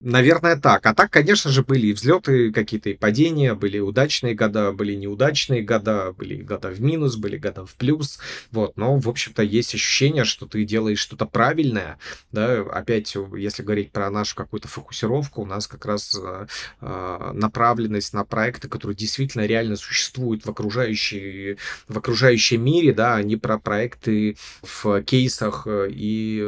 Наверное, 0.03 0.55
так. 0.55 0.83
А 0.87 0.95
так, 0.95 1.11
конечно 1.11 1.51
же, 1.51 1.63
были 1.63 1.87
и 1.87 1.93
взлеты, 1.93 2.51
какие-то 2.51 2.89
и 2.89 2.95
падения, 2.95 3.53
были 3.53 3.77
удачные 3.77 4.33
года, 4.33 4.71
были 4.71 4.95
неудачные 4.95 5.61
года, 5.61 6.11
были 6.17 6.41
года 6.41 6.69
в 6.69 6.81
минус, 6.81 7.17
были 7.17 7.37
года 7.37 7.67
в 7.67 7.75
плюс. 7.75 8.17
Вот, 8.51 8.77
но, 8.77 8.97
в 8.97 9.07
общем-то, 9.07 9.43
есть 9.43 9.75
ощущение, 9.75 10.23
что 10.23 10.47
ты 10.47 10.65
делаешь 10.65 10.97
что-то 10.97 11.27
правильное. 11.27 11.99
Да, 12.31 12.61
опять, 12.61 13.15
если 13.37 13.61
говорить 13.61 13.91
про 13.91 14.09
нашу 14.09 14.35
какую-то 14.35 14.67
фокусировку, 14.67 15.43
у 15.43 15.45
нас 15.45 15.67
как 15.67 15.85
раз 15.85 16.19
э, 16.19 17.31
направленность 17.33 18.13
на 18.13 18.25
проекты, 18.25 18.69
которые 18.69 18.95
действительно 18.95 19.45
реально 19.45 19.75
существуют 19.75 20.45
в, 20.45 20.49
окружающей, 20.49 21.57
в 21.87 21.97
окружающем 21.97 22.63
мире, 22.63 22.91
да, 22.91 23.17
а 23.17 23.23
не 23.23 23.35
про 23.35 23.59
проекты 23.59 24.35
в 24.63 25.03
кейсах 25.03 25.67
э, 25.67 25.89
и 25.91 26.41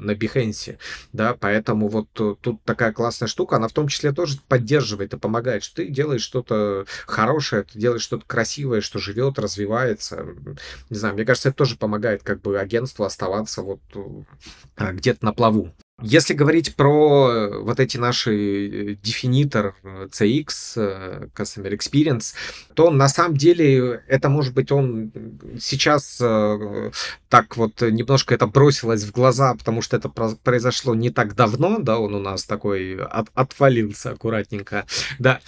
на 0.00 0.10
Behance, 0.10 0.78
да, 1.12 1.36
поэтому 1.38 1.86
вот 1.86 2.08
тут 2.12 2.64
такая 2.64 2.95
классная 2.96 3.28
штука, 3.28 3.56
она 3.56 3.68
в 3.68 3.72
том 3.72 3.88
числе 3.88 4.10
тоже 4.10 4.38
поддерживает 4.48 5.12
и 5.12 5.18
помогает, 5.18 5.62
что 5.62 5.76
ты 5.76 5.88
делаешь 5.88 6.22
что-то 6.22 6.86
хорошее, 7.06 7.64
ты 7.64 7.78
делаешь 7.78 8.00
что-то 8.00 8.24
красивое, 8.26 8.80
что 8.80 8.98
живет, 8.98 9.38
развивается. 9.38 10.26
Не 10.88 10.96
знаю, 10.96 11.14
мне 11.14 11.26
кажется, 11.26 11.50
это 11.50 11.58
тоже 11.58 11.76
помогает 11.76 12.22
как 12.22 12.40
бы 12.40 12.58
агентству 12.58 13.04
оставаться 13.04 13.60
вот 13.60 13.80
э, 14.78 14.92
где-то 14.92 15.24
на 15.26 15.34
плаву. 15.34 15.74
Если 16.02 16.34
говорить 16.34 16.76
про 16.76 17.30
э, 17.30 17.58
вот 17.58 17.80
эти 17.80 17.96
наши 17.96 18.32
э, 18.32 18.94
дефинитор 19.02 19.74
э, 19.82 20.08
CX, 20.12 21.30
Customer 21.34 21.74
Experience, 21.74 22.34
то 22.74 22.90
на 22.90 23.08
самом 23.08 23.38
деле 23.38 24.02
это 24.06 24.28
может 24.28 24.52
быть 24.52 24.70
он 24.70 25.10
сейчас 25.58 26.18
так 26.18 27.56
вот 27.56 27.80
немножко 27.80 28.34
это 28.34 28.46
бросилось 28.46 29.04
в 29.04 29.12
глаза, 29.12 29.54
потому 29.54 29.80
что 29.80 29.96
это 29.96 30.10
произошло 30.10 30.94
не 30.94 31.08
так 31.08 31.34
давно, 31.34 31.78
да, 31.78 31.98
он 31.98 32.14
у 32.14 32.20
нас 32.20 32.44
такой 32.44 33.02
от, 33.02 33.28
отвалился 33.34 34.10
аккуратненько, 34.10 34.84
да, 35.18 35.40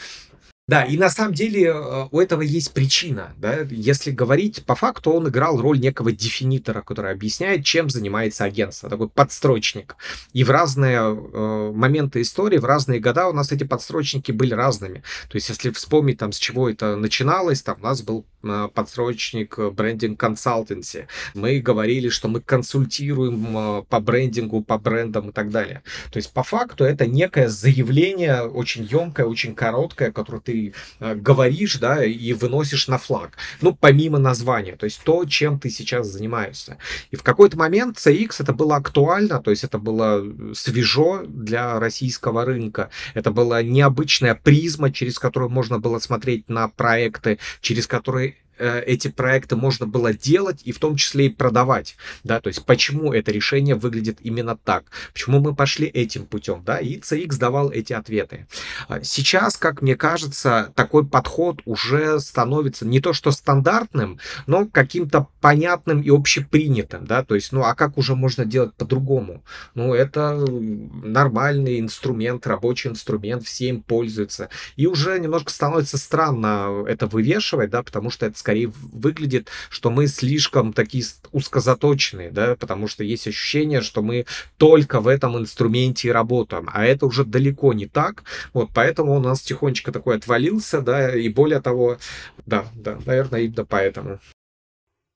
да, 0.69 0.83
и 0.83 0.99
на 0.99 1.09
самом 1.09 1.33
деле 1.33 1.73
э, 1.75 2.09
у 2.11 2.21
этого 2.21 2.43
есть 2.43 2.75
причина. 2.75 3.33
Да? 3.39 3.61
Если 3.71 4.11
говорить 4.11 4.67
по 4.67 4.75
факту, 4.75 5.13
он 5.13 5.27
играл 5.27 5.59
роль 5.59 5.81
некого 5.81 6.13
дефинитора, 6.13 6.83
который 6.83 7.11
объясняет, 7.11 7.65
чем 7.65 7.89
занимается 7.89 8.45
агентство, 8.45 8.91
такой 8.91 9.09
подстрочник. 9.09 9.97
И 10.35 10.45
в 10.45 10.51
разные 10.51 10.99
э, 10.99 11.73
моменты 11.75 12.21
истории, 12.21 12.59
в 12.59 12.67
разные 12.67 13.01
года 13.01 13.29
у 13.29 13.33
нас 13.33 13.51
эти 13.51 13.65
подстрочники 13.65 14.31
были 14.31 14.53
разными. 14.53 15.03
То 15.31 15.37
есть, 15.37 15.49
если 15.49 15.71
вспомнить, 15.71 16.19
там, 16.19 16.33
с 16.33 16.39
чего 16.39 16.69
это 16.69 16.97
начиналось, 16.97 17.63
там 17.63 17.79
у 17.81 17.85
нас 17.85 18.03
был 18.03 18.27
э, 18.43 18.69
подстрочник 18.75 19.59
брендинг 19.59 20.21
консалтенси. 20.21 21.09
Мы 21.33 21.61
говорили, 21.61 22.11
что 22.11 22.29
мы 22.29 22.43
консультируем 22.43 23.57
э, 23.57 23.83
по 23.89 24.01
брендингу, 24.01 24.63
по 24.63 24.77
брендам 24.77 25.31
и 25.31 25.33
так 25.33 25.51
далее. 25.51 25.83
То 26.13 26.19
есть, 26.19 26.31
по 26.35 26.43
факту, 26.43 26.85
это 26.85 27.07
некое 27.07 27.49
заявление 27.49 28.43
очень 28.43 28.85
емкое, 28.85 29.25
очень 29.25 29.55
короткое, 29.55 30.13
которое 30.13 30.41
ты 30.41 30.58
э, 31.01 31.15
говоришь, 31.15 31.79
да, 31.79 32.05
и 32.05 32.33
выносишь 32.33 32.89
на 32.89 32.99
флаг. 32.99 33.37
Ну, 33.61 33.75
помимо 33.75 34.19
названия, 34.19 34.77
то 34.77 34.85
есть 34.85 35.01
то, 35.05 35.25
чем 35.25 35.59
ты 35.59 35.71
сейчас 35.71 36.07
занимаешься. 36.07 36.79
И 37.11 37.17
в 37.17 37.23
какой-то 37.23 37.57
момент 37.57 37.97
CX 37.97 38.37
это 38.41 38.53
было 38.53 38.77
актуально, 38.77 39.41
то 39.41 39.51
есть 39.51 39.65
это 39.65 39.79
было 39.79 40.25
свежо 40.55 41.23
для 41.27 41.79
российского 41.79 42.45
рынка. 42.45 42.91
Это 43.15 43.31
была 43.31 43.63
необычная 43.63 44.35
призма, 44.35 44.93
через 44.93 45.19
которую 45.19 45.51
можно 45.51 45.79
было 45.79 45.99
смотреть 45.99 46.49
на 46.49 46.69
проекты, 46.69 47.39
через 47.61 47.87
которые 47.87 48.29
Э, 48.29 48.48
эти 48.59 49.09
проекты 49.09 49.57
можно 49.57 49.87
было 49.87 50.13
делать 50.13 50.63
и 50.65 50.73
в 50.73 50.79
том 50.79 50.97
числе 50.97 51.27
и 51.27 51.29
продавать, 51.31 51.97
да, 52.25 52.41
то 52.41 52.49
есть 52.49 52.65
почему 52.65 53.13
это 53.13 53.33
решение 53.33 53.75
выглядит 53.75 54.19
именно 54.21 54.57
так, 54.57 54.85
почему 55.13 55.41
мы 55.41 55.55
пошли 55.55 55.87
этим 55.87 56.27
путем, 56.27 56.63
да, 56.65 56.79
и 56.79 56.99
CX 56.99 57.39
давал 57.39 57.71
эти 57.71 57.93
ответы. 57.93 58.47
А 58.89 59.03
сейчас, 59.03 59.57
как 59.57 59.83
мне 59.83 59.97
кажется, 59.97 60.73
такой 60.75 61.07
подход 61.07 61.61
уже 61.65 62.21
становится 62.21 62.87
не 62.87 63.01
то 63.01 63.13
что 63.13 63.31
стандартным, 63.31 64.19
но 64.47 64.67
каким-то 64.67 65.29
понятным 65.41 66.01
и 66.01 66.11
общепринятым, 66.11 67.07
да, 67.07 67.25
то 67.25 67.35
есть, 67.35 67.53
ну, 67.53 67.63
а 67.63 67.75
как 67.75 67.99
уже 67.99 68.15
можно 68.15 68.45
делать 68.45 68.75
по-другому? 68.75 69.43
Ну, 69.75 69.95
это 69.95 70.35
нормальный 70.35 71.81
инструмент, 71.81 72.47
рабочий 72.47 72.91
инструмент, 72.91 73.45
все 73.45 73.69
им 73.69 73.83
пользуются, 73.83 74.49
и 74.77 74.87
уже 74.87 75.19
немножко 75.19 75.51
становится 75.51 75.99
странно 75.99 76.85
это 76.87 77.07
вывешивать, 77.07 77.71
да, 77.71 77.83
потому 77.83 78.11
что 78.11 78.27
это 78.27 78.39
скорее 78.49 78.73
выглядит, 78.93 79.51
что 79.69 79.91
мы 79.91 80.07
слишком 80.07 80.73
такие 80.73 81.05
узкозаточенные, 81.33 82.31
да, 82.31 82.57
потому 82.57 82.89
что 82.89 83.05
есть 83.05 83.29
ощущение, 83.29 83.83
что 83.83 84.01
мы 84.01 84.25
только 84.57 85.01
в 85.01 85.07
этом 85.07 85.37
инструменте 85.37 86.09
и 86.09 86.13
работаем, 86.13 86.71
а 86.73 86.87
это 86.87 87.05
уже 87.05 87.27
далеко 87.27 87.75
не 87.75 87.85
так, 87.85 88.25
вот, 88.55 88.71
поэтому 88.73 89.15
у 89.15 89.21
нас 89.21 89.43
тихонечко 89.43 89.93
такой 89.93 90.17
отвалился, 90.17 90.81
да, 90.81 91.15
и 91.15 91.29
более 91.29 91.61
того, 91.61 91.99
да, 92.47 92.65
да, 92.75 92.99
наверное, 93.05 93.43
именно 93.43 93.67
поэтому. 93.67 94.19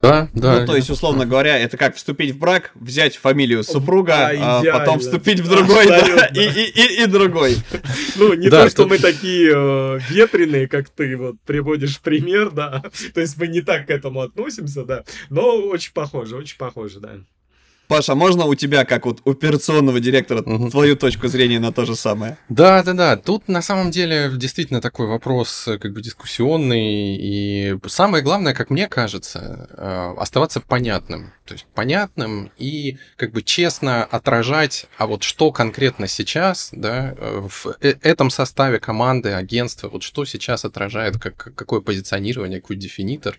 Да, 0.03 0.29
да. 0.35 0.61
Ну, 0.61 0.67
то 0.67 0.75
есть, 0.75 0.91
условно 0.91 1.27
говоря, 1.27 1.57
это 1.57 1.77
как 1.77 1.95
вступить 1.95 2.35
в 2.35 2.39
брак, 2.39 2.73
взять 2.75 3.17
фамилию 3.17 3.63
супруга, 3.63 4.33
да, 4.33 4.59
а 4.59 4.79
потом 4.81 4.99
вступить 4.99 5.39
в 5.39 5.49
другой, 5.49 5.87
да, 5.87 6.27
и, 6.27 6.41
и, 6.41 6.71
и, 6.71 7.03
и 7.05 7.07
другой. 7.07 7.57
Ну, 8.17 8.35
не 8.35 8.49
да, 8.49 8.65
то, 8.65 8.71
что 8.71 8.89
мы 8.89 8.99
такие 8.99 9.53
э, 9.55 10.01
ветреные, 10.11 10.67
как 10.67 10.89
ты 10.89 11.17
вот 11.17 11.37
приводишь 11.47 12.01
пример, 12.01 12.51
да. 12.51 12.83
То 13.15 13.21
есть 13.21 13.39
мы 13.39 13.47
не 13.47 13.61
так 13.61 13.87
к 13.87 13.91
этому 13.91 14.23
относимся, 14.23 14.85
да. 14.85 15.05
Но 15.31 15.57
очень 15.69 15.93
похоже, 15.93 16.35
очень 16.35 16.59
похоже, 16.59 16.99
да. 16.99 17.19
Паша, 17.93 18.15
можно 18.15 18.47
у 18.47 18.55
тебя, 18.55 18.85
как 18.85 19.05
вот 19.05 19.21
операционного 19.27 20.01
директора, 20.01 20.41
угу. 20.41 20.71
твою 20.71 20.97
точку 20.97 21.29
зрения 21.29 21.61
на 21.61 21.73
то 21.73 21.85
же 21.85 21.95
самое? 21.95 22.39
Да, 22.49 22.83
да, 22.83 22.95
да. 22.95 23.17
Тут 23.17 23.49
на 23.49 23.61
самом 23.61 23.91
деле 23.91 24.31
действительно 24.35 24.81
такой 24.81 25.07
вопрос 25.07 25.69
э, 25.69 25.79
как 25.79 25.93
бы 25.93 26.01
дискуссионный. 26.01 27.17
И 27.17 27.77
самое 27.87 28.25
главное, 28.25 28.55
как 28.55 28.71
мне 28.71 28.89
кажется, 28.89 29.69
э, 29.77 30.15
оставаться 30.17 30.61
понятным. 30.61 31.33
То 31.53 31.57
есть 31.57 31.67
понятным 31.75 32.51
и 32.57 32.97
как 33.17 33.33
бы 33.33 33.43
честно 33.43 34.05
отражать, 34.05 34.87
а 34.97 35.07
вот 35.07 35.23
что 35.23 35.53
конкретно 35.53 36.09
сейчас, 36.09 36.71
да, 36.73 37.15
э, 37.19 37.47
в 37.47 37.77
этом 37.83 38.31
составе 38.31 38.81
команды, 38.81 39.33
агентства, 39.33 39.91
вот 39.91 40.03
что 40.03 40.25
сейчас 40.25 40.65
отражает, 40.65 41.19
как, 41.19 41.37
какое 41.37 41.83
позиционирование, 41.83 42.63
какой 42.63 42.77
дефинитор, 42.77 43.39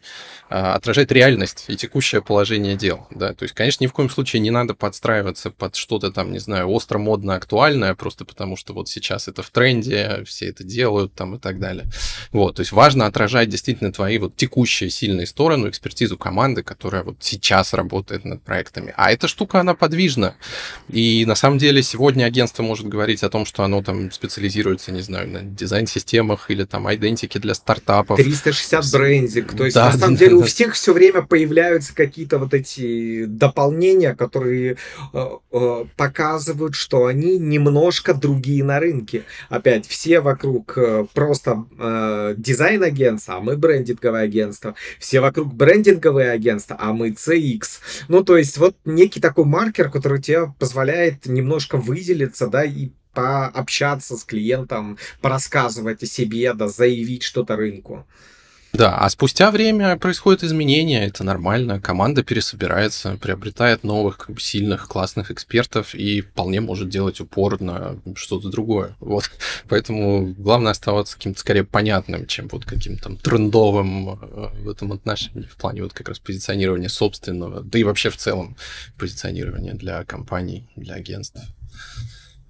отражает 0.49 1.11
реальность 1.11 1.65
и 1.69 1.75
текущее 1.75 2.21
положение 2.21 2.75
дел, 2.75 3.07
да. 3.09 3.33
То 3.33 3.45
есть, 3.45 3.55
конечно, 3.55 3.83
ни 3.83 3.87
в 3.87 3.93
коем 3.93 4.11
случае 4.11 4.41
не 4.41 4.51
надо 4.51 4.75
подстраиваться 4.75 5.49
под 5.49 5.75
что-то 5.75 6.11
там, 6.11 6.31
не 6.31 6.37
знаю, 6.37 6.69
остро, 6.69 6.99
модно, 6.99 7.33
актуальное, 7.33 7.95
просто 7.95 8.25
потому 8.25 8.57
что 8.57 8.75
вот 8.75 8.89
сейчас 8.89 9.27
это 9.27 9.41
в 9.41 9.49
тренде, 9.49 10.23
все 10.27 10.49
это 10.49 10.63
делают 10.63 11.15
там 11.15 11.37
и 11.37 11.39
так 11.39 11.59
далее. 11.59 11.85
Вот, 12.31 12.57
то 12.57 12.59
есть 12.59 12.73
важно 12.73 13.07
отражать 13.07 13.49
действительно 13.49 13.91
твои 13.91 14.19
вот 14.19 14.35
текущие 14.35 14.91
сильные 14.91 15.25
стороны, 15.25 15.69
экспертизу 15.69 16.15
команды, 16.15 16.61
которая 16.61 17.01
вот 17.01 17.15
сейчас 17.21 17.73
работает 17.73 18.02
над 18.23 18.41
проектами. 18.41 18.93
А 18.97 19.11
эта 19.11 19.27
штука, 19.27 19.59
она 19.59 19.73
подвижна. 19.73 20.35
И 20.89 21.25
на 21.25 21.35
самом 21.35 21.57
деле 21.57 21.81
сегодня 21.83 22.25
агентство 22.25 22.63
может 22.63 22.87
говорить 22.87 23.23
о 23.23 23.29
том, 23.29 23.45
что 23.45 23.63
оно 23.63 23.81
там 23.81 24.11
специализируется, 24.11 24.91
не 24.91 25.01
знаю, 25.01 25.29
на 25.29 25.41
дизайн-системах 25.41 26.51
или 26.51 26.63
там 26.63 26.93
идентики 26.93 27.37
для 27.37 27.53
стартапов. 27.53 28.17
360 28.17 28.91
брендинг. 28.91 29.55
То 29.55 29.65
есть, 29.65 29.75
да, 29.75 29.85
на 29.85 29.97
самом 29.97 30.15
да, 30.15 30.19
деле, 30.19 30.31
да. 30.31 30.37
у 30.37 30.43
всех 30.43 30.73
все 30.73 30.93
время 30.93 31.21
появляются 31.21 31.95
какие-то 31.95 32.37
вот 32.39 32.53
эти 32.53 33.25
дополнения, 33.25 34.15
которые 34.15 34.43
которые 34.43 34.77
э, 35.13 35.29
э, 35.51 35.85
показывают, 35.95 36.75
что 36.75 37.05
они 37.05 37.37
немножко 37.37 38.13
другие 38.13 38.63
на 38.63 38.79
рынке. 38.79 39.23
Опять, 39.49 39.87
все 39.87 40.19
вокруг 40.19 40.77
э, 40.77 41.05
просто 41.13 41.65
э, 41.79 42.35
дизайн-агентства, 42.37 43.35
а 43.35 43.39
мы 43.39 43.57
брендинговое 43.57 44.23
агентство. 44.23 44.75
Все 44.99 45.21
вокруг 45.21 45.53
брендинговые 45.53 46.31
агентства, 46.31 46.77
а 46.79 46.93
мы 46.93 47.09
CX. 47.09 47.61
Ну, 48.07 48.23
то 48.23 48.37
есть, 48.37 48.57
вот 48.57 48.75
некий 48.85 49.19
такой 49.19 49.45
маркер, 49.45 49.89
который 49.89 50.21
тебе 50.21 50.53
позволяет 50.59 51.25
немножко 51.25 51.77
выделиться, 51.77 52.47
да, 52.47 52.63
и 52.63 52.91
пообщаться 53.13 54.17
с 54.17 54.23
клиентом, 54.23 54.97
порассказывать 55.21 56.03
о 56.03 56.05
себе, 56.05 56.53
да, 56.53 56.67
заявить 56.67 57.23
что-то 57.23 57.55
рынку. 57.55 58.07
Да, 58.73 58.97
а 58.97 59.07
спустя 59.09 59.51
время 59.51 59.97
происходят 59.97 60.43
изменения, 60.43 61.05
это 61.05 61.23
нормально, 61.23 61.79
команда 61.79 62.23
пересобирается, 62.23 63.17
приобретает 63.21 63.83
новых 63.83 64.17
как 64.17 64.35
бы, 64.35 64.41
сильных, 64.41 64.87
классных 64.87 65.29
экспертов 65.29 65.93
и 65.93 66.21
вполне 66.21 66.59
может 66.59 66.89
делать 66.89 67.21
упор 67.21 67.61
на 67.61 67.99
что-то 68.15 68.49
другое. 68.49 68.95
Вот. 68.99 69.29
Поэтому 69.69 70.33
главное 70.33 70.71
оставаться 70.71 71.15
каким-то 71.17 71.39
скорее 71.39 71.65
понятным, 71.65 72.25
чем 72.25 72.47
вот 72.47 72.65
каким-то 72.65 73.15
трендовым 73.15 74.09
э, 74.09 74.49
в 74.63 74.69
этом 74.69 74.91
отношении, 74.91 75.45
в 75.45 75.55
плане 75.55 75.83
вот 75.83 75.93
как 75.93 76.09
раз 76.09 76.17
позиционирования 76.17 76.89
собственного, 76.89 77.61
да 77.61 77.77
и 77.77 77.83
вообще 77.83 78.09
в 78.09 78.17
целом 78.17 78.57
позиционирования 78.97 79.73
для 79.75 80.03
компаний, 80.03 80.67
для 80.75 80.95
агентств. 80.95 81.39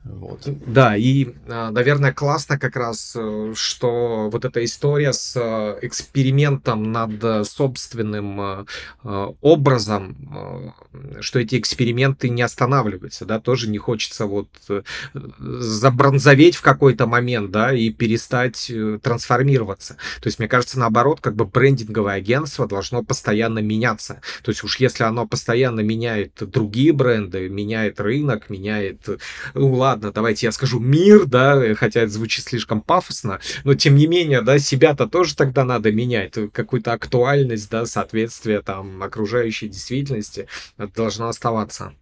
Вот. 0.06 0.42
Да, 0.68 0.98
и, 0.98 1.30
а, 1.48 1.72
наверное, 1.72 2.12
классно 2.12 2.60
как 2.60 2.76
раз, 2.76 3.14
э, 3.16 3.54
что 3.56 4.30
вот 4.30 4.44
эта 4.44 4.64
история 4.64 5.14
с 5.14 5.34
э, 5.36 5.80
экспериментом 5.82 6.92
над 6.92 7.24
э, 7.24 7.44
собственным 7.46 8.68
образом, 9.42 10.74
что 11.20 11.40
эти 11.40 11.60
эксперименты 11.60 12.30
не 12.30 12.42
останавливаются, 12.42 13.26
да, 13.26 13.40
тоже 13.40 13.70
не 13.70 13.78
хочется 13.78 14.26
вот 14.26 14.48
забронзоветь 15.40 16.56
в 16.56 16.62
какой-то 16.62 17.08
момент, 17.08 17.52
да, 17.52 17.74
и 17.74 17.90
перестать 17.90 18.72
трансформироваться. 19.02 19.96
То 20.22 20.28
есть, 20.28 20.40
мне 20.40 20.48
кажется, 20.48 20.80
наоборот, 20.80 21.20
как 21.22 21.36
бы 21.36 21.46
брендинговое 21.46 22.16
агентство 22.16 22.68
должно 22.68 23.04
постоянно 23.04 23.60
меняться. 23.60 24.22
То 24.44 24.52
есть 24.52 24.64
уж 24.64 24.80
если 24.80 25.04
оно 25.04 25.28
постоянно 25.28 25.82
меняет 25.82 26.34
другие 26.40 26.94
бренды, 26.94 27.50
меняет 27.50 28.00
рынок, 28.00 28.50
меняет, 28.50 29.08
ну 29.54 29.70
ладно, 29.94 30.12
давайте 30.12 30.48
я 30.48 30.52
скажу 30.52 30.80
мир, 30.80 31.26
да, 31.26 31.76
хотя 31.76 32.02
это 32.02 32.12
звучит 32.12 32.46
слишком 32.46 32.82
пафосно, 32.82 33.40
но 33.64 33.76
тем 33.76 33.96
не 33.96 34.08
менее, 34.08 34.42
да, 34.42 34.58
себя-то 34.58 35.08
тоже 35.08 35.36
тогда 35.36 35.64
надо 35.64 35.92
менять, 35.92 36.34
какую-то 36.52 36.94
актуальность, 36.94 37.70
да, 37.70 37.86
соответствие 37.86 38.62
там 38.62 39.04
окружающей 39.04 39.68
действительности 39.68 40.48
должна 40.96 41.30
оставаться. 41.30 41.94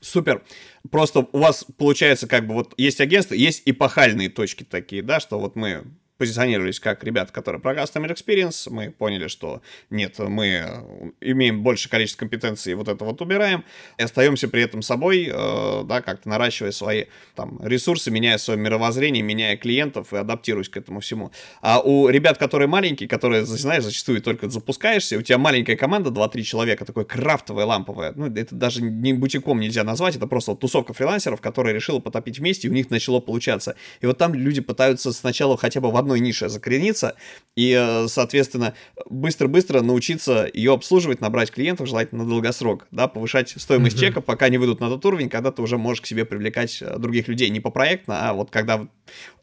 Супер. 0.00 0.44
Просто 0.90 1.26
у 1.32 1.38
вас 1.38 1.64
получается 1.78 2.28
как 2.28 2.46
бы 2.46 2.54
вот 2.54 2.74
есть 2.76 3.00
агентство, 3.00 3.34
есть 3.34 3.62
эпохальные 3.64 4.28
точки 4.28 4.62
такие, 4.62 5.02
да, 5.02 5.18
что 5.18 5.40
вот 5.40 5.56
мы 5.56 5.84
позиционировались 6.18 6.80
как 6.80 7.04
ребята, 7.04 7.32
которые 7.32 7.60
про 7.60 7.74
Customer 7.74 8.08
Experience. 8.12 8.68
Мы 8.70 8.90
поняли, 8.90 9.28
что 9.28 9.62
нет, 9.90 10.18
мы 10.18 11.12
имеем 11.20 11.62
большее 11.62 11.90
количество 11.90 12.20
компетенций, 12.20 12.74
вот 12.74 12.88
это 12.88 13.04
вот 13.04 13.20
убираем, 13.20 13.64
и 13.98 14.02
остаемся 14.02 14.48
при 14.48 14.62
этом 14.62 14.82
собой, 14.82 15.30
э, 15.32 15.84
да, 15.84 16.00
как-то 16.02 16.28
наращивая 16.28 16.72
свои 16.72 17.04
там 17.34 17.60
ресурсы, 17.62 18.10
меняя 18.10 18.38
свое 18.38 18.58
мировоззрение, 18.58 19.22
меняя 19.22 19.56
клиентов 19.56 20.12
и 20.12 20.16
адаптируясь 20.16 20.68
к 20.68 20.76
этому 20.76 21.00
всему. 21.00 21.32
А 21.60 21.80
у 21.80 22.08
ребят, 22.08 22.38
которые 22.38 22.68
маленькие, 22.68 23.08
которые, 23.08 23.44
знаешь, 23.44 23.84
зачастую 23.84 24.22
только 24.22 24.48
запускаешься, 24.48 25.18
у 25.18 25.22
тебя 25.22 25.38
маленькая 25.38 25.76
команда, 25.76 26.10
2-3 26.10 26.42
человека, 26.42 26.84
такое 26.84 27.04
крафтовое, 27.04 27.64
ламповое, 27.64 28.12
ну, 28.16 28.26
это 28.26 28.54
даже 28.54 28.82
не 28.82 29.12
бутиком 29.12 29.60
нельзя 29.60 29.84
назвать, 29.84 30.16
это 30.16 30.26
просто 30.26 30.52
вот 30.52 30.60
тусовка 30.60 30.92
фрилансеров, 30.92 31.40
которые 31.40 31.74
решила 31.74 32.00
потопить 32.00 32.38
вместе, 32.38 32.68
и 32.68 32.70
у 32.70 32.74
них 32.74 32.90
начало 32.90 33.20
получаться. 33.20 33.76
И 34.00 34.06
вот 34.06 34.18
там 34.18 34.34
люди 34.34 34.60
пытаются 34.60 35.12
сначала 35.12 35.56
хотя 35.56 35.80
бы 35.80 35.90
в 35.90 35.96
одной 36.06 36.20
нише 36.20 36.48
закорениться 36.48 37.16
и, 37.56 37.72
э, 37.72 38.06
соответственно, 38.08 38.74
быстро-быстро 39.10 39.80
научиться 39.80 40.48
ее 40.52 40.72
обслуживать, 40.72 41.20
набрать 41.20 41.50
клиентов, 41.50 41.88
желательно 41.88 42.22
на 42.22 42.30
долгосрок, 42.30 42.86
да, 42.92 43.08
повышать 43.08 43.54
стоимость 43.56 43.96
mm-hmm. 43.96 44.00
чека, 44.00 44.20
пока 44.20 44.48
не 44.48 44.58
выйдут 44.58 44.80
на 44.80 44.88
тот 44.88 45.04
уровень, 45.04 45.28
когда 45.28 45.50
ты 45.50 45.62
уже 45.62 45.78
можешь 45.78 46.00
к 46.00 46.06
себе 46.06 46.24
привлекать 46.24 46.80
э, 46.80 46.96
других 46.98 47.28
людей 47.28 47.50
не 47.50 47.60
по 47.60 47.70
проектно, 47.70 48.30
а 48.30 48.32
вот 48.34 48.50
когда 48.50 48.86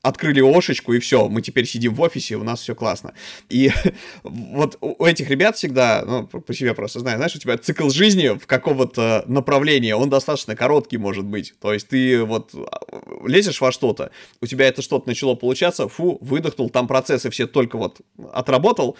открыли 0.04 0.41
ошечку, 0.41 0.93
и 0.93 0.99
все, 0.99 1.28
мы 1.28 1.41
теперь 1.41 1.66
сидим 1.66 1.95
в 1.95 2.01
офисе, 2.01 2.36
у 2.36 2.43
нас 2.43 2.62
все 2.62 2.76
классно. 2.76 3.14
И 3.49 3.72
вот 4.24 4.78
у 4.80 5.06
этих 5.06 5.30
ребят 5.30 5.58
всегда, 5.58 6.04
ну, 6.06 6.28
по 6.28 6.54
себе 6.54 6.74
просто 6.74 6.99
знаю, 6.99 7.18
знаешь, 7.18 7.36
у 7.36 7.39
тебя 7.39 7.58
цикл 7.58 7.89
жизни 7.89 8.38
в 8.38 8.47
какого-то 8.47 9.26
направления, 9.28 9.95
он 9.95 10.10
достаточно 10.10 10.56
короткий 10.56 10.97
может 10.97 11.26
быть. 11.26 11.54
То 11.60 11.74
есть 11.74 11.89
ты 11.89 12.24
вот 12.24 12.51
а, 12.54 13.28
лезешь 13.28 13.60
во 13.60 13.72
что-то, 13.74 14.12
у 14.41 14.45
тебя 14.45 14.68
это 14.68 14.82
что-то 14.82 15.10
начало 15.10 15.36
получаться, 15.36 15.89
фу, 15.89 16.18
выдох 16.22 16.54
вычеркнул 16.54 16.70
там 16.70 16.88
процессы 16.88 17.30
все 17.30 17.47
только 17.47 17.78
вот 17.78 18.01
отработал, 18.32 18.97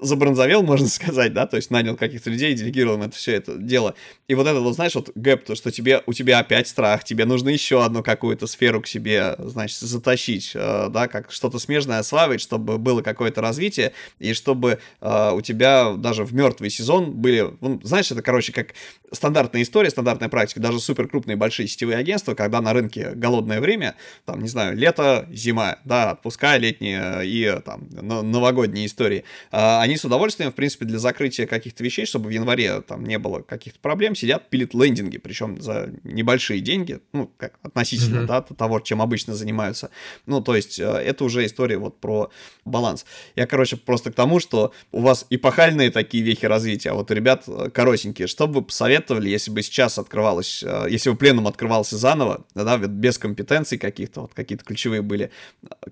забронзовел, 0.00 0.62
можно 0.64 0.88
сказать, 0.88 1.32
да, 1.32 1.46
то 1.46 1.56
есть 1.56 1.70
нанял 1.70 1.96
каких-то 1.96 2.30
людей, 2.30 2.54
делегировал 2.54 2.96
им 2.96 3.02
это 3.02 3.16
все 3.16 3.32
это 3.32 3.56
дело. 3.56 3.94
И 4.28 4.34
вот 4.34 4.46
это 4.46 4.60
вот, 4.60 4.74
знаешь, 4.74 4.94
вот 4.94 5.10
гэп, 5.14 5.44
то, 5.44 5.54
что 5.54 5.70
тебе, 5.70 6.02
у 6.06 6.12
тебя 6.12 6.38
опять 6.38 6.68
страх, 6.68 7.04
тебе 7.04 7.24
нужно 7.24 7.48
еще 7.48 7.84
одну 7.84 8.02
какую-то 8.02 8.46
сферу 8.46 8.80
к 8.82 8.86
себе, 8.86 9.36
значит, 9.38 9.78
затащить, 9.78 10.52
э, 10.54 10.88
да, 10.90 11.08
как 11.08 11.30
что-то 11.30 11.58
смежное 11.58 11.98
осваивать, 11.98 12.40
чтобы 12.40 12.78
было 12.78 13.02
какое-то 13.02 13.40
развитие, 13.40 13.92
и 14.18 14.32
чтобы 14.32 14.78
э, 15.00 15.30
у 15.32 15.40
тебя 15.40 15.94
даже 15.96 16.24
в 16.24 16.34
мертвый 16.34 16.70
сезон 16.70 17.12
были, 17.12 17.54
ну, 17.60 17.80
знаешь, 17.82 18.10
это, 18.10 18.22
короче, 18.22 18.52
как 18.52 18.74
стандартная 19.12 19.62
история, 19.62 19.90
стандартная 19.90 20.28
практика, 20.28 20.60
даже 20.60 20.80
супер 20.80 21.08
крупные 21.08 21.36
большие 21.36 21.68
сетевые 21.68 21.98
агентства, 21.98 22.34
когда 22.34 22.60
на 22.60 22.72
рынке 22.72 23.12
голодное 23.14 23.60
время, 23.60 23.94
там, 24.24 24.40
не 24.40 24.48
знаю, 24.48 24.76
лето, 24.76 25.26
зима, 25.30 25.78
да, 25.84 26.12
отпуска 26.12 26.56
летние 26.56 27.22
и 27.24 27.60
там 27.64 27.88
новогодние 27.90 28.86
истории, 28.86 29.24
э, 29.52 29.85
они 29.86 29.96
с 29.96 30.04
удовольствием, 30.04 30.50
в 30.50 30.54
принципе, 30.54 30.84
для 30.84 30.98
закрытия 30.98 31.46
каких-то 31.46 31.82
вещей, 31.82 32.06
чтобы 32.06 32.28
в 32.28 32.30
январе 32.30 32.80
там 32.82 33.04
не 33.04 33.18
было 33.18 33.40
каких-то 33.40 33.78
проблем, 33.78 34.14
сидят, 34.14 34.50
пилят 34.50 34.74
лендинги, 34.74 35.18
причем 35.18 35.60
за 35.60 35.90
небольшие 36.02 36.60
деньги, 36.60 37.00
ну, 37.12 37.30
как 37.36 37.58
относительно, 37.62 38.20
mm-hmm. 38.20 38.26
да, 38.26 38.42
того, 38.42 38.80
чем 38.80 39.00
обычно 39.00 39.34
занимаются. 39.34 39.90
Ну, 40.26 40.40
то 40.40 40.56
есть, 40.56 40.78
э, 40.78 40.84
это 40.84 41.24
уже 41.24 41.46
история 41.46 41.78
вот 41.78 42.00
про 42.00 42.30
баланс. 42.64 43.06
Я, 43.36 43.46
короче, 43.46 43.76
просто 43.76 44.10
к 44.10 44.14
тому, 44.14 44.40
что 44.40 44.72
у 44.90 45.00
вас 45.00 45.26
эпохальные 45.30 45.90
такие 45.90 46.24
вехи 46.24 46.46
развития, 46.46 46.90
а 46.90 46.94
вот 46.94 47.10
у 47.10 47.14
ребят 47.14 47.44
э, 47.46 47.70
коротенькие. 47.72 48.26
Что 48.26 48.48
бы 48.48 48.54
вы 48.54 48.62
посоветовали, 48.62 49.28
если 49.28 49.52
бы 49.52 49.62
сейчас 49.62 49.98
открывалось, 49.98 50.64
э, 50.66 50.86
если 50.90 51.10
бы 51.10 51.16
пленум 51.16 51.46
открывался 51.46 51.96
заново, 51.96 52.44
да, 52.54 52.76
без 52.76 53.18
компетенций 53.18 53.78
каких-то, 53.78 54.22
вот 54.22 54.34
какие-то 54.34 54.64
ключевые 54.64 55.02
были, 55.02 55.30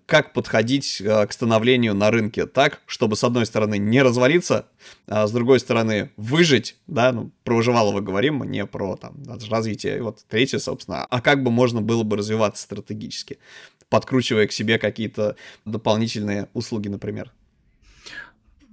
как 0.07 0.33
подходить 0.33 1.01
к 1.01 1.29
становлению 1.31 1.95
на 1.95 2.11
рынке 2.11 2.47
так, 2.47 2.81
чтобы, 2.87 3.15
с 3.15 3.23
одной 3.23 3.47
стороны, 3.47 3.79
не 3.91 4.03
развалиться, 4.03 4.67
а 5.07 5.27
с 5.27 5.33
другой 5.33 5.61
стороны, 5.61 6.11
выжить, 6.17 6.77
да, 6.87 7.13
ну, 7.13 7.31
про 7.45 7.57
выживалово 7.57 8.01
говорим, 8.01 8.37
мы 8.37 8.47
не 8.47 8.67
про 8.67 8.97
там 8.97 9.23
развитие. 9.51 10.03
Вот 10.03 10.25
третье, 10.29 10.59
собственно, 10.59 11.05
а 11.05 11.21
как 11.21 11.43
бы 11.43 11.51
можно 11.51 11.81
было 11.81 12.03
бы 12.03 12.17
развиваться 12.17 12.63
стратегически, 12.63 13.39
подкручивая 13.89 14.47
к 14.47 14.53
себе 14.53 14.79
какие-то 14.79 15.37
дополнительные 15.65 16.49
услуги, 16.53 16.89
например. 16.89 17.33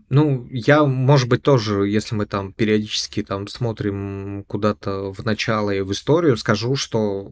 Ну, 0.09 0.45
я, 0.51 0.83
может 0.83 1.29
быть, 1.29 1.41
тоже, 1.41 1.87
если 1.87 2.15
мы 2.15 2.25
там 2.25 2.51
периодически 2.51 3.23
там 3.23 3.47
смотрим 3.47 4.43
куда-то 4.45 5.13
в 5.13 5.23
начало 5.23 5.71
и 5.71 5.79
в 5.79 5.91
историю, 5.93 6.35
скажу, 6.35 6.75
что 6.75 7.31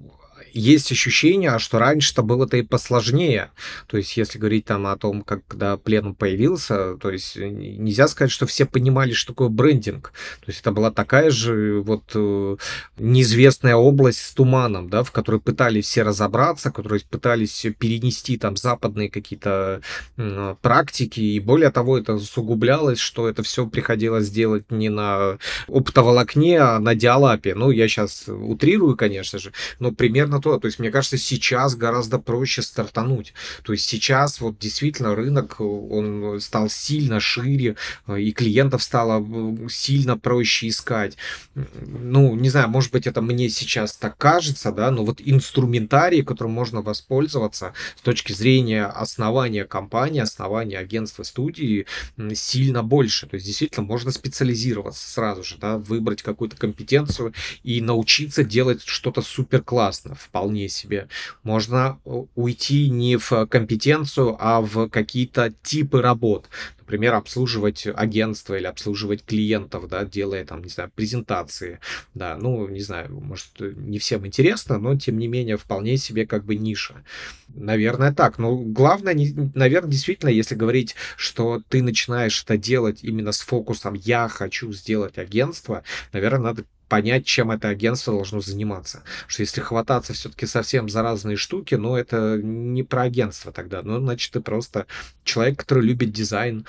есть 0.53 0.91
ощущение, 0.91 1.59
что 1.59 1.79
раньше-то 1.79 2.23
было-то 2.23 2.57
и 2.57 2.61
посложнее. 2.61 3.51
То 3.87 3.97
есть, 3.97 4.15
если 4.17 4.37
говорить 4.37 4.65
там 4.65 4.87
о 4.87 4.97
том, 4.97 5.21
как 5.21 5.39
когда 5.47 5.77
пленум 5.77 6.15
появился, 6.15 6.95
то 6.97 7.09
есть 7.09 7.35
нельзя 7.35 8.07
сказать, 8.07 8.31
что 8.31 8.45
все 8.45 8.65
понимали, 8.65 9.13
что 9.13 9.33
такое 9.33 9.49
брендинг. 9.49 10.13
То 10.41 10.45
есть 10.47 10.61
это 10.61 10.71
была 10.71 10.91
такая 10.91 11.31
же 11.31 11.81
вот 11.81 12.03
э, 12.13 12.57
неизвестная 12.97 13.75
область 13.75 14.21
с 14.21 14.33
туманом, 14.33 14.89
да, 14.89 15.03
в 15.03 15.11
которой 15.11 15.41
пытались 15.41 15.85
все 15.85 16.03
разобраться, 16.03 16.71
которые 16.71 17.01
пытались 17.09 17.65
перенести 17.77 18.37
там 18.37 18.55
западные 18.55 19.09
какие-то 19.09 19.81
э, 20.17 20.55
практики, 20.61 21.19
и 21.19 21.39
более 21.39 21.71
того, 21.71 21.97
это 21.97 22.13
усугублялось, 22.13 22.99
что 22.99 23.27
это 23.27 23.43
все 23.43 23.65
приходилось 23.65 24.29
делать 24.29 24.71
не 24.71 24.89
на 24.89 25.37
оптоволокне, 25.67 26.59
а 26.59 26.79
на 26.79 26.95
диалапе. 26.95 27.55
Ну, 27.55 27.71
я 27.71 27.87
сейчас 27.87 28.25
утрирую, 28.27 28.95
конечно 28.95 29.39
же, 29.39 29.51
но 29.79 29.91
примерно 29.91 30.38
то. 30.41 30.57
То 30.57 30.67
есть, 30.67 30.79
мне 30.79 30.91
кажется, 30.91 31.17
сейчас 31.17 31.75
гораздо 31.75 32.19
проще 32.19 32.61
стартануть. 32.61 33.33
То 33.63 33.73
есть 33.73 33.85
сейчас 33.85 34.41
вот 34.41 34.57
действительно 34.59 35.15
рынок, 35.15 35.59
он 35.59 36.39
стал 36.41 36.69
сильно 36.69 37.19
шире, 37.19 37.75
и 38.07 38.31
клиентов 38.31 38.83
стало 38.83 39.25
сильно 39.69 40.17
проще 40.17 40.67
искать. 40.67 41.17
Ну, 41.55 42.35
не 42.35 42.49
знаю, 42.49 42.69
может 42.69 42.91
быть, 42.91 43.07
это 43.07 43.21
мне 43.21 43.49
сейчас 43.49 43.97
так 43.97 44.17
кажется, 44.17 44.71
да, 44.71 44.91
но 44.91 45.05
вот 45.05 45.21
инструментарий, 45.23 46.23
которым 46.23 46.53
можно 46.53 46.81
воспользоваться 46.81 47.73
с 47.97 48.01
точки 48.01 48.33
зрения 48.33 48.85
основания 48.85 49.65
компании, 49.65 50.21
основания 50.21 50.77
агентства 50.77 51.23
студии, 51.23 51.85
сильно 52.33 52.83
больше. 52.83 53.27
То 53.27 53.35
есть, 53.35 53.45
действительно, 53.45 53.85
можно 53.85 54.11
специализироваться 54.11 55.09
сразу 55.09 55.43
же, 55.43 55.57
да, 55.57 55.77
выбрать 55.77 56.21
какую-то 56.21 56.55
компетенцию 56.57 57.33
и 57.63 57.81
научиться 57.81 58.43
делать 58.43 58.83
что-то 58.85 59.21
супер 59.21 59.61
классно 59.61 60.15
вполне 60.29 60.69
себе. 60.69 61.07
Можно 61.43 61.99
уйти 62.35 62.89
не 62.89 63.17
в 63.17 63.47
компетенцию, 63.47 64.37
а 64.39 64.61
в 64.61 64.89
какие-то 64.89 65.53
типы 65.63 66.01
работ 66.01 66.47
например, 66.89 67.13
обслуживать 67.13 67.85
агентство 67.85 68.55
или 68.55 68.65
обслуживать 68.65 69.23
клиентов, 69.23 69.87
да, 69.87 70.05
делая 70.05 70.43
там, 70.43 70.63
не 70.63 70.69
знаю, 70.69 70.91
презентации, 70.95 71.79
да, 72.15 72.35
ну, 72.35 72.67
не 72.67 72.79
знаю, 72.81 73.13
может, 73.13 73.47
не 73.59 73.99
всем 73.99 74.25
интересно, 74.25 74.79
но, 74.79 74.97
тем 74.97 75.19
не 75.19 75.27
менее, 75.27 75.57
вполне 75.57 75.97
себе 75.97 76.25
как 76.25 76.45
бы 76.45 76.55
ниша. 76.55 77.03
Наверное, 77.49 78.11
так. 78.11 78.39
Но 78.39 78.57
главное, 78.57 79.15
наверное, 79.53 79.91
действительно, 79.91 80.29
если 80.29 80.55
говорить, 80.55 80.95
что 81.15 81.61
ты 81.69 81.83
начинаешь 81.83 82.41
это 82.43 82.57
делать 82.57 83.03
именно 83.03 83.33
с 83.33 83.41
фокусом 83.41 83.93
«я 83.93 84.27
хочу 84.27 84.73
сделать 84.73 85.19
агентство», 85.19 85.83
наверное, 86.11 86.39
надо 86.39 86.65
понять, 86.89 87.25
чем 87.25 87.51
это 87.51 87.69
агентство 87.69 88.13
должно 88.13 88.41
заниматься. 88.41 89.03
Что 89.27 89.43
если 89.43 89.61
хвататься 89.61 90.13
все-таки 90.13 90.45
совсем 90.45 90.89
за 90.89 91.03
разные 91.03 91.37
штуки, 91.37 91.75
ну, 91.75 91.95
это 91.95 92.39
не 92.41 92.83
про 92.83 93.03
агентство 93.03 93.51
тогда. 93.51 93.81
Ну, 93.83 93.99
значит, 93.99 94.33
ты 94.33 94.41
просто 94.41 94.87
человек, 95.23 95.59
который 95.59 95.83
любит 95.83 96.11
дизайн, 96.11 96.65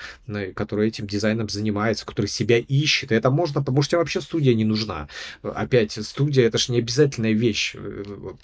который 0.54 0.88
этим 0.88 1.06
дизайном 1.06 1.48
занимается, 1.48 2.06
который 2.06 2.26
себя 2.26 2.58
ищет. 2.58 3.10
И 3.10 3.14
это 3.14 3.30
можно, 3.30 3.60
потому 3.60 3.82
что 3.82 3.96
вообще 3.96 4.20
студия 4.20 4.54
не 4.54 4.64
нужна. 4.64 5.08
Опять, 5.42 5.92
студия 5.92 6.46
это 6.46 6.58
же 6.58 6.72
не 6.72 6.78
обязательная 6.78 7.32
вещь. 7.32 7.74
Вот, 7.74 8.40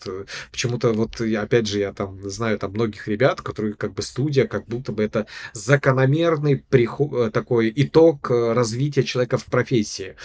почему-то, 0.51 0.93
вот, 0.93 1.21
опять 1.21 1.69
же, 1.69 1.79
я 1.79 1.93
там 1.93 2.29
знаю 2.29 2.59
там 2.59 2.73
многих 2.73 3.07
ребят, 3.07 3.43
которые 3.43 3.75
как 3.75 3.93
бы 3.93 4.03
студия, 4.03 4.47
как 4.47 4.67
будто 4.67 4.93
бы 4.93 5.03
это 5.03 5.27
закономерный 5.53 6.57
приход, 6.57 7.33
такой 7.33 7.73
итог 7.77 8.31
развития 8.31 9.03
человека 9.03 9.37
в 9.37 9.45
профессии 9.45 10.17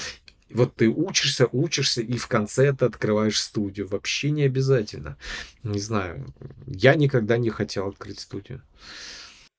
вот 0.54 0.76
ты 0.76 0.90
учишься, 0.90 1.48
учишься, 1.52 2.02
и 2.02 2.18
в 2.18 2.28
конце 2.28 2.74
ты 2.74 2.86
открываешь 2.86 3.40
студию. 3.40 3.88
Вообще 3.88 4.32
не 4.32 4.44
обязательно. 4.44 5.18
Не 5.64 5.80
знаю. 5.80 6.34
Я 6.66 6.96
никогда 6.96 7.38
не 7.38 7.50
хотел 7.50 7.88
открыть 7.88 8.20
студию. 8.20 8.62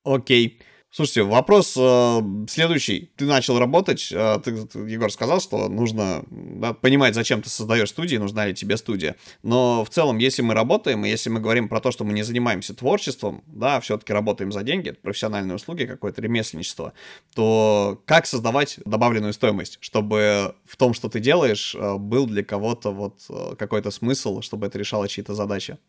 Окей. 0.03 0.59
Okay. 0.59 0.65
Слушайте, 0.95 1.23
вопрос 1.23 1.73
э, 1.75 2.21
следующий. 2.47 3.09
Ты 3.15 3.25
начал 3.25 3.57
работать, 3.57 4.09
э, 4.11 4.39
ты, 4.43 4.55
ты, 4.67 4.77
Егор, 4.77 5.11
сказал, 5.11 5.41
что 5.41 5.67
нужно 5.67 6.23
да, 6.29 6.73
понимать, 6.73 7.15
зачем 7.15 7.41
ты 7.41 7.49
создаешь 7.49 7.89
студии, 7.89 8.17
нужна 8.17 8.45
ли 8.45 8.53
тебе 8.53 8.77
студия. 8.77 9.15
Но 9.41 9.83
в 9.83 9.89
целом, 9.89 10.19
если 10.19 10.43
мы 10.43 10.53
работаем, 10.53 11.03
и 11.03 11.09
если 11.09 11.31
мы 11.31 11.39
говорим 11.39 11.67
про 11.67 11.81
то, 11.81 11.89
что 11.89 12.03
мы 12.03 12.13
не 12.13 12.21
занимаемся 12.21 12.75
творчеством, 12.75 13.43
да, 13.47 13.79
все-таки 13.79 14.13
работаем 14.13 14.51
за 14.51 14.61
деньги, 14.61 14.89
это 14.89 14.99
профессиональные 15.01 15.55
услуги, 15.55 15.85
какое-то 15.85 16.21
ремесленничество, 16.21 16.93
то 17.33 17.99
как 18.05 18.27
создавать 18.27 18.77
добавленную 18.85 19.33
стоимость, 19.33 19.79
чтобы 19.81 20.53
в 20.63 20.77
том, 20.77 20.93
что 20.93 21.09
ты 21.09 21.19
делаешь, 21.19 21.73
э, 21.73 21.95
был 21.97 22.27
для 22.27 22.43
кого-то 22.43 22.91
вот 22.91 23.15
э, 23.29 23.55
какой-то 23.57 23.89
смысл, 23.89 24.41
чтобы 24.41 24.67
это 24.67 24.77
решало 24.77 25.07
чьи-то 25.07 25.33
задачи? 25.33 25.79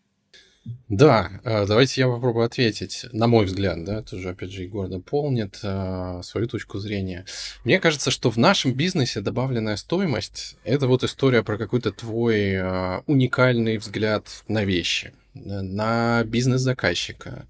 Да, 0.89 1.31
э, 1.45 1.67
давайте 1.67 2.01
я 2.01 2.09
попробую 2.09 2.47
ответить. 2.47 3.07
На 3.13 3.27
мой 3.27 3.45
взгляд, 3.45 3.85
да, 3.85 4.03
тоже, 4.03 4.31
опять 4.31 4.51
же, 4.51 4.63
Егор 4.63 4.89
дополнит 4.89 5.59
э, 5.63 6.21
свою 6.23 6.47
точку 6.47 6.79
зрения. 6.79 7.27
Мне 7.65 7.81
кажется, 7.81 8.11
что 8.11 8.31
в 8.31 8.39
нашем 8.39 8.73
бизнесе 8.73 9.21
добавленная 9.21 9.77
стоимость– 9.77 10.57
это 10.65 10.87
вот 10.87 11.05
история 11.05 11.43
про 11.43 11.59
какой-то 11.59 11.93
твой 11.93 12.53
э, 12.53 13.01
уникальный 13.07 13.77
взгляд 13.77 14.27
на 14.49 14.65
вещи, 14.65 15.13
на 15.35 16.25
бизнес 16.25 16.63
заказчика, 16.63 17.47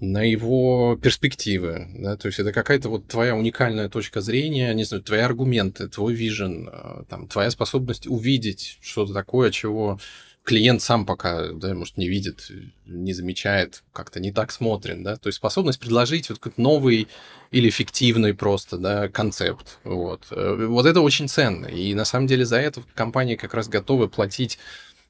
на 0.00 0.22
его 0.22 0.98
перспективы, 1.00 1.86
да, 1.94 2.16
то 2.16 2.28
есть 2.28 2.38
это 2.38 2.52
какая-то 2.52 2.88
вот 2.88 3.06
твоя 3.06 3.36
уникальная 3.36 3.90
точка 3.90 4.22
зрения, 4.22 4.72
не 4.72 4.84
знаю, 4.84 5.02
твои 5.02 5.20
аргументы, 5.20 5.88
твой 5.88 6.14
вижен, 6.14 6.70
там, 7.10 7.28
твоя 7.28 7.50
способность 7.50 8.06
увидеть 8.06 8.78
что-то 8.80 9.12
такое, 9.12 9.50
чего 9.50 10.00
клиент 10.44 10.82
сам 10.82 11.06
пока, 11.06 11.48
да, 11.52 11.74
может, 11.74 11.96
не 11.96 12.08
видит, 12.08 12.50
не 12.86 13.12
замечает, 13.12 13.82
как-то 13.92 14.20
не 14.20 14.32
так 14.32 14.50
смотрит, 14.50 15.02
да, 15.02 15.16
то 15.16 15.28
есть 15.28 15.36
способность 15.36 15.78
предложить 15.78 16.28
вот 16.28 16.38
какой-то 16.38 16.60
новый 16.60 17.08
или 17.50 17.70
фиктивный 17.70 18.34
просто, 18.34 18.78
да, 18.78 19.08
концепт, 19.08 19.78
вот. 19.84 20.26
Э, 20.30 20.66
вот 20.66 20.86
это 20.86 21.00
очень 21.00 21.28
ценно, 21.28 21.66
и 21.66 21.94
на 21.94 22.04
самом 22.04 22.26
деле 22.26 22.44
за 22.44 22.56
это 22.56 22.82
компании 22.94 23.36
как 23.36 23.54
раз 23.54 23.68
готовы 23.68 24.08
платить 24.08 24.58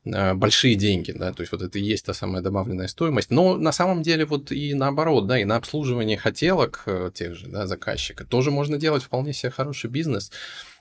э, 0.04 0.34
большие 0.34 0.74
деньги, 0.74 1.12
да, 1.12 1.32
то 1.32 1.42
есть 1.42 1.52
вот 1.52 1.62
это 1.62 1.78
и 1.78 1.82
есть 1.82 2.06
та 2.06 2.12
самая 2.12 2.42
добавленная 2.42 2.88
стоимость, 2.88 3.30
но 3.30 3.56
на 3.56 3.72
самом 3.72 4.02
деле 4.02 4.26
вот 4.26 4.50
и 4.50 4.74
наоборот, 4.74 5.26
да, 5.26 5.38
и 5.38 5.44
на 5.44 5.56
обслуживание 5.56 6.18
хотелок 6.18 6.82
э, 6.86 7.10
тех 7.14 7.36
же, 7.36 7.46
да, 7.46 7.66
заказчика 7.66 8.24
тоже 8.24 8.50
можно 8.50 8.78
делать 8.78 9.04
вполне 9.04 9.32
себе 9.32 9.50
хороший 9.50 9.90
бизнес, 9.90 10.32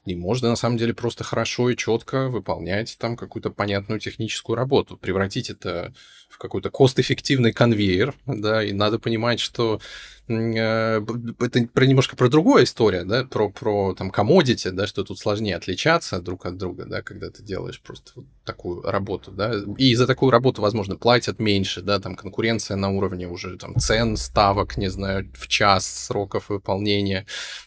И 0.05 0.15
можно, 0.15 0.49
на 0.49 0.55
самом 0.55 0.77
деле, 0.77 0.93
просто 0.93 1.23
хорошо 1.23 1.69
и 1.69 1.77
четко 1.77 2.29
выполнять 2.29 2.97
там 2.99 3.15
какую-то 3.15 3.49
понятную 3.49 3.99
техническую 3.99 4.55
работу, 4.55 4.97
превратить 4.97 5.49
это 5.49 5.93
в 6.29 6.37
какой-то 6.37 6.69
кост-эффективный 6.69 7.53
конвейер, 7.53 8.15
да, 8.25 8.63
и 8.63 8.71
надо 8.71 8.99
понимать, 8.99 9.39
что 9.39 9.81
это 10.29 11.67
про 11.73 11.85
немножко 11.85 12.15
про 12.15 12.29
другую 12.29 12.63
историю, 12.63 13.05
да, 13.05 13.23
про, 13.23 13.49
про 13.49 13.95
там 13.95 14.11
commodity, 14.11 14.69
да, 14.71 14.85
что 14.85 15.03
тут 15.03 15.17
сложнее 15.19 15.55
отличаться 15.55 16.21
друг 16.21 16.45
от 16.45 16.57
друга, 16.57 16.85
да, 16.85 17.01
когда 17.01 17.29
ты 17.29 17.41
делаешь 17.41 17.81
просто 17.81 18.11
вот 18.15 18.25
такую 18.45 18.81
работу, 18.83 19.31
да, 19.31 19.53
и 19.77 19.95
за 19.95 20.05
такую 20.05 20.31
работу, 20.31 20.61
возможно, 20.61 20.95
платят 20.95 21.39
меньше, 21.39 21.81
да, 21.81 21.99
там 21.99 22.15
конкуренция 22.15 22.77
на 22.77 22.89
уровне 22.91 23.27
уже 23.27 23.57
там 23.57 23.75
цен, 23.79 24.17
ставок, 24.17 24.77
не 24.77 24.89
знаю, 24.89 25.31
в 25.35 25.47
час, 25.47 25.87
сроков 25.87 26.49
выполнения, 26.49 27.21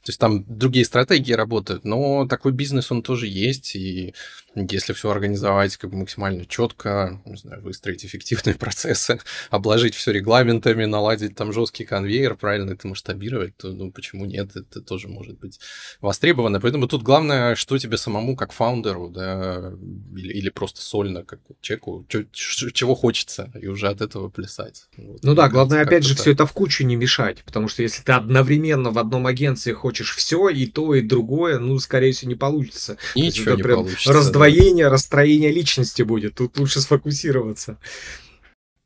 то 0.04 0.10
есть 0.10 0.20
там 0.20 0.44
другие 0.46 0.84
стратегии 0.84 1.32
работают, 1.32 1.84
но 1.84 2.26
такой 2.28 2.52
бизнес, 2.52 2.92
он 2.92 3.02
тоже 3.02 3.26
есть, 3.26 3.74
и 3.74 4.14
если 4.54 4.92
все 4.92 5.10
организовать 5.10 5.76
как 5.76 5.90
бы 5.90 5.96
максимально 5.96 6.44
четко, 6.44 7.20
не 7.24 7.36
знаю, 7.36 7.62
выстроить 7.62 8.04
эффективные 8.04 8.54
процессы, 8.58 9.18
обложить 9.50 9.94
все 9.94 10.12
регламентами, 10.12 10.84
наладить 10.84 11.34
там 11.34 11.52
жесткий 11.52 11.84
конвейер, 11.84 12.34
правильно 12.34 12.72
это 12.72 12.86
масштабировать, 12.86 13.56
то 13.56 13.68
ну 13.68 13.90
почему 13.90 14.26
нет, 14.26 14.56
это 14.56 14.80
тоже 14.82 15.08
может 15.08 15.38
быть 15.38 15.58
востребовано. 16.00 16.60
Поэтому 16.60 16.86
тут 16.86 17.02
главное, 17.02 17.54
что 17.54 17.78
тебе 17.78 17.96
самому 17.96 18.36
как 18.36 18.52
фаундеру, 18.52 19.08
да, 19.08 19.72
или, 20.14 20.32
или 20.32 20.50
просто 20.50 20.82
сольно 20.82 21.24
как 21.24 21.40
человеку, 21.60 22.06
чего 22.32 22.94
хочется, 22.94 23.50
и 23.60 23.66
уже 23.66 23.88
от 23.88 24.00
этого 24.00 24.28
плясать. 24.28 24.88
Вот, 24.96 25.22
ну 25.22 25.34
да, 25.34 25.48
главное 25.48 25.82
опять 25.82 26.04
же 26.04 26.14
все 26.14 26.32
это 26.32 26.46
в 26.46 26.52
кучу 26.52 26.84
не 26.84 26.96
мешать, 26.96 27.42
потому 27.44 27.68
что 27.68 27.82
если 27.82 28.02
ты 28.02 28.12
одновременно 28.12 28.90
в 28.90 28.98
одном 28.98 29.26
агентстве 29.26 29.74
хочешь 29.74 30.14
все, 30.14 30.48
и 30.48 30.66
то, 30.66 30.94
и 30.94 31.00
другое, 31.00 31.58
ну, 31.58 31.78
скорее 31.78 32.12
всего, 32.12 32.28
не 32.30 32.34
получится. 32.34 32.98
Ничего 33.14 33.54
не 33.54 33.62
получится 33.62 34.12
раздвоение, 34.42 34.88
расстроение 34.88 35.50
личности 35.50 36.02
будет. 36.02 36.34
Тут 36.34 36.58
лучше 36.58 36.80
сфокусироваться. 36.80 37.78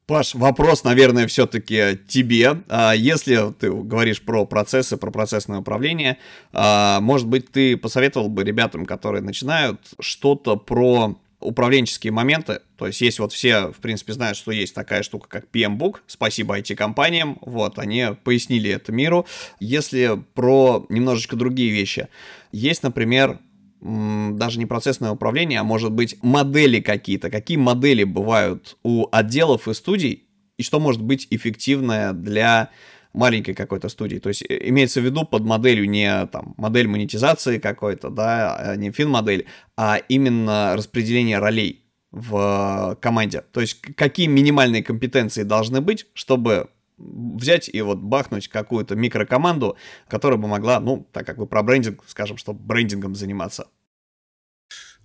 Паш, 0.07 0.34
вопрос, 0.34 0.84
наверное, 0.84 1.26
все-таки 1.26 1.98
тебе. 2.07 2.62
А, 2.68 2.92
если 2.92 3.52
ты 3.59 3.72
говоришь 3.72 4.22
про 4.22 4.46
процессы, 4.46 4.96
про 4.96 5.11
процессное 5.11 5.59
управление, 5.59 6.18
а, 6.52 7.00
может 7.00 7.26
быть, 7.26 7.50
ты 7.50 7.76
посоветовал 7.76 8.28
бы 8.28 8.44
ребятам, 8.44 8.86
которые 8.86 9.22
начинают, 9.22 9.80
что-то 9.98 10.57
про 10.57 11.18
управленческие 11.40 12.12
моменты, 12.12 12.61
то 12.76 12.86
есть 12.86 13.00
есть 13.00 13.18
вот 13.18 13.32
все, 13.32 13.72
в 13.72 13.76
принципе, 13.76 14.12
знают, 14.12 14.38
что 14.38 14.52
есть 14.52 14.74
такая 14.74 15.02
штука, 15.02 15.28
как 15.28 15.46
PM-Book, 15.52 15.96
спасибо 16.07 16.59
IT-компаниям, 16.59 17.38
вот, 17.40 17.78
они 17.78 18.07
пояснили 18.24 18.70
это 18.70 18.90
миру. 18.90 19.26
Если 19.61 20.22
про 20.34 20.86
немножечко 20.88 21.36
другие 21.36 21.72
вещи, 21.72 22.09
есть, 22.52 22.82
например, 22.82 23.38
даже 23.80 24.58
не 24.58 24.66
процессное 24.66 25.10
управление, 25.10 25.60
а 25.60 25.64
может 25.64 25.92
быть 25.92 26.16
модели 26.22 26.80
какие-то. 26.80 27.30
Какие 27.30 27.58
модели 27.58 28.04
бывают 28.04 28.76
у 28.82 29.06
отделов 29.12 29.68
и 29.68 29.74
студий, 29.74 30.28
и 30.56 30.62
что 30.62 30.80
может 30.80 31.02
быть 31.02 31.26
эффективное 31.30 32.12
для 32.12 32.70
маленькой 33.12 33.54
какой-то 33.54 33.88
студии. 33.88 34.18
То 34.18 34.28
есть 34.28 34.42
э, 34.42 34.68
имеется 34.68 35.00
в 35.00 35.04
виду 35.04 35.24
под 35.24 35.44
моделью 35.44 35.88
не 35.88 36.26
там 36.26 36.54
модель 36.56 36.86
монетизации 36.86 37.58
какой-то, 37.58 38.10
да, 38.10 38.54
а 38.56 38.76
не 38.76 38.92
фин-модель, 38.92 39.46
а 39.76 39.96
именно 40.08 40.74
распределение 40.76 41.38
ролей 41.38 41.86
в 42.12 42.96
команде. 43.00 43.42
То 43.52 43.60
есть 43.60 43.80
какие 43.80 44.26
минимальные 44.26 44.82
компетенции 44.82 45.42
должны 45.42 45.80
быть, 45.80 46.06
чтобы 46.14 46.68
взять 46.99 47.68
и 47.68 47.80
вот 47.82 47.99
бахнуть 47.99 48.49
какую-то 48.49 48.97
микрокоманду, 48.97 49.76
которая 50.09 50.38
бы 50.38 50.49
могла, 50.49 50.80
ну, 50.80 51.07
так 51.12 51.26
как 51.26 51.38
бы 51.38 51.47
про 51.47 51.62
брендинг, 51.62 52.03
скажем, 52.07 52.36
что 52.36 52.53
брендингом 52.53 53.14
заниматься. 53.14 53.68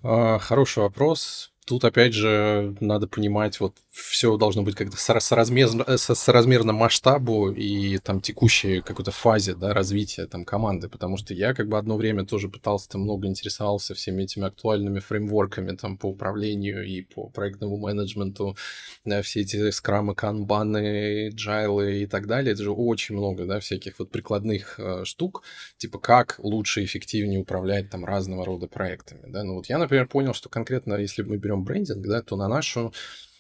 А, 0.04 0.40
хороший 0.40 0.84
вопрос. 0.84 1.51
Тут, 1.66 1.86
опять 1.86 2.14
же, 2.14 2.76
надо 2.80 3.08
понимать, 3.08 3.60
вот 3.60 3.76
все 3.92 4.36
должно 4.38 4.64
быть 4.64 4.76
как-то 4.76 4.98
соразмерно, 4.98 5.84
э, 5.86 5.98
соразмерно 5.98 6.74
масштабу 6.74 7.52
и 7.52 8.00
там 8.00 8.20
текущей 8.20 8.82
какой-то 8.82 9.12
фазе 9.12 9.54
да, 9.54 9.74
развития 9.74 10.26
там 10.26 10.44
команды, 10.44 10.90
потому 10.90 11.18
что 11.18 11.36
я 11.36 11.54
как 11.54 11.68
бы 11.68 11.78
одно 11.78 11.98
время 11.98 12.26
тоже 12.26 12.50
пытался 12.50 12.90
там 12.90 13.02
много 13.02 13.28
интересовался 13.28 13.94
всеми 13.94 14.24
этими 14.24 14.48
актуальными 14.48 15.00
фреймворками 15.00 15.76
там 15.76 15.98
по 15.98 16.08
управлению 16.08 16.84
и 16.84 17.02
по 17.02 17.30
проектному 17.30 17.78
менеджменту, 17.78 18.58
да, 19.06 19.22
все 19.22 19.42
эти 19.42 19.70
скрамы, 19.70 20.16
канбаны, 20.16 21.30
джайлы 21.30 22.02
и 22.02 22.08
так 22.08 22.26
далее, 22.26 22.54
это 22.54 22.64
же 22.64 22.72
очень 22.72 23.16
много, 23.16 23.46
да, 23.46 23.60
всяких 23.60 24.00
вот 24.00 24.10
прикладных 24.10 24.80
э, 24.80 25.04
штук, 25.06 25.44
типа 25.78 26.00
как 26.00 26.40
лучше, 26.40 26.84
эффективнее 26.84 27.40
управлять 27.40 27.92
там 27.92 28.04
разного 28.04 28.46
рода 28.46 28.68
проектами, 28.68 29.22
да, 29.28 29.44
ну 29.44 29.56
вот 29.56 29.68
я, 29.68 29.78
например, 29.78 30.08
понял, 30.08 30.34
что 30.34 30.50
конкретно, 30.50 30.96
если 30.96 31.22
мы 31.22 31.38
берем 31.38 31.51
берем 31.52 31.64
брендинг, 31.64 32.06
да, 32.08 32.22
то 32.22 32.36
на 32.36 32.48
нашу 32.48 32.94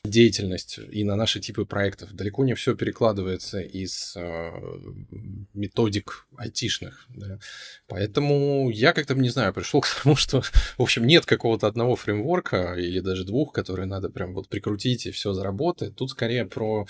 деятельность 0.04 0.80
и 0.92 1.04
на 1.04 1.16
наши 1.16 1.40
типы 1.40 1.64
проектов 1.64 2.12
далеко 2.14 2.44
не 2.44 2.56
все 2.56 2.76
перекладывается 2.76 3.60
из 3.60 4.14
э, 4.16 4.52
методик 5.54 6.26
айтишных. 6.38 7.06
Да. 7.10 7.38
Поэтому 7.88 8.72
я 8.72 8.94
как-то, 8.94 9.14
не 9.14 9.30
знаю, 9.30 9.54
пришел 9.54 9.82
к 9.82 9.88
тому, 10.02 10.16
что, 10.16 10.42
в 10.78 10.82
общем, 10.82 11.06
нет 11.06 11.28
какого-то 11.28 11.68
одного 11.68 11.96
фреймворка 11.96 12.74
или 12.74 13.00
даже 13.00 13.26
двух, 13.26 13.54
которые 13.54 13.86
надо 13.86 14.10
прям 14.10 14.34
вот 14.34 14.50
прикрутить 14.50 15.06
и 15.06 15.12
все 15.12 15.34
заработает. 15.34 15.96
Тут 15.96 16.10
скорее 16.10 16.46
про 16.46 16.88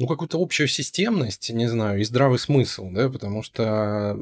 ну, 0.00 0.06
какую-то 0.06 0.40
общую 0.40 0.66
системность, 0.66 1.50
не 1.50 1.68
знаю, 1.68 2.00
и 2.00 2.04
здравый 2.04 2.38
смысл, 2.38 2.88
да, 2.90 3.10
потому 3.10 3.42
что, 3.42 4.18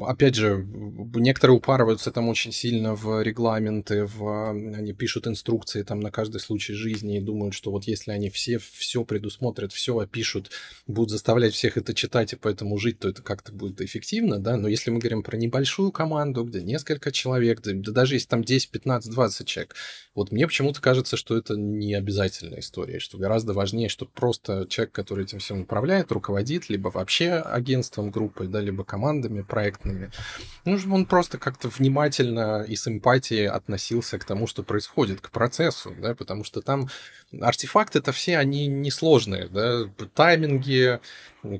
опять 0.00 0.34
же, 0.34 0.66
некоторые 1.14 1.58
упарываются 1.58 2.10
там 2.10 2.28
очень 2.28 2.50
сильно 2.50 2.96
в 2.96 3.22
регламенты, 3.22 4.04
в, 4.04 4.50
они 4.50 4.92
пишут 4.92 5.28
инструкции 5.28 5.84
там 5.84 6.00
на 6.00 6.10
каждый 6.10 6.40
случай 6.40 6.72
жизни 6.72 7.18
и 7.18 7.20
думают, 7.20 7.54
что 7.54 7.70
вот 7.70 7.84
если 7.84 8.10
они 8.10 8.30
все 8.30 8.58
все 8.58 9.04
предусмотрят, 9.04 9.72
все 9.72 9.96
опишут, 9.96 10.50
будут 10.88 11.10
заставлять 11.10 11.54
всех 11.54 11.76
это 11.76 11.94
читать 11.94 12.32
и 12.32 12.36
поэтому 12.36 12.76
жить, 12.76 12.98
то 12.98 13.08
это 13.08 13.22
как-то 13.22 13.52
будет 13.52 13.80
эффективно, 13.80 14.40
да, 14.40 14.56
но 14.56 14.66
если 14.66 14.90
мы 14.90 14.98
говорим 14.98 15.22
про 15.22 15.36
небольшую 15.36 15.92
команду, 15.92 16.42
где 16.42 16.62
несколько 16.62 17.12
человек, 17.12 17.62
да, 17.62 17.70
да 17.74 17.92
даже 17.92 18.16
если 18.16 18.26
там 18.26 18.42
10, 18.42 18.70
15, 18.72 19.12
20 19.12 19.46
человек, 19.46 19.76
вот 20.16 20.32
мне 20.32 20.48
почему-то 20.48 20.80
кажется, 20.80 21.16
что 21.16 21.36
это 21.36 21.54
не 21.54 21.94
обязательная 21.94 22.58
история, 22.58 22.98
что 22.98 23.18
гораздо 23.18 23.52
важнее, 23.52 23.88
чтобы 23.88 24.10
просто 24.10 24.66
человек 24.68 24.79
человек, 24.80 24.92
который 24.92 25.24
этим 25.24 25.38
всем 25.38 25.60
управляет, 25.62 26.12
руководит, 26.12 26.70
либо 26.70 26.88
вообще 26.88 27.32
агентством, 27.32 28.10
группой, 28.10 28.48
да, 28.48 28.60
либо 28.60 28.84
командами 28.84 29.42
проектными. 29.42 30.10
Ну, 30.64 30.78
он 30.94 31.06
просто 31.06 31.38
как-то 31.38 31.68
внимательно 31.68 32.64
и 32.68 32.76
с 32.76 32.88
эмпатией 32.88 33.48
относился 33.48 34.18
к 34.18 34.24
тому, 34.24 34.46
что 34.46 34.62
происходит, 34.62 35.20
к 35.20 35.30
процессу, 35.30 35.94
да, 36.00 36.14
потому 36.14 36.44
что 36.44 36.62
там 36.62 36.88
артефакты-то 37.40 38.12
все, 38.12 38.38
они 38.38 38.66
несложные, 38.66 39.48
да, 39.48 39.84
тайминги, 40.14 40.98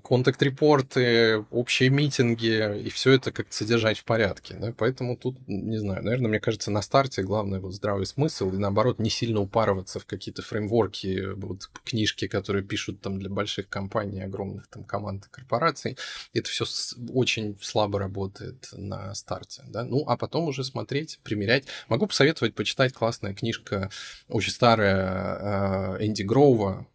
контакт-репорты, 0.03 1.45
общие 1.51 1.89
митинги, 1.91 2.81
и 2.81 2.91
все 2.91 3.12
это 3.12 3.33
как-то 3.33 3.55
содержать 3.55 3.99
в 3.99 4.05
порядке. 4.05 4.55
Да? 4.59 4.75
Поэтому 4.77 5.16
тут, 5.16 5.37
не 5.47 5.79
знаю, 5.79 6.03
наверное, 6.03 6.29
мне 6.29 6.41
кажется, 6.41 6.71
на 6.71 6.83
старте 6.83 7.23
главное 7.23 7.61
вот 7.61 7.73
здравый 7.73 8.07
смысл, 8.07 8.51
и 8.51 8.59
наоборот, 8.59 8.99
не 8.99 9.11
сильно 9.11 9.41
упарываться 9.41 9.99
в 9.99 10.07
какие-то 10.07 10.43
фреймворки, 10.43 11.33
вот 11.35 11.71
книжки, 11.85 12.29
которые 12.29 12.64
пишут 12.64 13.00
там 13.01 13.19
для 13.19 13.31
больших 13.31 13.69
компаний, 13.69 14.23
огромных 14.23 14.69
там 14.69 14.85
команд 14.85 15.27
и 15.27 15.31
корпораций. 15.31 15.97
Это 16.33 16.49
все 16.49 16.65
очень 17.13 17.59
слабо 17.61 17.99
работает 17.99 18.69
на 18.73 19.15
старте. 19.15 19.63
Да? 19.69 19.85
Ну, 19.85 20.05
а 20.07 20.17
потом 20.17 20.45
уже 20.45 20.65
смотреть, 20.65 21.21
примерять. 21.23 21.65
Могу 21.89 22.07
посоветовать 22.07 22.55
почитать 22.55 22.93
классная 22.93 23.35
книжка, 23.35 23.91
очень 24.29 24.53
старая, 24.53 25.99
э, 25.99 26.07
Энди 26.07 26.23
Гроува, 26.23 26.87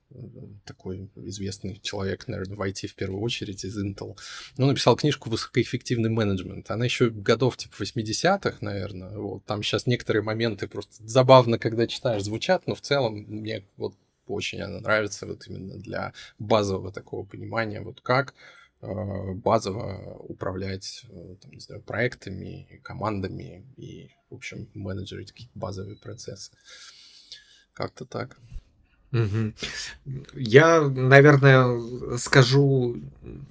такой 0.66 1.10
известный 1.16 1.80
человек, 1.82 2.28
наверное, 2.28 2.56
в 2.56 2.62
IT 2.62 2.88
в 2.88 2.95
первую 2.95 3.22
очередь 3.22 3.64
из 3.66 3.78
Intel. 3.78 4.18
Ну, 4.58 4.68
написал 4.68 4.95
книжку 4.95 5.30
«Высокоэффективный 5.30 6.10
менеджмент». 6.10 6.70
Она 6.72 6.86
еще 6.86 7.10
годов 7.10 7.58
типа 7.58 7.76
80-х, 7.84 8.58
наверное. 8.62 9.18
Вот. 9.18 9.45
Там 9.45 9.64
сейчас 9.64 9.88
некоторые 9.88 10.24
моменты 10.24 10.68
просто 10.68 10.95
забавно, 11.06 11.60
когда 11.60 11.88
читаешь, 11.88 12.24
звучат, 12.24 12.68
но 12.68 12.76
в 12.76 12.82
целом 12.82 13.26
мне 13.28 13.66
вот 13.78 13.95
очень 14.28 14.61
она 14.61 14.80
нравится 14.80 15.26
вот 15.26 15.47
именно 15.47 15.78
для 15.78 16.13
базового 16.39 16.91
такого 16.91 17.26
понимания, 17.26 17.82
вот 17.82 18.01
как 18.01 18.34
э, 18.82 19.34
базово 19.34 20.17
управлять 20.19 21.05
э, 21.09 21.36
там, 21.41 21.51
не 21.51 21.59
знаю, 21.59 21.82
проектами, 21.82 22.80
командами 22.84 23.65
и, 23.78 24.11
в 24.30 24.36
общем, 24.36 24.69
менеджерить 24.73 25.32
какие-то 25.32 25.57
базовые 25.57 25.97
процессы. 25.97 26.51
Как-то 27.73 28.05
так. 28.05 28.38
Я, 30.34 30.82
наверное, 30.82 32.18
скажу 32.18 32.97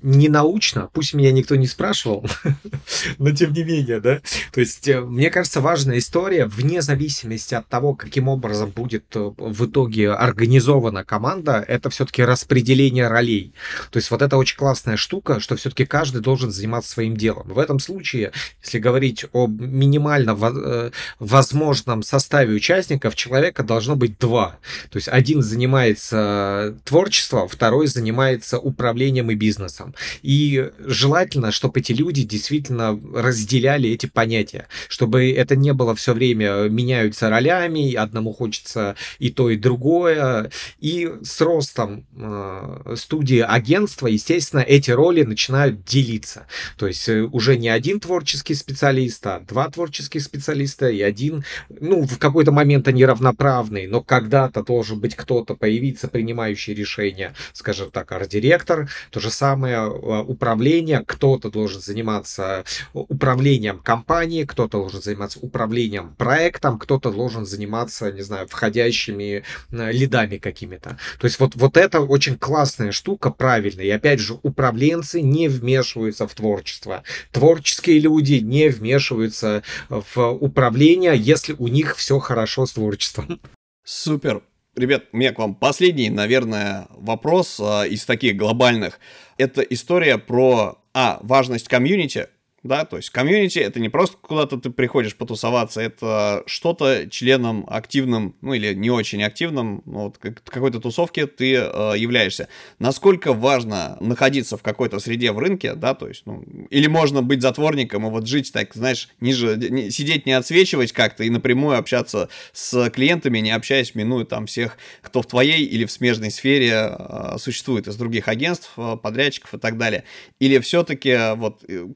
не 0.03 0.29
научно, 0.29 0.89
пусть 0.93 1.15
меня 1.15 1.33
никто 1.33 1.57
не 1.57 1.67
спрашивал, 1.67 2.27
но 3.19 3.31
тем 3.33 3.53
не 3.53 3.65
менее, 3.65 4.01
да. 4.01 4.21
То 4.53 4.61
есть, 4.61 4.87
э, 4.87 5.01
мне 5.01 5.31
кажется, 5.31 5.61
важная 5.61 5.99
история, 5.99 6.47
вне 6.47 6.83
зависимости 6.83 7.55
от 7.55 7.67
того, 7.69 7.95
каким 7.95 8.29
образом 8.29 8.71
будет 8.71 9.05
э, 9.15 9.33
в 9.37 9.67
итоге 9.67 10.13
организована 10.13 11.05
команда, 11.05 11.65
это 11.67 11.91
все-таки 11.91 12.23
распределение 12.23 13.09
ролей. 13.09 13.55
То 13.91 13.99
есть, 13.99 14.11
вот 14.11 14.23
это 14.23 14.37
очень 14.37 14.57
классная 14.57 14.97
штука, 14.97 15.41
что 15.41 15.57
все-таки 15.57 15.87
каждый 15.87 16.21
должен 16.21 16.51
заниматься 16.51 16.93
своим 16.93 17.17
делом. 17.17 17.49
В 17.49 17.59
этом 17.59 17.79
случае, 17.79 18.33
если 18.63 18.79
говорить 18.79 19.25
о 19.33 19.47
минимально 19.47 20.37
э, 20.41 20.91
возможном 21.19 22.03
составе 22.03 22.55
участников, 22.55 23.17
человека 23.17 23.63
должно 23.63 23.97
быть 23.97 24.19
два. 24.19 24.59
То 24.91 24.99
есть, 24.99 25.09
один 25.09 25.43
занимается 25.55 26.75
творчеством, 26.85 27.49
второй 27.49 27.87
занимается 27.87 28.59
управлением 28.59 29.31
и 29.31 29.35
бизнесом. 29.35 29.95
И 30.23 30.71
желательно, 30.81 31.53
чтобы 31.53 31.81
эти 31.81 31.93
люди 31.93 32.25
действительно 32.25 33.01
разделяли 33.15 33.89
эти 33.91 34.07
понятия, 34.07 34.67
чтобы 34.89 35.31
это 35.31 35.55
не 35.55 35.73
было 35.73 35.95
все 35.95 36.13
время 36.13 36.69
меняются 36.69 37.31
ролями, 37.31 37.95
одному 37.95 38.33
хочется 38.33 38.97
и 39.21 39.31
то, 39.31 39.49
и 39.51 39.57
другое. 39.57 40.51
И 40.81 41.13
с 41.23 41.41
ростом 41.41 42.05
э, 42.17 42.95
студии 42.97 43.41
агентства, 43.41 44.09
естественно, 44.09 44.61
эти 44.61 44.91
роли 44.91 45.23
начинают 45.23 45.85
делиться. 45.85 46.47
То 46.77 46.89
есть 46.89 47.09
э, 47.09 47.23
уже 47.23 47.57
не 47.57 47.69
один 47.69 48.01
творческий 48.01 48.55
специалист, 48.55 49.25
а 49.27 49.41
два 49.41 49.71
творческих 49.71 50.23
специалиста 50.23 50.89
и 50.89 51.01
один, 51.01 51.45
ну, 51.69 52.03
в 52.03 52.19
какой-то 52.19 52.51
момент 52.51 52.89
они 52.89 53.05
равноправные, 53.05 53.89
но 53.89 54.01
когда-то 54.01 54.65
должен 54.65 54.99
быть 54.99 55.15
кто-то 55.15 55.44
появиться, 55.53 56.09
принимающий 56.09 56.73
решения, 56.73 57.35
скажем 57.53 57.91
так, 57.91 58.11
арт-директор, 58.13 58.89
то 59.11 59.21
же 59.21 59.31
самое 59.31 59.77
а, 59.77 60.23
управление, 60.23 61.03
кто-то 61.07 61.51
должен 61.51 61.83
заниматься 61.83 62.65
управлением 62.95 63.81
компании, 63.81 64.45
кто-то 64.45 64.79
должен 64.79 65.03
заниматься 65.03 65.39
управлением 65.41 66.15
проектом, 66.17 66.79
кто-то 66.79 67.11
должен 67.11 67.45
заниматься, 67.45 68.11
не 68.11 68.23
знаю, 68.23 68.49
входящими 68.49 69.45
лидами 69.71 70.39
какими-то. 70.39 70.99
То 71.19 71.27
есть 71.27 71.39
вот, 71.41 71.55
вот 71.55 71.77
это 71.77 72.01
очень 72.01 72.37
классная 72.39 72.93
штука, 72.93 73.31
правильная. 73.31 73.85
И 73.85 73.91
опять 73.91 74.21
же, 74.21 74.39
управленцы 74.43 75.21
не 75.21 75.49
вмешиваются 75.49 76.27
в 76.27 76.35
творчество. 76.35 77.03
Творческие 77.33 77.99
люди 77.99 78.35
не 78.35 78.69
вмешиваются 78.69 79.63
в 79.89 80.31
управление, 80.31 81.17
если 81.17 81.55
у 81.59 81.69
них 81.69 81.97
все 81.97 82.19
хорошо 82.19 82.67
с 82.67 82.73
творчеством. 82.73 83.41
Супер. 83.85 84.43
Ребят, 84.77 85.05
у 85.13 85.17
меня 85.17 85.33
к 85.33 85.39
вам 85.39 85.55
последний, 85.55 86.11
наверное, 86.11 86.89
вопрос 86.91 87.61
э, 87.61 87.89
из 87.89 88.05
таких 88.05 88.37
глобальных. 88.37 88.99
Это 89.39 89.63
история 89.63 90.19
про, 90.19 90.79
а, 90.93 91.21
важность 91.23 91.69
комьюнити, 91.69 92.29
да, 92.65 92.87
то 92.87 92.97
есть 92.97 93.11
комьюнити 93.11 93.59
это 93.59 93.79
не 93.79 93.91
просто 93.91 94.17
куда-то 94.17 94.57
ты 94.57 94.71
приходишь 94.71 95.15
потусоваться, 95.17 95.83
это 95.83 96.43
что-то 96.47 97.09
членом 97.11 97.65
активным, 97.69 98.35
ну 98.41 98.55
или 98.55 98.73
не 98.73 98.91
очень 98.91 99.23
активным, 99.23 99.83
ну, 99.85 100.05
вот 100.05 100.19
какой-то 100.19 100.81
тусовке 100.81 101.27
ты 101.27 101.55
э, 101.55 101.93
являешься. 101.97 102.49
Насколько 102.79 103.35
важно 103.35 103.99
находиться 104.01 104.57
в 104.57 104.63
какой-то 104.63 104.99
среде 104.99 105.33
в 105.33 105.39
рынке, 105.39 105.75
да, 105.75 105.95
то 105.95 106.09
есть, 106.09 106.23
ну, 106.25 106.43
или 106.71 106.87
можно 106.87 107.23
быть 107.23 107.43
затворником 107.43 108.07
и 108.07 108.11
вот 108.11 108.27
жить 108.27 108.51
так, 108.53 108.75
знаешь, 108.75 109.11
ниже, 109.21 109.57
не, 109.57 109.91
сидеть 109.91 110.25
не 110.25 110.33
отсвечивать 110.33 110.93
как-то 110.93 111.23
и 111.23 111.31
напрямую 111.31 111.79
общаться 111.79 112.31
с 112.53 112.89
клиентами, 112.91 113.41
не 113.41 113.51
общаясь, 113.51 113.95
минуя 113.95 114.25
там 114.25 114.47
всех, 114.47 114.79
кто 115.03 115.21
в 115.21 115.27
твоей 115.27 115.65
или 115.65 115.85
в 115.85 115.93
смежной 115.93 116.31
сфере 116.31 116.97
э, 116.99 117.37
существует 117.39 117.89
из 117.89 117.97
других 117.97 118.29
агентств, 118.29 118.73
э, 118.79 118.97
подрядчиков 118.97 119.53
и 119.53 119.59
так 119.59 119.77
далее. 119.77 120.05
Или 120.39 120.59
все-таки 120.61 121.35
вот 121.37 121.63
э, 121.69 121.87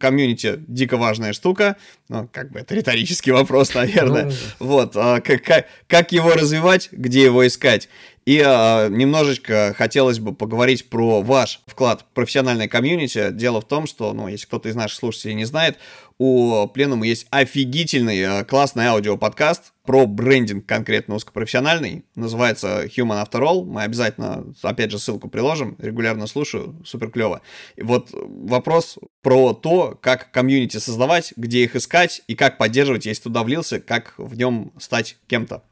дико 0.67 0.97
важная 0.97 1.33
штука. 1.33 1.77
Ну, 2.09 2.29
как 2.33 2.51
бы 2.51 2.61
это 2.61 2.75
риторический 2.75 3.31
вопрос, 3.31 3.75
наверное. 3.75 4.25
Ну... 4.25 4.33
Вот, 4.59 4.93
а, 4.97 5.21
как, 5.21 5.43
как, 5.43 5.67
как 5.87 6.13
его 6.13 6.33
развивать, 6.33 6.89
где 6.93 7.25
его 7.25 7.47
искать. 7.47 7.89
И 8.27 8.43
а, 8.45 8.89
немножечко 8.89 9.75
хотелось 9.77 10.19
бы 10.19 10.35
поговорить 10.35 10.91
про 10.91 11.23
ваш 11.23 11.61
вклад 11.67 12.03
в 12.03 12.15
профессиональное 12.15 12.69
комьюнити. 12.69 13.31
Дело 13.31 13.61
в 13.61 13.67
том, 13.67 13.87
что, 13.87 14.13
ну, 14.13 14.29
если 14.29 14.47
кто-то 14.47 14.69
из 14.69 14.75
наших 14.75 14.99
слушателей 14.99 15.35
не 15.35 15.47
знает, 15.47 15.79
у 16.19 16.67
Пленума 16.67 17.07
есть 17.07 17.27
офигительный 17.31 18.23
а, 18.25 18.45
классный 18.45 18.87
аудиоподкаст 18.87 19.73
про 19.85 20.07
брендинг 20.07 20.67
конкретно 20.67 21.15
узкопрофессиональный. 21.15 22.05
Называется 22.17 22.85
Human 22.87 23.25
After 23.25 23.41
All. 23.41 23.65
Мы 23.65 23.83
обязательно, 23.83 24.53
опять 24.63 24.91
же, 24.91 24.99
ссылку 24.99 25.29
приложим. 25.29 25.77
Регулярно 25.79 26.27
слушаю, 26.27 26.75
супер 26.85 27.11
клево. 27.11 27.41
И 27.77 27.83
вот 27.83 28.11
вопрос 28.13 28.99
про 29.23 29.55
то, 29.55 29.97
как 30.01 30.33
комьюнити 30.33 30.79
создавать, 30.79 31.33
где 31.37 31.63
их 31.63 31.77
искать 31.77 32.23
и 32.27 32.35
как 32.35 32.59
поддерживать, 32.59 33.07
если 33.07 33.23
туда 33.23 33.45
влился, 33.45 33.79
как 33.81 34.15
в 34.19 34.37
нем 34.37 34.73
стать 34.79 35.17
кем-то. 35.29 35.63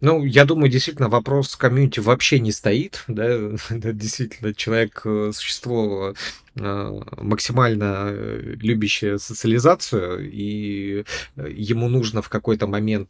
Ну, 0.00 0.24
я 0.24 0.44
думаю, 0.44 0.70
действительно, 0.70 1.08
вопрос 1.08 1.56
комьюнити 1.56 1.98
вообще 1.98 2.38
не 2.38 2.52
стоит, 2.52 3.04
да, 3.08 3.26
действительно, 3.70 4.54
человек, 4.54 5.02
э, 5.04 5.32
существо 5.34 6.10
э, 6.10 6.14
максимально 6.58 8.08
э, 8.10 8.54
любящее 8.60 9.18
социализацию, 9.18 10.30
и 10.30 11.04
ему 11.36 11.88
нужно 11.88 12.22
в 12.22 12.28
какой-то 12.28 12.66
момент 12.66 13.08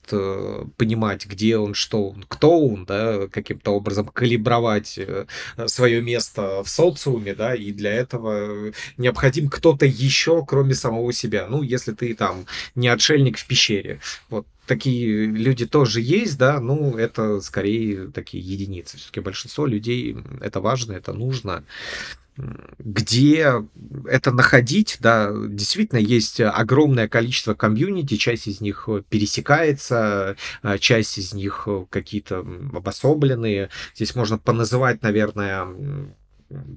понимать, 0.76 1.26
где 1.26 1.58
он, 1.58 1.74
что 1.74 2.10
он, 2.10 2.24
кто 2.28 2.60
он, 2.60 2.84
да, 2.84 3.26
каким-то 3.28 3.72
образом 3.72 4.08
калибровать 4.08 4.98
свое 5.66 6.02
место 6.02 6.62
в 6.62 6.68
социуме, 6.68 7.34
да, 7.34 7.54
и 7.54 7.72
для 7.72 7.92
этого 7.92 8.72
необходим 8.96 9.48
кто-то 9.48 9.86
еще, 9.86 10.44
кроме 10.46 10.74
самого 10.74 11.12
себя. 11.12 11.46
Ну, 11.48 11.62
если 11.62 11.92
ты 11.92 12.14
там 12.14 12.46
не 12.74 12.88
отшельник 12.88 13.38
в 13.38 13.46
пещере, 13.46 14.00
вот 14.28 14.46
такие 14.66 15.26
люди 15.26 15.66
тоже 15.66 16.00
есть, 16.00 16.38
да, 16.38 16.60
ну, 16.60 16.96
это 16.96 17.40
скорее 17.40 18.08
такие 18.08 18.42
единицы. 18.42 18.98
Все-таки 18.98 19.20
большинство 19.20 19.66
людей 19.66 20.16
это 20.40 20.60
важно, 20.60 20.92
это 20.92 21.12
нужно. 21.12 21.64
Где 22.78 23.64
это 24.06 24.30
находить, 24.30 24.98
да, 25.00 25.32
действительно 25.32 25.98
есть 25.98 26.40
огромное 26.40 27.08
количество 27.08 27.54
комьюнити, 27.54 28.16
часть 28.16 28.46
из 28.46 28.60
них 28.60 28.88
пересекается, 29.08 30.36
а, 30.62 30.78
часть 30.78 31.18
из 31.18 31.34
них 31.34 31.66
какие-то 31.90 32.46
обособленные. 32.72 33.70
Здесь 33.94 34.14
можно 34.14 34.38
поназывать, 34.38 35.02
наверное, 35.02 35.66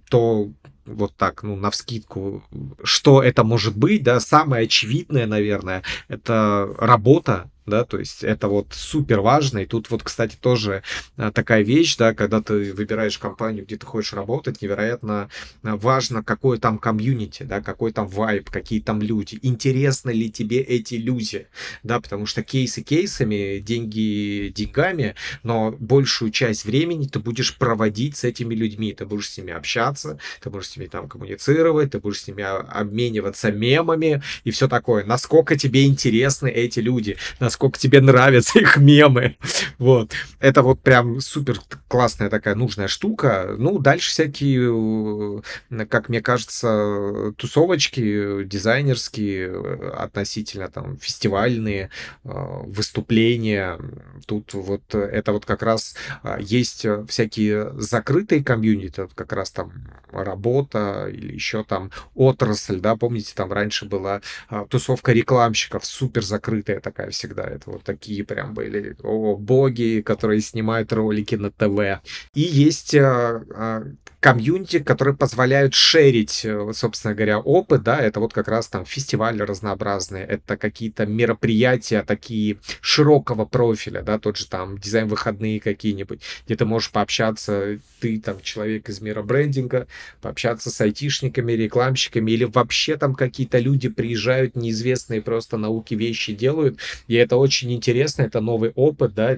то 0.09 0.51
вот 0.85 1.15
так, 1.15 1.43
ну, 1.43 1.55
на 1.55 1.69
вскидку, 1.69 2.43
что 2.83 3.21
это 3.21 3.43
может 3.43 3.77
быть, 3.77 4.03
да, 4.03 4.19
самое 4.19 4.63
очевидное, 4.65 5.27
наверное, 5.27 5.83
это 6.07 6.73
работа, 6.77 7.49
да, 7.71 7.85
то 7.85 7.97
есть 7.97 8.23
это 8.23 8.49
вот 8.49 8.67
супер 8.71 9.21
важно, 9.21 9.59
и 9.59 9.65
тут 9.65 9.89
вот, 9.89 10.03
кстати, 10.03 10.35
тоже 10.35 10.83
а, 11.15 11.31
такая 11.31 11.63
вещь, 11.63 11.95
да, 11.95 12.13
когда 12.13 12.41
ты 12.41 12.73
выбираешь 12.73 13.17
компанию, 13.17 13.65
где 13.65 13.77
ты 13.77 13.85
хочешь 13.85 14.11
работать, 14.11 14.61
невероятно 14.61 15.29
а, 15.63 15.77
важно, 15.77 16.21
какое 16.21 16.57
там 16.57 16.77
комьюнити, 16.77 17.43
да, 17.43 17.61
какой 17.61 17.93
там 17.93 18.07
вайб, 18.07 18.49
какие 18.49 18.81
там 18.81 19.01
люди, 19.01 19.39
интересны 19.41 20.11
ли 20.11 20.29
тебе 20.29 20.59
эти 20.59 20.95
люди, 20.95 21.47
да, 21.81 22.01
потому 22.01 22.25
что 22.25 22.43
кейсы 22.43 22.81
кейсами, 22.81 23.59
деньги 23.59 24.51
деньгами, 24.53 25.15
но 25.43 25.71
большую 25.71 26.31
часть 26.31 26.65
времени 26.65 27.07
ты 27.07 27.19
будешь 27.19 27.57
проводить 27.57 28.17
с 28.17 28.25
этими 28.25 28.53
людьми, 28.53 28.91
ты 28.91 29.05
будешь 29.05 29.29
с 29.29 29.37
ними 29.37 29.53
общаться, 29.53 30.19
ты 30.41 30.49
будешь 30.49 30.67
с 30.67 30.77
ними 30.77 30.87
там 30.87 31.07
коммуницировать, 31.07 31.91
ты 31.91 31.99
будешь 31.99 32.21
с 32.21 32.27
ними 32.27 32.43
обмениваться 32.43 33.49
мемами 33.49 34.21
и 34.43 34.51
все 34.51 34.67
такое, 34.67 35.05
насколько 35.05 35.57
тебе 35.57 35.85
интересны 35.85 36.49
эти 36.49 36.81
люди, 36.81 37.15
насколько 37.39 37.60
тебе 37.69 38.01
нравятся 38.01 38.59
их 38.59 38.77
мемы. 38.77 39.37
Вот. 39.77 40.11
Это 40.39 40.61
вот 40.61 40.81
прям 40.81 41.19
супер 41.19 41.59
классная 41.87 42.29
такая 42.29 42.55
нужная 42.55 42.87
штука. 42.87 43.55
Ну, 43.57 43.79
дальше 43.79 44.09
всякие, 44.11 45.41
э, 45.69 45.85
как 45.85 46.09
мне 46.09 46.21
кажется, 46.21 47.33
тусовочки 47.37 48.43
дизайнерские, 48.43 49.91
относительно 49.95 50.69
там 50.69 50.97
фестивальные 50.97 51.89
э, 52.23 52.29
выступления. 52.65 53.79
Тут 54.25 54.53
вот 54.53 54.93
это 54.95 55.31
вот 55.31 55.45
как 55.45 55.63
раз 55.63 55.95
есть 56.39 56.85
всякие 57.07 57.71
закрытые 57.79 58.43
комьюнити, 58.43 59.07
как 59.15 59.33
раз 59.33 59.51
там 59.51 59.71
работа 60.11 61.07
или 61.11 61.33
еще 61.33 61.63
там 61.63 61.91
отрасль, 62.15 62.79
да, 62.79 62.95
помните, 62.95 63.33
там 63.35 63.51
раньше 63.51 63.85
была 63.85 64.21
тусовка 64.69 65.13
рекламщиков, 65.13 65.85
супер 65.85 66.23
закрытая 66.23 66.79
такая 66.79 67.11
всегда 67.11 67.40
да, 67.41 67.49
это 67.49 67.71
вот 67.71 67.83
такие 67.83 68.23
прям 68.23 68.53
были 68.53 68.95
о, 69.03 69.35
боги, 69.35 70.01
которые 70.05 70.41
снимают 70.41 70.93
ролики 70.93 71.35
на 71.35 71.51
ТВ. 71.51 72.03
И 72.33 72.41
есть 72.41 72.95
а, 72.95 73.43
а, 73.53 73.83
комьюнити, 74.21 74.79
которые 74.79 75.17
позволяют 75.17 75.73
шерить, 75.73 76.45
э, 76.45 76.71
собственно 76.73 77.15
говоря, 77.15 77.39
опыт, 77.39 77.81
да, 77.81 77.99
это 77.99 78.19
вот 78.19 78.33
как 78.33 78.47
раз 78.47 78.67
там 78.67 78.85
фестивали 78.85 79.41
разнообразные, 79.41 80.23
это 80.25 80.57
какие-то 80.57 81.07
мероприятия 81.07 82.03
такие 82.03 82.57
широкого 82.81 83.45
профиля, 83.45 84.03
да, 84.03 84.19
тот 84.19 84.37
же 84.37 84.47
там 84.47 84.77
дизайн-выходные 84.77 85.59
какие-нибудь, 85.59 86.21
где 86.45 86.55
ты 86.55 86.65
можешь 86.65 86.91
пообщаться, 86.91 87.79
ты 87.99 88.19
там 88.19 88.39
человек 88.41 88.89
из 88.89 89.01
мира 89.01 89.23
брендинга, 89.23 89.87
пообщаться 90.21 90.69
с 90.69 90.79
айтишниками, 90.79 91.53
рекламщиками, 91.53 92.29
или 92.29 92.43
вообще 92.43 92.97
там 92.97 93.15
какие-то 93.15 93.57
люди 93.57 93.89
приезжают, 93.89 94.55
неизвестные 94.55 95.23
просто 95.23 95.57
науки 95.57 95.95
вещи 95.95 96.33
делают, 96.33 96.77
и 97.07 97.15
это 97.15 97.37
очень 97.37 97.73
интересно, 97.73 98.21
это 98.21 98.39
новый 98.39 98.71
опыт, 98.75 99.15
да, 99.15 99.37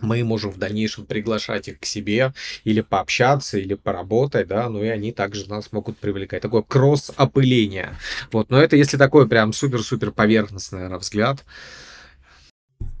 мы 0.00 0.24
можем 0.24 0.50
в 0.50 0.58
дальнейшем 0.58 1.06
приглашать 1.06 1.68
их 1.68 1.80
к 1.80 1.84
себе 1.84 2.32
или 2.64 2.80
пообщаться, 2.80 3.58
или 3.58 3.74
поработать, 3.74 4.48
да, 4.48 4.68
ну 4.68 4.82
и 4.82 4.88
они 4.88 5.12
также 5.12 5.48
нас 5.48 5.72
могут 5.72 5.98
привлекать. 5.98 6.42
Такое 6.42 6.62
кросс-опыление. 6.62 7.96
Вот, 8.32 8.50
но 8.50 8.60
это 8.60 8.76
если 8.76 8.96
такой 8.96 9.28
прям 9.28 9.52
супер-супер 9.52 10.10
поверхностный, 10.10 10.78
наверное, 10.78 10.98
взгляд. 10.98 11.44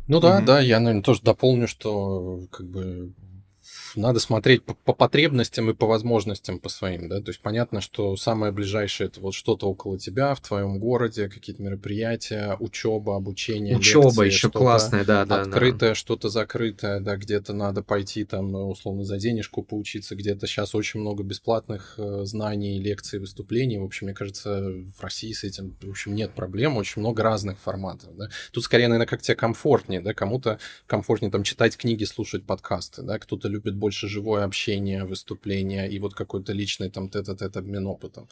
Ну 0.06 0.20
да, 0.20 0.40
mm-hmm. 0.40 0.44
да, 0.44 0.60
я, 0.60 0.80
наверное, 0.80 1.02
тоже 1.02 1.22
дополню, 1.22 1.66
что 1.66 2.42
как 2.50 2.66
бы 2.66 3.12
надо 3.96 4.20
смотреть 4.20 4.64
по, 4.64 4.74
по 4.74 4.92
потребностям 4.92 5.70
и 5.70 5.74
по 5.74 5.86
возможностям 5.86 6.58
по 6.58 6.68
своим, 6.68 7.08
да, 7.08 7.20
то 7.20 7.30
есть 7.30 7.40
понятно, 7.40 7.80
что 7.80 8.16
самое 8.16 8.52
ближайшее 8.52 9.08
это 9.08 9.20
вот 9.20 9.34
что-то 9.34 9.68
около 9.68 9.98
тебя, 9.98 10.34
в 10.34 10.40
твоем 10.40 10.78
городе, 10.78 11.28
какие-то 11.28 11.62
мероприятия, 11.62 12.56
учеба, 12.58 13.16
обучение, 13.16 13.76
Учеба 13.76 14.24
еще 14.24 14.50
классная, 14.50 15.04
да, 15.04 15.24
да. 15.24 15.42
Открытое, 15.42 15.90
да. 15.90 15.94
что-то 15.94 16.28
закрытое, 16.28 17.00
да, 17.00 17.16
где-то 17.16 17.52
надо 17.52 17.82
пойти 17.82 18.24
там, 18.24 18.54
условно, 18.54 19.04
за 19.04 19.18
денежку 19.18 19.62
поучиться, 19.62 20.16
где-то 20.16 20.46
сейчас 20.46 20.74
очень 20.74 21.00
много 21.00 21.22
бесплатных 21.22 21.94
э, 21.98 22.24
знаний, 22.24 22.80
лекций, 22.80 23.18
выступлений, 23.18 23.78
в 23.78 23.84
общем, 23.84 24.06
мне 24.06 24.14
кажется, 24.14 24.72
в 24.96 25.02
России 25.02 25.32
с 25.32 25.44
этим, 25.44 25.76
в 25.82 25.90
общем, 25.90 26.14
нет 26.14 26.32
проблем, 26.32 26.76
очень 26.76 27.00
много 27.00 27.22
разных 27.22 27.58
форматов, 27.58 28.16
да. 28.16 28.28
Тут 28.52 28.64
скорее, 28.64 28.88
наверное, 28.88 29.06
как 29.06 29.22
тебе 29.22 29.36
комфортнее, 29.36 30.00
да, 30.00 30.14
кому-то 30.14 30.58
комфортнее 30.86 31.30
там 31.30 31.42
читать 31.42 31.76
книги, 31.76 32.04
слушать 32.04 32.44
подкасты, 32.44 33.02
да, 33.02 33.18
кто-то 33.18 33.48
любит 33.48 33.76
больше 33.84 34.08
живое 34.08 34.44
общение, 34.44 35.04
выступление 35.04 35.90
и 35.90 35.98
вот 35.98 36.14
какой-то 36.14 36.54
личный 36.54 36.88
там 36.88 37.10
тет-а-тет 37.10 37.54
обмен 37.58 37.86
опытом. 37.86 38.28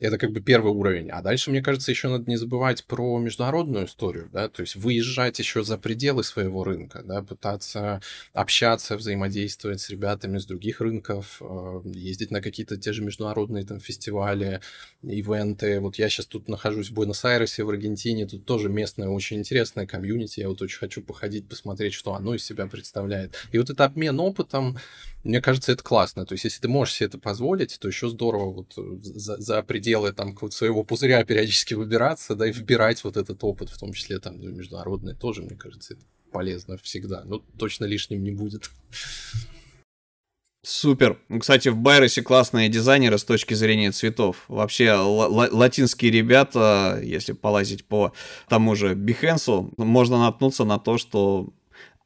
Это 0.00 0.16
как 0.16 0.32
бы 0.32 0.40
первый 0.40 0.72
уровень. 0.72 1.10
А 1.10 1.20
дальше, 1.20 1.50
мне 1.50 1.60
кажется, 1.60 1.90
еще 1.90 2.08
надо 2.08 2.24
не 2.30 2.38
забывать 2.38 2.86
про 2.86 3.18
международную 3.18 3.84
историю, 3.84 4.30
да, 4.32 4.48
то 4.48 4.62
есть 4.62 4.76
выезжать 4.76 5.38
еще 5.38 5.62
за 5.62 5.76
пределы 5.76 6.24
своего 6.24 6.64
рынка, 6.64 7.02
да, 7.04 7.20
пытаться 7.20 8.00
общаться, 8.32 8.96
взаимодействовать 8.96 9.82
с 9.82 9.90
ребятами 9.90 10.38
с 10.38 10.46
других 10.46 10.80
рынков, 10.80 11.36
э, 11.42 11.80
ездить 11.84 12.30
на 12.30 12.40
какие-то 12.40 12.78
те 12.78 12.94
же 12.94 13.02
международные 13.02 13.66
там 13.66 13.80
фестивали, 13.80 14.62
ивенты. 15.02 15.80
Вот 15.80 15.98
я 15.98 16.08
сейчас 16.08 16.24
тут 16.24 16.48
нахожусь 16.48 16.88
в 16.88 16.94
Буэнос-Айресе, 16.94 17.62
в 17.64 17.68
Аргентине, 17.68 18.26
тут 18.26 18.46
тоже 18.46 18.70
местное 18.70 19.08
очень 19.08 19.36
интересное 19.38 19.86
комьюнити, 19.86 20.40
я 20.40 20.48
вот 20.48 20.62
очень 20.62 20.78
хочу 20.78 21.02
походить, 21.02 21.46
посмотреть, 21.46 21.92
что 21.92 22.14
оно 22.14 22.34
из 22.34 22.42
себя 22.42 22.66
представляет. 22.66 23.34
И 23.52 23.58
вот 23.58 23.68
это 23.68 23.84
обмен 23.84 24.18
опытом, 24.18 24.78
мне 25.24 25.40
кажется, 25.40 25.72
это 25.72 25.82
классно. 25.82 26.26
То 26.26 26.34
есть, 26.34 26.44
если 26.44 26.60
ты 26.60 26.68
можешь 26.68 26.94
себе 26.94 27.06
это 27.06 27.18
позволить, 27.18 27.78
то 27.78 27.88
еще 27.88 28.08
здорово 28.08 28.52
вот 28.52 28.74
э, 28.76 28.82
за, 29.00 29.38
за 29.38 29.62
пределы 29.62 30.12
там 30.12 30.36
своего 30.50 30.84
пузыря 30.84 31.24
периодически 31.24 31.74
выбираться, 31.74 32.34
да, 32.34 32.46
и 32.46 32.52
вбирать 32.52 33.02
вот 33.04 33.16
этот 33.16 33.42
опыт, 33.42 33.70
в 33.70 33.78
том 33.78 33.92
числе 33.92 34.18
там 34.18 34.38
ну, 34.38 34.50
международный 34.50 35.14
тоже, 35.14 35.42
мне 35.42 35.56
кажется, 35.56 35.94
это 35.94 36.02
полезно 36.30 36.76
всегда. 36.78 37.22
Ну, 37.24 37.38
точно 37.58 37.86
лишним 37.86 38.22
не 38.22 38.32
будет. 38.32 38.70
Супер. 40.62 41.18
Кстати, 41.40 41.68
в 41.68 41.76
Байросе 41.76 42.22
классные 42.22 42.70
дизайнеры 42.70 43.18
с 43.18 43.24
точки 43.24 43.52
зрения 43.52 43.92
цветов. 43.92 44.44
Вообще, 44.48 44.94
латинские 44.94 46.10
ребята, 46.10 47.00
если 47.02 47.32
полазить 47.32 47.84
по 47.84 48.14
тому 48.48 48.74
же 48.74 48.94
Бихенсу, 48.94 49.72
можно 49.76 50.18
наткнуться 50.18 50.64
на 50.64 50.78
то, 50.78 50.96
что 50.96 51.50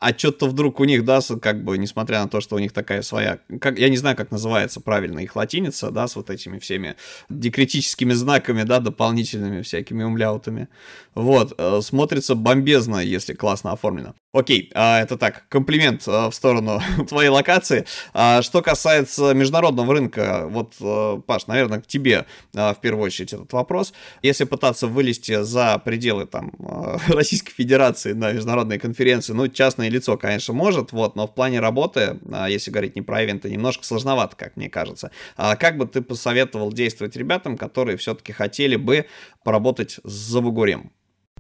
а 0.01 0.17
что-то 0.17 0.47
вдруг 0.47 0.81
у 0.81 0.85
них, 0.85 1.05
да, 1.05 1.21
как 1.41 1.65
бы, 1.65 1.77
несмотря 1.77 2.23
на 2.23 2.29
то, 2.29 2.41
что 2.41 2.57
у 2.57 2.59
них 2.59 2.73
такая 2.73 3.03
своя, 3.03 3.41
как, 3.61 3.79
я 3.79 3.89
не 3.89 3.97
знаю, 3.97 4.17
как 4.17 4.31
называется 4.31 4.81
правильно 4.81 5.19
их 5.19 5.35
латиница, 5.35 5.91
да, 5.91 6.07
с 6.07 6.17
вот 6.17 6.31
этими 6.31 6.59
всеми 6.59 6.97
декретическими 7.29 8.13
знаками, 8.13 8.63
да, 8.63 8.81
дополнительными 8.81 9.63
всякими 9.63 10.05
умляутами, 10.05 10.69
вот, 11.15 11.55
э, 11.59 11.81
смотрится 11.83 12.35
бомбезно, 12.35 12.99
если 12.99 13.35
классно 13.35 13.73
оформлено. 13.73 14.15
Окей, 14.35 14.71
а, 14.75 15.01
это 15.01 15.17
так, 15.17 15.49
комплимент 15.49 16.03
а, 16.07 16.29
в 16.29 16.35
сторону 16.35 16.83
твоей 17.09 17.31
локации. 17.31 17.87
А, 18.13 18.43
что 18.43 18.61
касается 18.61 19.33
международного 19.33 19.95
рынка, 19.95 20.47
вот, 20.51 20.75
а, 20.83 21.19
Паш, 21.21 21.47
наверное, 21.47 21.81
к 21.81 21.87
тебе 21.87 22.27
в 22.53 22.77
первую 22.83 23.07
очередь 23.07 23.33
этот 23.33 23.53
вопрос. 23.53 23.95
Если 24.23 24.45
пытаться 24.45 24.87
вылезти 24.87 25.43
за 25.43 25.79
пределы 25.79 26.27
там 26.27 26.53
Российской 27.09 27.53
Федерации 27.53 28.13
на 28.13 28.33
международные 28.33 28.79
конференции, 28.79 29.33
ну, 29.33 29.49
частное 29.89 29.91
лицо, 29.91 30.17
конечно, 30.17 30.55
может, 30.55 30.93
вот, 30.93 31.17
но 31.17 31.27
в 31.27 31.35
плане 31.35 31.61
работы, 31.61 32.19
а, 32.31 32.49
если 32.49 32.71
говорить 32.71 32.97
не 32.97 33.03
про 33.03 33.23
ивенты, 33.23 33.51
немножко 33.51 33.85
сложновато, 33.85 34.37
как 34.37 34.57
мне 34.57 34.69
кажется. 34.69 35.11
А 35.37 35.57
как 35.57 35.77
бы 35.77 35.87
ты 35.87 36.03
посоветовал 36.03 36.73
действовать 36.73 37.17
ребятам, 37.17 37.57
которые 37.57 37.97
все-таки 37.97 38.33
хотели 38.33 38.77
бы 38.77 39.07
поработать 39.45 40.01
с 40.05 40.11
Забугурем? 40.11 40.91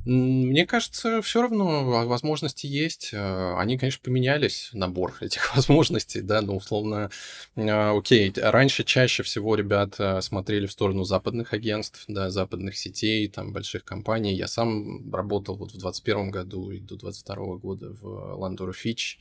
Мне 0.04 0.66
кажется, 0.66 1.20
все 1.22 1.42
равно 1.42 2.06
возможности 2.06 2.66
есть. 2.66 3.10
Э, 3.12 3.54
они, 3.58 3.76
конечно, 3.78 4.00
поменялись, 4.02 4.70
набор 4.72 5.14
этих 5.20 5.54
возможностей, 5.54 6.20
да, 6.20 6.40
но 6.40 6.56
условно, 6.56 7.10
э, 7.56 7.98
окей, 7.98 8.32
раньше 8.36 8.84
чаще 8.84 9.22
всего 9.22 9.54
ребята 9.54 10.20
смотрели 10.20 10.66
в 10.66 10.72
сторону 10.72 11.04
западных 11.04 11.52
агентств, 11.52 12.04
да, 12.08 12.30
западных 12.30 12.76
сетей, 12.76 13.28
там, 13.28 13.52
больших 13.52 13.84
компаний. 13.84 14.34
Я 14.34 14.46
сам 14.46 15.12
работал 15.12 15.56
вот 15.56 15.70
в 15.70 15.78
2021 15.78 16.30
году 16.30 16.70
и 16.70 16.80
до 16.80 16.96
2022 16.96 17.56
года 17.56 17.90
в 18.00 18.38
Landor 18.38 18.72
Fitch, 18.72 19.18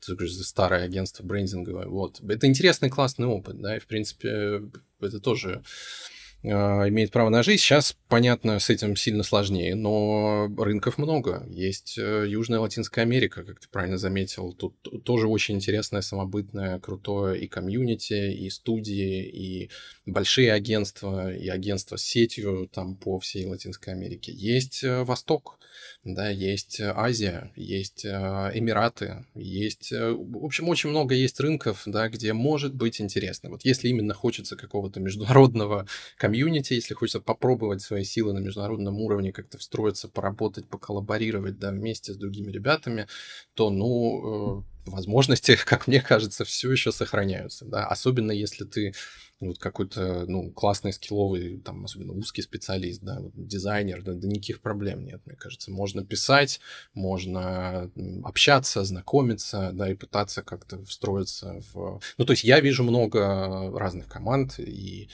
старое 0.00 0.84
агентство 0.84 1.24
брендинговое, 1.24 1.86
вот. 1.86 2.20
Это 2.28 2.46
интересный, 2.46 2.90
классный 2.90 3.26
опыт, 3.26 3.60
да, 3.60 3.76
и, 3.76 3.80
в 3.80 3.86
принципе, 3.86 4.62
это 5.00 5.20
тоже 5.20 5.62
а, 5.62 6.17
имеет 6.42 7.10
право 7.10 7.28
на 7.30 7.42
жизнь. 7.42 7.60
Сейчас, 7.60 7.96
понятно, 8.08 8.58
с 8.58 8.70
этим 8.70 8.94
сильно 8.96 9.22
сложнее, 9.22 9.74
но 9.74 10.48
рынков 10.56 10.96
много. 10.96 11.44
Есть 11.48 11.98
э, 11.98 12.26
Южная 12.28 12.60
Латинская 12.60 13.02
Америка, 13.02 13.42
как 13.42 13.58
ты 13.58 13.68
правильно 13.68 13.98
заметил. 13.98 14.52
Тут 14.52 14.76
тоже 15.04 15.26
очень 15.26 15.56
интересное, 15.56 16.00
самобытное, 16.00 16.78
крутое 16.78 17.40
и 17.40 17.48
комьюнити, 17.48 18.32
и 18.32 18.50
студии, 18.50 19.24
и 19.24 19.70
большие 20.12 20.52
агентства, 20.52 21.32
и 21.32 21.48
агентства 21.48 21.96
с 21.96 22.02
сетью 22.02 22.68
там 22.72 22.96
по 22.96 23.18
всей 23.18 23.46
Латинской 23.46 23.92
Америке. 23.92 24.32
Есть 24.32 24.82
э, 24.82 25.04
Восток, 25.04 25.58
да, 26.04 26.30
есть 26.30 26.80
э, 26.80 26.92
Азия, 26.94 27.52
есть 27.56 28.04
э, 28.04 28.08
Эмираты, 28.54 29.26
есть, 29.34 29.92
в 29.92 30.44
общем, 30.44 30.68
очень 30.68 30.90
много 30.90 31.14
есть 31.14 31.38
рынков, 31.40 31.82
да, 31.86 32.08
где 32.08 32.32
может 32.32 32.74
быть 32.74 33.00
интересно. 33.00 33.50
Вот 33.50 33.64
если 33.64 33.88
именно 33.88 34.14
хочется 34.14 34.56
какого-то 34.56 35.00
международного 35.00 35.86
комьюнити, 36.16 36.74
если 36.74 36.94
хочется 36.94 37.20
попробовать 37.20 37.82
свои 37.82 38.04
силы 38.04 38.32
на 38.32 38.38
международном 38.38 38.98
уровне, 39.00 39.32
как-то 39.32 39.58
встроиться, 39.58 40.08
поработать, 40.08 40.68
поколлаборировать, 40.68 41.58
да, 41.58 41.70
вместе 41.70 42.12
с 42.12 42.16
другими 42.16 42.50
ребятами, 42.50 43.06
то, 43.54 43.70
ну, 43.70 44.64
возможности, 44.86 45.56
как 45.64 45.86
мне 45.86 46.00
кажется, 46.00 46.44
все 46.44 46.70
еще 46.70 46.92
сохраняются, 46.92 47.64
да, 47.66 47.86
особенно 47.86 48.32
если 48.32 48.64
ты 48.64 48.94
вот 49.40 49.58
какой-то, 49.58 50.26
ну, 50.26 50.50
классный, 50.50 50.92
скилловый, 50.92 51.60
там, 51.60 51.84
особенно 51.84 52.12
узкий 52.12 52.42
специалист, 52.42 53.02
да, 53.02 53.20
вот, 53.20 53.32
дизайнер, 53.34 54.02
да, 54.02 54.14
да 54.14 54.26
никаких 54.26 54.60
проблем 54.60 55.04
нет, 55.04 55.20
мне 55.26 55.36
кажется. 55.36 55.70
Можно 55.70 56.04
писать, 56.04 56.60
можно 56.94 57.90
общаться, 58.24 58.84
знакомиться, 58.84 59.70
да, 59.72 59.90
и 59.90 59.94
пытаться 59.94 60.42
как-то 60.42 60.82
встроиться 60.84 61.62
в... 61.72 62.00
Ну, 62.16 62.24
то 62.24 62.32
есть 62.32 62.44
я 62.44 62.60
вижу 62.60 62.82
много 62.82 63.70
разных 63.78 64.08
команд 64.08 64.58
и 64.58 65.08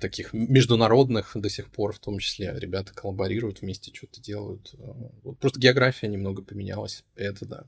таких 0.00 0.32
международных 0.32 1.32
до 1.34 1.50
сих 1.50 1.70
пор, 1.70 1.92
в 1.92 1.98
том 1.98 2.18
числе 2.18 2.54
ребята 2.58 2.94
коллаборируют 2.94 3.60
вместе, 3.60 3.92
что-то 3.92 4.22
делают. 4.22 4.74
Вот 5.22 5.38
просто 5.38 5.60
география 5.60 6.08
немного 6.08 6.42
поменялась, 6.42 7.04
это 7.14 7.44
да. 7.46 7.64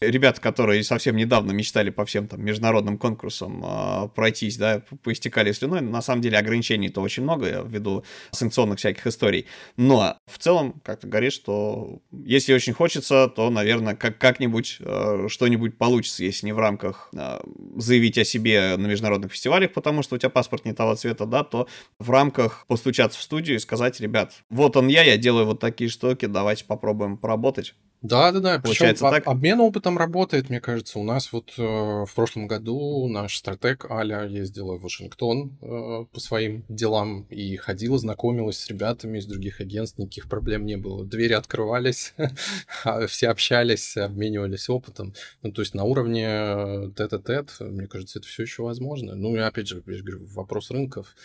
Ребята, 0.00 0.40
которые 0.40 0.82
совсем 0.82 1.16
недавно 1.16 1.52
мечтали 1.52 1.90
по 1.90 2.04
всем 2.04 2.26
там 2.28 2.44
международным 2.44 2.98
конкурсам 2.98 3.64
э, 3.64 4.08
пройтись, 4.14 4.56
да, 4.56 4.82
поистекали 5.02 5.52
слюной, 5.52 5.80
на 5.80 6.02
самом 6.02 6.22
деле 6.22 6.38
ограничений-то 6.38 7.00
очень 7.00 7.22
много 7.22 7.62
ввиду 7.66 8.04
санкционных 8.30 8.78
всяких 8.78 9.06
историй. 9.06 9.46
Но 9.76 10.16
в 10.26 10.38
целом, 10.38 10.80
как 10.84 11.00
ты 11.00 11.06
говоришь, 11.06 11.34
что 11.34 12.00
если 12.24 12.52
очень 12.52 12.72
хочется, 12.72 13.28
то, 13.28 13.50
наверное, 13.50 13.94
как- 13.94 14.18
как-нибудь 14.18 14.78
э, 14.80 15.26
что-нибудь 15.28 15.78
получится, 15.78 16.24
если 16.24 16.46
не 16.46 16.52
в 16.52 16.58
рамках 16.58 17.08
э, 17.14 17.40
заявить 17.76 18.18
о 18.18 18.24
себе 18.24 18.76
на 18.76 18.86
международных 18.86 19.32
фестивалях, 19.32 19.72
потому 19.72 20.02
что 20.02 20.16
у 20.16 20.18
тебя 20.18 20.30
паспорт 20.30 20.64
не 20.64 20.72
того 20.72 20.94
цвета, 20.94 21.26
да, 21.26 21.44
то 21.44 21.68
в 21.98 22.10
рамках 22.10 22.66
постучаться 22.66 23.18
в 23.18 23.22
студию 23.22 23.56
и 23.56 23.60
сказать, 23.60 24.00
ребят, 24.00 24.32
вот 24.50 24.76
он 24.76 24.88
я, 24.88 25.02
я 25.02 25.16
делаю 25.16 25.46
вот 25.46 25.60
такие 25.60 25.88
штуки, 25.90 26.26
давайте 26.26 26.64
попробуем 26.64 27.16
поработать. 27.16 27.74
Да, 28.04 28.32
да, 28.32 28.40
да. 28.40 28.58
Получается 28.58 29.04
Причем 29.04 29.24
так? 29.24 29.26
обмен 29.26 29.60
опытом 29.60 29.96
работает, 29.96 30.50
мне 30.50 30.60
кажется. 30.60 30.98
У 30.98 31.02
нас 31.02 31.32
вот 31.32 31.54
э, 31.56 31.62
в 31.62 32.10
прошлом 32.14 32.46
году 32.46 33.08
наш 33.08 33.38
стратег 33.38 33.90
Аля 33.90 34.26
ездила 34.26 34.76
в 34.76 34.82
Вашингтон 34.82 35.56
э, 35.62 36.04
по 36.12 36.20
своим 36.20 36.66
делам 36.68 37.22
и 37.30 37.56
ходила, 37.56 37.96
знакомилась 37.96 38.58
с 38.58 38.68
ребятами 38.68 39.16
из 39.16 39.24
других 39.24 39.62
агентств, 39.62 39.96
никаких 39.98 40.28
проблем 40.28 40.66
не 40.66 40.76
было. 40.76 41.06
Двери 41.06 41.32
открывались, 41.32 42.12
а 42.84 43.06
все 43.06 43.28
общались, 43.30 43.96
обменивались 43.96 44.68
опытом. 44.68 45.14
Ну, 45.40 45.50
то 45.50 45.62
есть 45.62 45.72
на 45.72 45.84
уровне 45.84 46.26
э, 46.28 46.90
тет-а-тет, 46.94 47.56
мне 47.60 47.86
кажется, 47.86 48.18
это 48.18 48.28
все 48.28 48.42
еще 48.42 48.64
возможно. 48.64 49.14
Ну 49.14 49.34
и 49.34 49.38
опять 49.38 49.68
же, 49.68 49.82
я 49.86 49.96
же 49.96 50.04
говорю, 50.04 50.26
вопрос 50.26 50.70
рынков. 50.70 51.16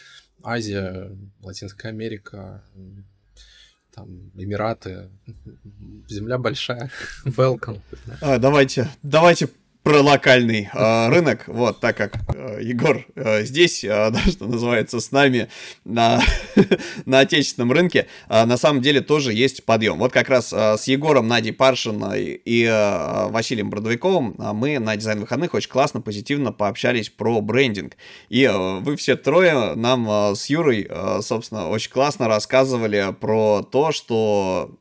Азия, 0.42 1.12
Латинская 1.42 1.90
Америка, 1.90 2.64
там, 3.94 4.32
Эмираты. 4.36 5.10
Земля 6.08 6.38
большая. 6.38 6.90
Welcome. 7.26 7.80
А, 8.22 8.38
давайте, 8.38 8.90
давайте 9.04 9.50
про 9.84 10.02
локальный 10.02 10.70
э, 10.72 11.10
рынок, 11.10 11.46
вот, 11.48 11.80
так 11.80 11.96
как 11.96 12.18
э, 12.36 12.60
Егор 12.62 13.06
э, 13.16 13.44
здесь, 13.44 13.84
э, 13.84 13.88
да, 14.12 14.20
что 14.20 14.46
называется, 14.46 15.00
с 15.00 15.12
нами 15.12 15.48
на, 15.86 16.22
на 17.06 17.20
отечественном 17.20 17.72
рынке, 17.72 18.08
э, 18.28 18.46
на 18.46 18.58
самом 18.58 18.82
деле 18.82 19.02
тоже 19.02 19.34
есть 19.34 19.64
подъем. 19.64 19.98
Вот 20.00 20.12
как 20.12 20.30
раз 20.30 20.52
э, 20.52 20.78
с 20.78 20.86
Егором, 20.88 21.28
Надей 21.28 21.54
Паршиной 21.54 22.42
и 22.44 22.66
э, 22.66 23.28
Василием 23.30 23.70
Бродовиковым 23.70 24.36
э, 24.38 24.54
мы 24.54 24.80
на 24.80 24.96
дизайн 24.96 25.22
выходных 25.22 25.54
очень 25.54 25.70
классно, 25.70 26.02
позитивно 26.02 26.52
пообщались 26.52 27.10
про 27.10 27.40
брендинг. 27.42 27.96
И 28.28 28.44
э, 28.44 28.80
вы 28.80 28.98
все 28.98 29.16
трое 29.16 29.76
нам 29.76 30.10
э, 30.10 30.36
с 30.36 30.50
Юрой, 30.50 30.88
э, 30.90 31.20
собственно, 31.22 31.70
очень 31.70 31.92
классно 31.92 32.28
рассказывали 32.28 33.16
про 33.20 33.64
то, 33.64 33.92
что 33.92 34.78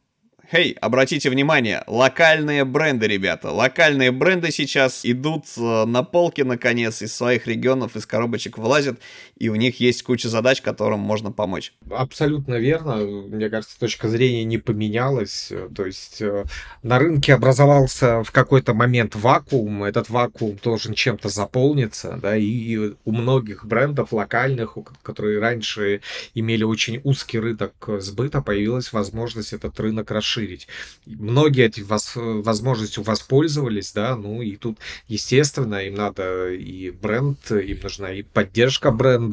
Хей, 0.51 0.73
hey, 0.73 0.79
обратите 0.81 1.29
внимание, 1.29 1.85
локальные 1.87 2.65
бренды, 2.65 3.07
ребята. 3.07 3.51
Локальные 3.51 4.13
бренды 4.13 4.51
сейчас 4.51 5.05
идут 5.05 5.45
э, 5.59 5.85
на 5.85 6.03
полки, 6.03 6.41
наконец, 6.41 7.03
из 7.03 7.15
своих 7.15 7.47
регионов, 7.47 7.97
из 7.97 8.07
коробочек 8.07 8.57
вылазят, 8.57 8.99
и 9.39 9.49
у 9.49 9.55
них 9.55 9.81
есть 9.81 10.03
куча 10.03 10.29
задач, 10.29 10.61
которым 10.61 11.01
можно 11.01 11.33
помочь. 11.33 11.73
Абсолютно 11.91 12.55
верно. 12.55 12.97
Мне 12.97 13.49
кажется, 13.49 13.79
точка 13.79 14.09
зрения 14.09 14.45
не 14.45 14.59
поменялась. 14.59 15.53
То 15.75 15.87
есть 15.87 16.21
э, 16.21 16.45
на 16.83 16.99
рынке 16.99 17.35
образовался 17.35 18.23
в 18.25 18.33
какой-то 18.33 18.75
момент 18.75 19.15
вакуум. 19.15 19.85
Этот 19.85 20.11
вакуум 20.11 20.59
должен 20.63 20.95
чем-то 20.95 21.29
заполниться. 21.29 22.19
Да, 22.21 22.37
и 22.37 22.93
у 23.05 23.13
многих 23.13 23.65
брендов 23.65 24.13
локальных, 24.13 24.77
которые 25.03 25.39
раньше 25.39 26.01
имели 26.35 26.65
очень 26.65 27.01
узкий 27.05 27.39
рынок 27.39 27.73
сбыта, 27.99 28.43
появилась 28.43 28.93
возможность 28.93 29.53
этот 29.53 29.79
рынок 29.79 30.11
расширить. 30.11 30.69
Многие 31.07 31.67
эти 31.67 31.81
воз, 31.81 32.13
возможностью 32.17 33.03
воспользовались, 33.05 33.93
да, 33.93 34.17
ну 34.17 34.43
и 34.43 34.57
тут, 34.57 34.79
естественно, 35.07 35.77
им 35.77 35.95
надо 35.95 36.53
и 36.53 36.91
бренд, 36.91 37.51
им 37.51 37.79
нужна 37.83 38.13
и 38.13 38.23
поддержка 38.23 38.91
бренда, 38.91 39.28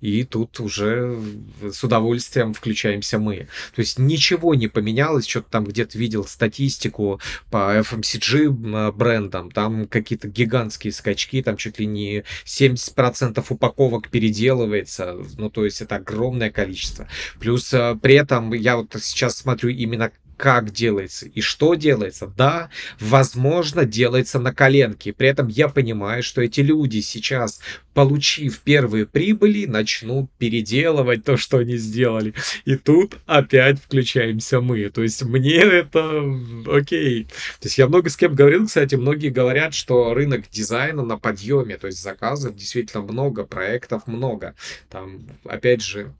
и 0.00 0.24
тут 0.24 0.60
уже 0.60 1.18
с 1.62 1.82
удовольствием 1.84 2.54
включаемся 2.54 3.18
мы. 3.18 3.48
То 3.74 3.80
есть 3.80 3.98
ничего 3.98 4.54
не 4.54 4.68
поменялось, 4.68 5.26
что-то 5.26 5.50
там 5.50 5.64
где-то 5.64 5.98
видел 5.98 6.24
статистику 6.24 7.20
по 7.50 7.78
FMCG 7.78 8.92
брендам, 8.92 9.50
там 9.50 9.86
какие-то 9.86 10.28
гигантские 10.28 10.92
скачки, 10.92 11.42
там 11.42 11.56
чуть 11.56 11.78
ли 11.78 11.86
не 11.86 12.24
70% 12.44 13.44
упаковок 13.48 14.08
переделывается, 14.08 15.16
ну 15.36 15.50
то 15.50 15.64
есть 15.64 15.80
это 15.80 15.96
огромное 15.96 16.50
количество. 16.50 17.08
Плюс 17.38 17.74
при 18.02 18.14
этом 18.14 18.52
я 18.52 18.76
вот 18.76 18.94
сейчас 19.00 19.36
смотрю 19.36 19.70
именно 19.70 20.10
как 20.38 20.70
делается 20.70 21.26
и 21.26 21.40
что 21.40 21.74
делается. 21.74 22.32
Да, 22.36 22.70
возможно, 23.00 23.84
делается 23.84 24.38
на 24.38 24.54
коленке. 24.54 25.12
При 25.12 25.28
этом 25.28 25.48
я 25.48 25.68
понимаю, 25.68 26.22
что 26.22 26.40
эти 26.40 26.60
люди 26.60 27.00
сейчас, 27.00 27.60
получив 27.92 28.60
первые 28.60 29.04
прибыли, 29.04 29.66
начнут 29.66 30.30
переделывать 30.38 31.24
то, 31.24 31.36
что 31.36 31.58
они 31.58 31.76
сделали. 31.76 32.34
И 32.64 32.76
тут 32.76 33.18
опять 33.26 33.80
включаемся 33.82 34.60
мы. 34.60 34.88
То 34.90 35.02
есть 35.02 35.22
мне 35.24 35.56
это 35.56 36.22
окей. 36.66 37.24
То 37.24 37.66
есть 37.66 37.76
я 37.76 37.88
много 37.88 38.08
с 38.08 38.16
кем 38.16 38.34
говорил, 38.34 38.66
кстати, 38.66 38.94
многие 38.94 39.30
говорят, 39.30 39.74
что 39.74 40.14
рынок 40.14 40.44
дизайна 40.50 41.04
на 41.04 41.18
подъеме, 41.18 41.76
то 41.76 41.88
есть 41.88 42.00
заказов 42.00 42.54
действительно 42.54 43.02
много, 43.02 43.44
проектов 43.44 44.06
много. 44.06 44.54
Там, 44.88 45.26
опять 45.44 45.82
же, 45.82 46.14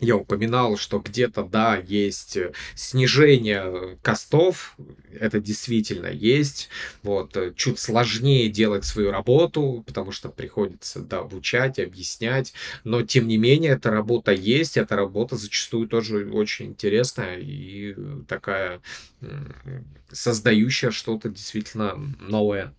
я 0.00 0.16
упоминал, 0.16 0.76
что 0.76 0.98
где-то, 0.98 1.44
да, 1.44 1.76
есть 1.76 2.38
снижение 2.74 3.98
костов, 4.02 4.76
это 5.18 5.40
действительно 5.40 6.06
есть, 6.06 6.68
вот, 7.02 7.36
чуть 7.56 7.78
сложнее 7.78 8.48
делать 8.48 8.84
свою 8.84 9.10
работу, 9.10 9.84
потому 9.86 10.12
что 10.12 10.28
приходится, 10.28 11.00
да, 11.00 11.18
обучать, 11.18 11.78
объяснять, 11.78 12.52
но, 12.84 13.02
тем 13.02 13.28
не 13.28 13.36
менее, 13.36 13.72
эта 13.72 13.90
работа 13.90 14.32
есть, 14.32 14.76
эта 14.76 14.96
работа 14.96 15.36
зачастую 15.36 15.88
тоже 15.88 16.30
очень 16.30 16.66
интересная 16.66 17.38
и 17.38 17.94
такая 18.26 18.80
создающая 20.10 20.90
что-то 20.90 21.28
действительно 21.28 21.94
новое. 22.20 22.74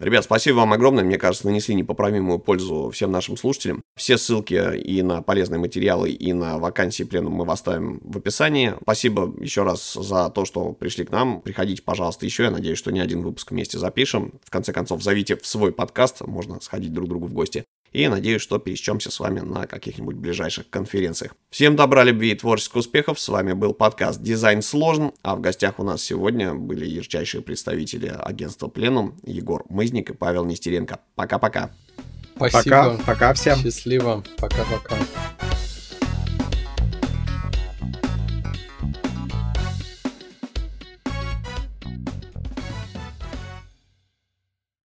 Ребят, 0.00 0.24
спасибо 0.24 0.56
вам 0.56 0.72
огромное. 0.72 1.04
Мне 1.04 1.18
кажется, 1.18 1.46
нанесли 1.46 1.74
непоправимую 1.74 2.40
пользу 2.40 2.90
всем 2.92 3.12
нашим 3.12 3.36
слушателям. 3.36 3.82
Все 3.96 4.18
ссылки 4.18 4.76
и 4.76 5.02
на 5.02 5.22
полезные 5.22 5.60
материалы, 5.60 6.10
и 6.10 6.32
на 6.32 6.58
вакансии 6.58 7.04
пленум 7.04 7.34
мы 7.34 7.50
оставим 7.50 8.00
в 8.02 8.18
описании. 8.18 8.74
Спасибо 8.82 9.32
еще 9.40 9.62
раз 9.62 9.94
за 9.94 10.30
то, 10.30 10.44
что 10.44 10.72
пришли 10.72 11.04
к 11.04 11.12
нам. 11.12 11.40
Приходите, 11.40 11.82
пожалуйста, 11.82 12.26
еще. 12.26 12.42
Я 12.44 12.50
надеюсь, 12.50 12.78
что 12.78 12.90
не 12.90 13.00
один 13.00 13.22
выпуск 13.22 13.52
вместе 13.52 13.78
запишем. 13.78 14.40
В 14.42 14.50
конце 14.50 14.72
концов, 14.72 15.02
зовите 15.02 15.36
в 15.36 15.46
свой 15.46 15.72
подкаст. 15.72 16.22
Можно 16.22 16.60
сходить 16.60 16.92
друг 16.92 17.06
к 17.06 17.10
другу 17.10 17.26
в 17.26 17.32
гости. 17.32 17.64
И 17.94 18.08
надеюсь, 18.08 18.42
что 18.42 18.58
пересечемся 18.58 19.12
с 19.12 19.20
вами 19.20 19.38
на 19.38 19.68
каких-нибудь 19.68 20.16
ближайших 20.16 20.68
конференциях. 20.68 21.36
Всем 21.50 21.76
добра, 21.76 22.02
любви 22.02 22.32
и 22.32 22.34
творческих 22.34 22.76
успехов. 22.76 23.20
С 23.20 23.28
вами 23.28 23.52
был 23.52 23.72
подкаст 23.72 24.20
«Дизайн 24.20 24.62
сложен». 24.62 25.12
А 25.22 25.36
в 25.36 25.40
гостях 25.40 25.78
у 25.78 25.84
нас 25.84 26.02
сегодня 26.02 26.54
были 26.54 26.84
ярчайшие 26.86 27.40
представители 27.40 28.12
агентства 28.18 28.66
«Пленум» 28.66 29.14
Егор 29.22 29.64
Мызник 29.68 30.10
и 30.10 30.12
Павел 30.12 30.44
Нестеренко. 30.44 30.98
Пока-пока. 31.14 31.70
Спасибо. 32.34 32.62
Пока, 32.64 32.98
пока 33.06 33.34
всем. 33.34 33.58
Счастливо. 33.58 34.24
Пока-пока. 34.38 34.96